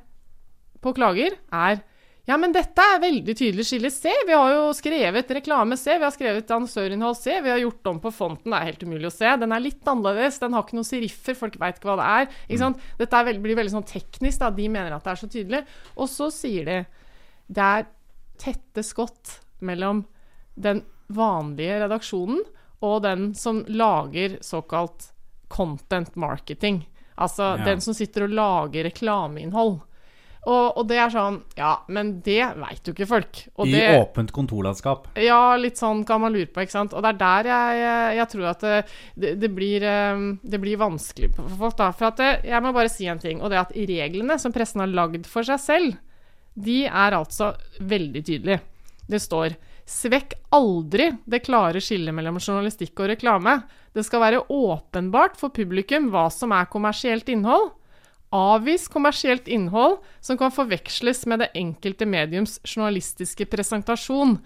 på 0.82 0.94
klager 0.98 1.38
er 1.54 1.82
ja, 2.30 2.38
men 2.38 2.52
dette 2.54 2.82
er 2.86 3.00
veldig 3.02 3.34
tydelig 3.36 3.66
skille. 3.66 3.90
Se, 3.92 4.12
vi 4.28 4.34
har 4.38 4.52
jo 4.54 4.68
skrevet 4.78 5.32
reklame. 5.36 5.76
Se, 5.80 5.96
vi 5.98 6.04
har 6.06 6.14
skrevet 6.14 6.52
annonsørinnhold. 6.54 7.18
Se, 7.18 7.40
vi 7.42 7.50
har 7.50 7.58
gjort 7.64 7.88
om 7.92 8.00
på 8.04 8.12
fonten. 8.14 8.52
Det 8.54 8.60
er 8.60 8.68
helt 8.70 8.84
umulig 8.86 9.10
å 9.10 9.14
se. 9.16 9.32
Den 9.42 9.52
er 9.56 9.64
litt 9.64 9.82
annerledes. 9.90 10.38
Den 10.40 10.54
har 10.54 10.64
ikke 10.64 10.78
noen 10.78 10.88
seriffer. 10.88 11.36
Folk 11.40 11.58
veit 11.60 11.80
ikke 11.80 11.90
hva 11.90 11.98
det 12.00 12.10
er. 12.12 12.38
Ikke 12.48 12.62
sant? 12.62 12.86
Dette 13.02 13.18
er 13.18 13.26
veld, 13.32 13.42
blir 13.44 13.58
veldig 13.58 13.74
sånn 13.74 13.88
teknisk. 13.90 14.40
da. 14.44 14.52
De 14.54 14.70
mener 14.70 14.94
at 14.94 15.04
det 15.04 15.12
er 15.16 15.22
så 15.24 15.32
tydelig. 15.34 15.64
Og 15.98 16.08
så 16.14 16.30
sier 16.32 16.66
de 16.70 16.78
det 17.52 17.66
er 17.68 17.88
tette 18.40 18.84
skott 18.86 19.40
mellom 19.62 20.06
den 20.56 20.84
vanlige 21.12 21.82
redaksjonen 21.84 22.40
og 22.82 23.02
den 23.04 23.32
som 23.38 23.64
lager 23.68 24.38
såkalt 24.46 25.10
content 25.52 26.16
marketing. 26.16 26.86
Altså 27.18 27.58
Ja. 27.58 27.66
den 27.66 27.82
som 27.82 27.94
sitter 27.94 28.24
og 28.24 28.30
lager 28.38 28.84
reklameinnhold. 28.88 29.82
Og, 30.42 30.78
og 30.80 30.88
det 30.90 30.98
er 30.98 31.12
sånn 31.14 31.36
Ja, 31.54 31.76
men 31.94 32.16
det 32.26 32.40
veit 32.58 32.88
jo 32.88 32.96
ikke 32.96 33.08
folk. 33.10 33.42
Og 33.62 33.70
I 33.70 33.76
det, 33.76 33.84
åpent 34.00 34.32
kontorlandskap. 34.34 35.12
Ja, 35.22 35.54
litt 35.60 35.78
sånn 35.78 36.02
kan 36.08 36.24
man 36.24 36.34
lure 36.34 36.50
på, 36.50 36.64
ikke 36.64 36.74
sant. 36.74 36.96
Og 36.98 37.06
det 37.06 37.12
er 37.14 37.20
der 37.20 37.50
jeg, 37.52 37.82
jeg, 38.18 38.28
tror 38.34 38.48
at 38.56 38.66
det, 38.66 39.36
det, 39.44 39.52
blir, 39.54 39.86
eh, 39.86 40.24
det 40.42 40.62
blir 40.64 40.82
vanskelig 40.82 41.34
for 41.38 41.58
folk, 41.62 41.78
da. 41.78 41.92
For 41.94 42.10
at 42.10 42.22
det, 42.22 42.32
jeg 42.50 42.66
må 42.66 42.74
bare 42.74 42.94
si 42.94 43.10
en 43.12 43.22
ting, 43.22 43.42
og 43.42 43.54
det 43.54 43.60
er 43.60 43.68
at 43.68 43.76
reglene 43.92 44.40
som 44.42 44.56
pressen 44.56 44.82
har 44.82 44.90
lagd 44.90 45.30
for 45.30 45.46
seg 45.46 45.62
selv, 45.62 46.00
de 46.58 46.82
er 46.90 47.16
altså 47.16 47.54
veldig 47.80 48.24
tydelige. 48.26 48.64
Det 49.12 49.22
står 49.22 49.60
Svekk 49.92 50.38
aldri 50.56 51.10
det 51.28 51.42
klare 51.44 51.82
skillet 51.84 52.16
mellom 52.16 52.38
journalistikk 52.40 53.02
og 53.02 53.10
reklame. 53.12 53.58
Det 53.92 54.06
skal 54.08 54.22
være 54.24 54.44
åpenbart 54.48 55.36
for 55.40 55.52
publikum 55.52 56.08
hva 56.14 56.30
som 56.32 56.54
er 56.56 56.70
kommersielt 56.72 57.28
innhold. 57.34 57.74
Avvis 58.32 58.88
kommersielt 58.88 59.50
innhold 59.52 60.00
som 60.24 60.40
kan 60.40 60.54
forveksles 60.56 61.26
med 61.28 61.44
det 61.44 61.52
enkelte 61.60 62.08
mediums 62.08 62.60
journalistiske 62.64 63.48
presentasjon. 63.52 64.38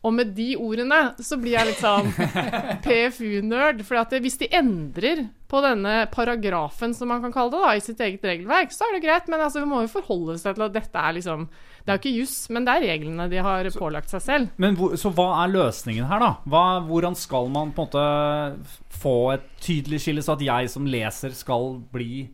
Og 0.00 0.14
med 0.16 0.30
de 0.32 0.54
ordene 0.56 0.98
så 1.20 1.36
blir 1.40 1.58
jeg 1.58 1.68
litt 1.68 1.80
sånn 1.82 2.08
PFU-nerd. 2.84 3.82
For 3.84 4.20
hvis 4.24 4.38
de 4.40 4.48
endrer 4.56 5.26
på 5.50 5.60
denne 5.64 6.06
paragrafen, 6.12 6.94
som 6.96 7.10
man 7.12 7.20
kan 7.24 7.34
kalle 7.34 7.52
det, 7.52 7.60
da, 7.60 7.72
i 7.76 7.82
sitt 7.84 8.00
eget 8.00 8.24
regelverk, 8.24 8.72
så 8.72 8.86
er 8.86 8.96
det 8.96 9.02
greit. 9.04 9.28
Men 9.28 9.44
altså, 9.44 9.60
vi 9.60 9.68
må 9.68 9.82
jo 9.84 9.92
forholde 9.92 10.36
oss 10.36 10.46
til 10.46 10.64
at 10.64 10.76
dette 10.76 11.04
er 11.04 11.16
liksom 11.18 11.48
Det 11.50 11.88
er 11.88 11.98
jo 11.98 12.00
ikke 12.00 12.14
juss, 12.16 12.36
men 12.52 12.64
det 12.64 12.76
er 12.76 12.86
reglene 12.92 13.28
de 13.32 13.44
har 13.44 13.68
pålagt 13.76 14.12
seg 14.12 14.24
selv. 14.24 14.54
Men 14.60 14.76
hvor, 14.78 14.96
Så 15.00 15.12
hva 15.16 15.30
er 15.42 15.52
løsningen 15.52 16.08
her, 16.08 16.24
da? 16.24 16.30
Hva, 16.48 16.64
hvordan 16.88 17.16
skal 17.16 17.52
man 17.52 17.74
på 17.76 17.84
en 17.84 17.90
måte 17.90 19.00
få 19.00 19.16
et 19.36 19.48
tydelig 19.60 20.00
skille, 20.04 20.24
så 20.24 20.36
at 20.36 20.44
jeg 20.44 20.72
som 20.72 20.88
leser 20.88 21.36
skal 21.36 21.76
bli 21.92 22.28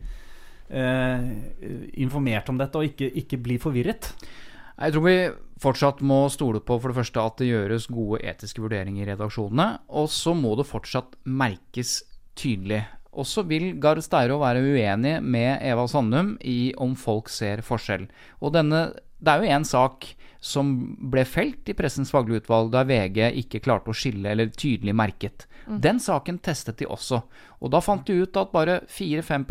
informert 0.67 2.49
om 2.51 2.57
dette, 2.59 2.75
og 2.75 2.89
ikke, 2.89 3.07
ikke 3.23 3.39
bli 3.39 3.55
forvirret? 3.61 4.11
Jeg 4.77 4.93
tror 4.93 5.05
vi 5.07 5.17
fortsatt 5.61 6.03
må 6.05 6.19
stole 6.29 6.61
på 6.61 6.75
for 6.77 6.91
det 6.91 6.99
første 6.99 7.23
at 7.23 7.39
det 7.41 7.49
gjøres 7.49 7.87
gode 7.89 8.19
etiske 8.29 8.61
vurderinger 8.61 9.07
i 9.07 9.09
redaksjonene, 9.13 9.67
og 9.89 10.11
så 10.13 10.35
må 10.37 10.53
det 10.59 10.67
fortsatt 10.69 11.17
merkes 11.25 12.01
tydelig. 12.37 12.83
Og 13.17 13.25
så 13.25 13.41
vil 13.49 13.71
Gard 13.81 14.03
Steiro 14.05 14.37
være 14.43 14.61
uenig 14.61 15.15
med 15.25 15.63
Eva 15.65 15.87
Sandum 15.89 16.35
i 16.45 16.75
om 16.77 16.93
folk 16.99 17.31
ser 17.33 17.63
forskjell. 17.65 18.05
Og 18.45 18.53
denne, 18.53 18.91
det 19.17 19.33
er 19.33 19.41
jo 19.41 19.55
én 19.57 19.65
sak 19.65 20.11
som 20.43 20.69
ble 21.09 21.23
felt 21.25 21.65
i 21.71 21.73
Pressens 21.73 22.11
faglige 22.13 22.43
utvalg 22.43 22.69
da 22.75 22.83
VG 22.85 23.31
ikke 23.41 23.63
klarte 23.65 23.89
å 23.89 23.97
skille 23.97 24.29
eller 24.29 24.53
tydelig 24.53 24.93
merket. 24.93 25.47
Den 25.67 25.97
saken 25.99 26.37
testet 26.45 26.77
de 26.77 26.85
også. 26.85 27.23
Og 27.59 27.73
da 27.73 27.81
fant 27.81 28.05
de 28.05 28.21
ut 28.21 28.37
at 28.37 28.53
bare 28.53 28.83
4-5 28.85 29.47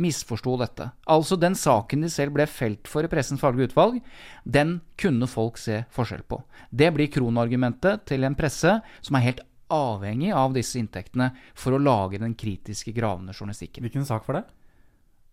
misforsto 0.00 0.56
dette. 0.60 0.88
Altså 1.10 1.36
den 1.40 1.56
saken 1.58 2.04
de 2.04 2.10
selv 2.12 2.34
ble 2.36 2.46
felt 2.50 2.88
for 2.90 3.06
i 3.06 3.10
Pressens 3.10 3.42
faglige 3.42 3.70
utvalg, 3.70 4.00
den 4.44 4.78
kunne 5.00 5.28
folk 5.30 5.60
se 5.60 5.82
forskjell 5.94 6.24
på. 6.28 6.40
Det 6.70 6.90
blir 6.96 7.12
kronargumentet 7.12 8.06
til 8.10 8.26
en 8.26 8.36
presse 8.38 8.78
som 9.00 9.18
er 9.18 9.26
helt 9.28 9.44
avhengig 9.74 10.32
av 10.34 10.52
disse 10.54 10.78
inntektene 10.78 11.30
for 11.56 11.74
å 11.74 11.80
lage 11.80 12.20
den 12.20 12.34
kritiske, 12.38 12.92
gravende 12.96 13.34
journalistikken. 13.34 13.86
Hvilken 13.86 14.06
sak 14.08 14.26
var 14.28 14.40
det? 14.40 14.44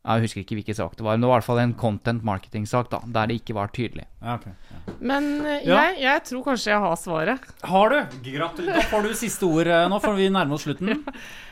Jeg 0.02 0.24
husker 0.24 0.42
ikke 0.42 0.56
hvilken 0.58 0.78
sak 0.80 0.96
det 0.98 1.04
var, 1.06 1.14
men 1.14 1.22
det 1.22 1.30
var 1.30 1.36
i 1.36 1.40
hvert 1.44 1.46
fall 1.46 1.60
en 1.62 1.74
content 1.78 2.24
marketing-sak 2.26 2.88
da, 2.90 3.00
der 3.06 3.30
det 3.30 3.36
ikke 3.38 3.54
var 3.54 3.70
tydelig. 3.70 4.08
Ja, 4.18 4.40
okay. 4.40 4.56
Ja. 4.72 4.96
Men 5.12 5.28
eh, 5.46 5.68
jeg, 5.68 6.00
jeg 6.02 6.24
tror 6.26 6.48
kanskje 6.48 6.72
jeg 6.72 6.82
har 6.82 6.96
svaret. 6.98 7.52
Har 7.70 7.94
du? 7.94 8.16
Gratulerer. 8.26 8.80
Da 8.82 8.88
får 8.90 9.06
du 9.06 9.12
siste 9.20 9.46
ord 9.46 9.70
nå, 9.94 10.00
for 10.02 10.18
vi 10.18 10.32
nærmer 10.34 10.58
oss 10.58 10.66
slutten. 10.66 11.04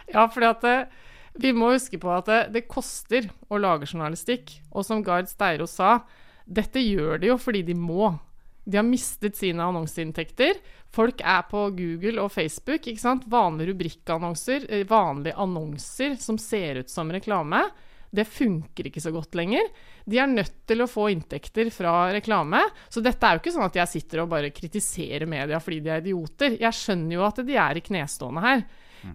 Ja, 0.10 0.24
fordi 0.34 0.48
at 0.48 0.64
eh, 0.66 1.09
vi 1.40 1.54
må 1.56 1.72
huske 1.74 2.00
på 2.02 2.12
at 2.14 2.30
det, 2.30 2.40
det 2.56 2.68
koster 2.70 3.30
å 3.50 3.60
lage 3.62 3.88
journalistikk. 3.90 4.58
Og 4.72 4.86
som 4.88 5.04
Gard 5.06 5.30
Steiro 5.32 5.68
sa, 5.70 6.02
dette 6.46 6.82
gjør 6.84 7.22
de 7.22 7.32
jo 7.32 7.38
fordi 7.40 7.64
de 7.68 7.76
må. 7.78 8.12
De 8.70 8.78
har 8.78 8.86
mistet 8.86 9.38
sine 9.40 9.64
annonseinntekter. 9.66 10.60
Folk 10.94 11.22
er 11.26 11.46
på 11.50 11.68
Google 11.78 12.22
og 12.24 12.34
Facebook. 12.34 12.88
ikke 12.88 13.02
sant? 13.02 13.28
Vanlige 13.30 13.74
rubrikkannonser, 13.74 14.68
eh, 14.70 14.88
vanlige 14.90 15.38
annonser 15.38 16.18
som 16.22 16.38
ser 16.38 16.84
ut 16.84 16.90
som 16.90 17.12
reklame. 17.12 17.64
Det 18.12 18.26
funker 18.26 18.90
ikke 18.90 19.02
så 19.02 19.12
godt 19.14 19.36
lenger. 19.38 19.70
De 20.06 20.18
er 20.18 20.28
nødt 20.28 20.66
til 20.68 20.82
å 20.82 20.90
få 20.90 21.10
inntekter 21.14 21.70
fra 21.72 22.12
reklame. 22.12 22.62
Så 22.90 23.04
dette 23.06 23.22
er 23.22 23.38
jo 23.38 23.44
ikke 23.44 23.54
sånn 23.54 23.68
at 23.70 23.78
jeg 23.78 23.88
sitter 23.88 24.24
og 24.24 24.30
bare 24.30 24.50
kritiserer 24.50 25.30
media 25.30 25.60
fordi 25.62 25.80
de 25.86 25.90
er 25.94 26.02
idioter. 26.02 26.58
Jeg 26.60 26.74
skjønner 26.74 27.14
jo 27.14 27.26
at 27.28 27.46
de 27.46 27.54
er 27.54 27.78
i 27.78 27.86
knestående 27.86 28.42
her. 28.42 28.66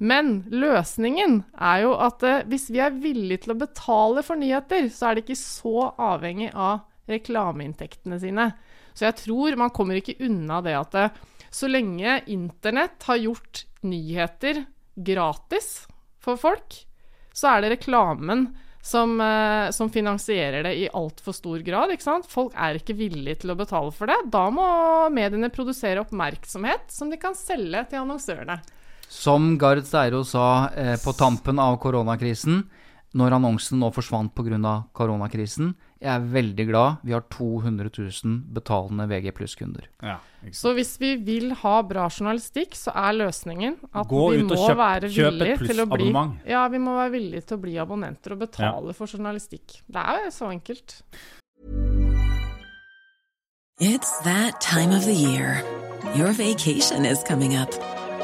Men 0.01 0.35
løsningen 0.53 1.43
er 1.55 1.83
jo 1.85 1.95
at 2.01 2.25
eh, 2.27 2.43
hvis 2.51 2.69
vi 2.73 2.81
er 2.83 2.97
villige 2.97 3.45
til 3.45 3.55
å 3.55 3.61
betale 3.61 4.25
for 4.27 4.41
nyheter, 4.41 4.89
så 4.93 5.11
er 5.11 5.17
det 5.17 5.27
ikke 5.27 5.41
så 5.41 5.91
avhengig 6.01 6.51
av 6.53 6.85
reklameinntektene 7.11 8.19
sine. 8.23 8.51
Så 8.95 9.09
jeg 9.09 9.19
tror 9.25 9.59
man 9.61 9.73
kommer 9.75 9.99
ikke 10.01 10.17
unna 10.25 10.61
det 10.65 10.77
at 10.79 10.99
eh, 10.99 11.23
så 11.55 11.71
lenge 11.71 12.21
internett 12.33 13.05
har 13.07 13.21
gjort 13.23 13.65
nyheter 13.87 14.65
gratis 14.95 15.85
for 16.23 16.41
folk, 16.41 16.81
så 17.35 17.53
er 17.53 17.65
det 17.65 17.75
reklamen 17.77 18.49
som, 18.85 19.21
eh, 19.21 19.71
som 19.71 19.91
finansierer 19.91 20.63
det 20.67 20.75
i 20.77 20.89
altfor 20.93 21.33
stor 21.33 21.63
grad. 21.65 21.95
Folk 22.29 22.53
er 22.57 22.79
ikke 22.79 22.97
villige 22.99 23.43
til 23.43 23.55
å 23.55 23.59
betale 23.59 23.93
for 23.97 24.11
det. 24.11 24.19
Da 24.33 24.49
må 24.53 24.67
mediene 25.15 25.53
produsere 25.53 26.03
oppmerksomhet 26.05 26.93
som 26.93 27.11
de 27.11 27.21
kan 27.21 27.37
selge 27.39 27.87
til 27.91 28.03
annonsørene. 28.03 28.59
Som 29.09 29.57
Gard 29.59 29.85
Steiro 29.87 30.25
sa 30.25 30.69
eh, 30.75 30.97
på 31.01 31.13
tampen 31.17 31.59
av 31.63 31.79
koronakrisen, 31.83 32.65
når 33.15 33.37
annonsen 33.37 33.79
nå 33.79 33.93
forsvant 33.95 34.33
pga. 34.35 34.73
koronakrisen, 34.93 35.75
jeg 36.03 36.11
er 36.11 36.25
veldig 36.35 36.65
glad 36.69 36.97
vi 37.07 37.13
har 37.15 37.23
200 37.31 37.89
000 37.97 38.41
betalende 38.53 39.07
VG 39.09 39.31
pluss-kunder. 39.33 39.87
Ja. 40.03 40.17
Så 40.53 40.75
hvis 40.75 40.99
vi 41.01 41.15
vil 41.17 41.53
ha 41.63 41.77
bra 41.83 42.09
journalistikk, 42.11 42.75
så 42.75 42.91
er 42.93 43.15
løsningen 43.15 43.77
at 43.95 44.09
Gå 44.11 44.33
vi 44.35 44.43
må 44.43 44.59
kjøp- 44.59 44.77
være 44.77 45.09
villige 45.15 45.59
til 45.71 45.81
å 45.81 45.87
bli. 45.89 46.11
Ja, 46.51 46.67
vi 46.69 46.79
må 46.83 46.97
være 46.99 47.13
villige 47.15 47.47
til 47.47 47.57
å 47.57 47.63
bli 47.63 47.79
abonnenter 47.79 48.33
og 48.35 48.43
betale 48.43 48.93
for 48.93 49.07
journalistikk. 49.07 49.79
Det 49.87 50.03
er 50.03 50.25
jo 50.27 50.31
så 50.35 50.51
enkelt. 50.51 51.03
It's 53.81 54.11
that 54.25 54.61
time 54.61 54.93
of 54.93 55.05
the 55.05 55.15
year. 55.15 55.63
Your 56.15 56.33
vacation 56.33 57.05
is 57.07 57.23
coming 57.25 57.57
up. 57.57 57.71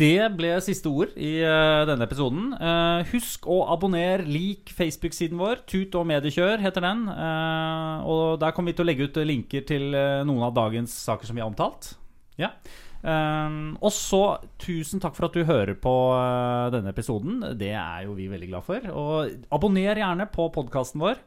Det 0.00 0.30
ble 0.32 0.54
siste 0.64 0.88
ord 0.88 1.12
i 1.20 1.34
uh, 1.44 1.84
denne 1.88 2.06
episoden. 2.08 2.54
Uh, 2.56 3.04
husk 3.10 3.44
å 3.50 3.58
abonnere, 3.74 4.24
lik 4.24 4.72
Facebook-siden 4.72 5.40
vår. 5.40 5.60
Tut 5.68 5.96
og 5.98 6.06
mediekjør 6.08 6.62
heter 6.64 6.86
den. 6.86 7.02
Uh, 7.10 8.06
og 8.08 8.22
der 8.40 8.54
kommer 8.56 8.72
vi 8.72 8.78
til 8.78 8.86
å 8.86 8.88
legge 8.88 9.10
ut 9.10 9.20
linker 9.28 9.66
til 9.68 9.90
noen 9.92 10.46
av 10.46 10.54
dagens 10.56 10.94
saker 11.04 11.28
som 11.28 11.36
vi 11.36 11.44
har 11.44 11.50
omtalt. 11.50 11.92
Ja. 12.40 12.54
Og 13.00 13.92
så 13.96 14.22
tusen 14.60 15.00
takk 15.00 15.14
for 15.16 15.28
at 15.28 15.36
du 15.36 15.46
hører 15.48 15.72
på 15.80 15.92
denne 16.72 16.92
episoden. 16.92 17.38
Det 17.56 17.70
er 17.72 18.04
jo 18.04 18.16
vi 18.16 18.28
veldig 18.28 18.48
glad 18.50 18.66
for. 18.66 18.88
Og 18.92 19.46
abonner 19.56 20.00
gjerne 20.00 20.26
på 20.32 20.50
podkasten 20.52 21.00
vår. 21.00 21.20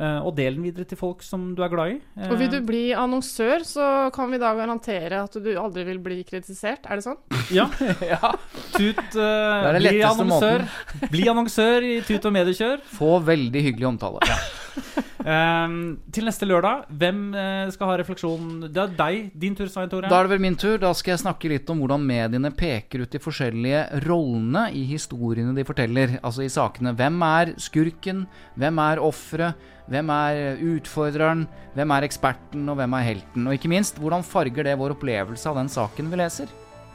Eh, 0.00 0.18
og 0.24 0.32
del 0.38 0.56
den 0.56 0.64
videre 0.64 0.88
til 0.88 0.98
folk 1.00 1.22
som 1.26 1.50
du 1.56 1.62
er 1.64 1.72
glad 1.72 1.92
i. 1.94 1.98
Eh, 2.16 2.30
Og 2.30 2.40
vil 2.40 2.50
du 2.52 2.58
bli 2.66 2.82
annonsør, 2.96 3.66
så 3.68 3.86
kan 4.14 4.32
vi 4.32 4.40
da 4.42 4.54
garantere 4.58 5.22
at 5.26 5.36
du 5.36 5.50
aldri 5.60 5.84
vil 5.90 6.00
bli 6.02 6.22
kritisert. 6.28 6.88
Er 6.88 7.00
det 7.00 7.06
sånn? 7.06 7.20
Ja. 7.60 7.66
ja. 8.06 8.34
Tut, 8.76 9.00
uh, 9.18 9.70
det 9.74 9.80
det 9.80 9.90
bli 9.90 10.02
annonsør. 10.06 10.66
Bli 11.10 11.24
annonsør 11.32 11.86
i 11.86 11.96
Tut 12.06 12.28
og 12.28 12.34
mediekjør. 12.36 12.84
Få 12.94 13.16
veldig 13.26 13.64
hyggelig 13.68 13.88
omtale. 13.94 14.22
Ehm, 15.30 15.74
til 16.10 16.26
neste 16.26 16.46
lørdag, 16.48 16.88
hvem 16.98 17.18
eh, 17.38 17.68
skal 17.70 17.90
ha 17.92 17.96
refleksjon? 18.00 18.64
Det 18.72 18.80
er 18.82 18.94
deg. 18.98 19.28
Din 19.38 19.54
tur, 19.58 19.68
Svein 19.70 19.90
Tore. 19.92 20.08
Da 20.10 20.18
er 20.18 20.26
det 20.26 20.32
vel 20.34 20.42
min 20.42 20.56
tur. 20.58 20.78
Da 20.82 20.90
skal 20.96 21.14
jeg 21.14 21.22
snakke 21.22 21.50
litt 21.52 21.70
om 21.70 21.82
hvordan 21.84 22.02
mediene 22.08 22.50
peker 22.56 23.04
ut 23.04 23.12
de 23.14 23.20
forskjellige 23.22 23.84
rollene 24.08 24.66
i 24.74 24.82
historiene 24.90 25.54
de 25.54 25.66
forteller. 25.68 26.16
Altså 26.24 26.42
i 26.46 26.50
sakene. 26.50 26.94
Hvem 26.98 27.20
er 27.28 27.52
skurken? 27.62 28.24
Hvem 28.58 28.82
er 28.88 29.02
offeret? 29.06 29.68
Hvem 29.90 30.10
er 30.14 30.58
utfordreren? 30.76 31.46
Hvem 31.76 31.94
er 31.96 32.08
eksperten? 32.08 32.66
Og 32.70 32.80
hvem 32.80 32.98
er 32.98 33.06
helten? 33.12 33.46
Og 33.46 33.54
ikke 33.54 33.70
minst, 33.70 33.98
hvordan 34.02 34.26
farger 34.26 34.66
det 34.66 34.76
vår 34.78 34.96
opplevelse 34.96 35.46
av 35.50 35.62
den 35.62 35.70
saken 35.70 36.10
vi 36.10 36.20
leser? 36.20 36.50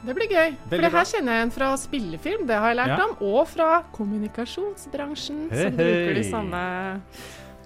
Det 0.06 0.14
blir 0.14 0.28
gøy. 0.28 0.52
For 0.52 0.70
Veldig 0.76 0.84
det 0.84 0.92
bra. 0.92 0.98
her 1.00 1.08
kjenner 1.10 1.32
jeg 1.32 1.40
igjen 1.40 1.52
fra 1.56 1.68
spillefilm, 1.80 2.42
det 2.46 2.56
har 2.60 2.68
jeg 2.70 2.76
lært 2.78 2.92
Ja. 2.98 3.04
om. 3.06 3.16
Og 3.26 3.48
fra 3.48 3.82
kommunikasjonsbransjen, 3.96 5.50
hey, 5.50 5.62
som 5.64 5.76
bruker 5.76 6.14
de 6.14 6.24
samme 6.30 6.60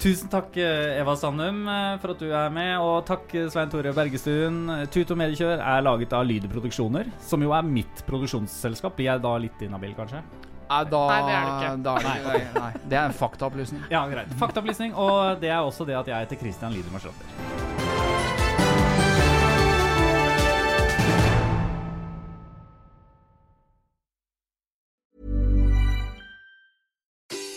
Tusen 0.00 0.30
takk, 0.32 0.54
eh, 0.56 0.96
Eva 1.00 1.12
Sandum, 1.16 1.66
eh, 1.68 1.98
for 2.00 2.14
at 2.14 2.22
du 2.22 2.30
er 2.32 2.48
med. 2.50 2.78
Og 2.80 3.04
takk, 3.04 3.28
Svein 3.52 3.68
Tore 3.68 3.92
Bergestuen. 3.92 4.62
Tut 4.88 5.10
og 5.12 5.18
Mediekjør 5.20 5.60
er 5.60 5.82
laget 5.84 6.14
av 6.16 6.24
Lyder 6.24 6.48
Produksjoner, 6.48 7.10
som 7.20 7.42
jo 7.44 7.52
er 7.52 7.62
mitt 7.68 8.00
produksjonsselskap. 8.08 8.96
Blir 8.96 9.10
jeg 9.12 9.22
da 9.22 9.34
litt 9.36 9.60
inhabil, 9.60 9.92
kanskje? 9.98 10.22
Nei, 10.70 10.84
da, 10.88 11.02
Nei, 11.10 11.20
det 11.26 11.36
er 11.36 11.44
det 11.44 11.52
ikke. 11.52 11.82
Da 11.82 11.94
nei, 11.98 12.18
nei, 12.24 12.40
nei. 12.54 12.72
det 12.88 12.96
er 12.96 13.04
en 13.10 13.18
faktaopplysning. 13.20 13.84
Ja, 13.90 14.06
greit. 14.08 14.32
Faktaopplysning. 14.40 14.94
Og 14.94 15.40
det 15.42 15.50
er 15.50 15.60
også 15.60 15.84
det 15.84 15.98
at 16.00 16.06
jeg 16.06 16.26
heter 16.26 16.44
Christian 16.46 16.72
Lider 16.72 16.94
Marstrander. 16.94 17.89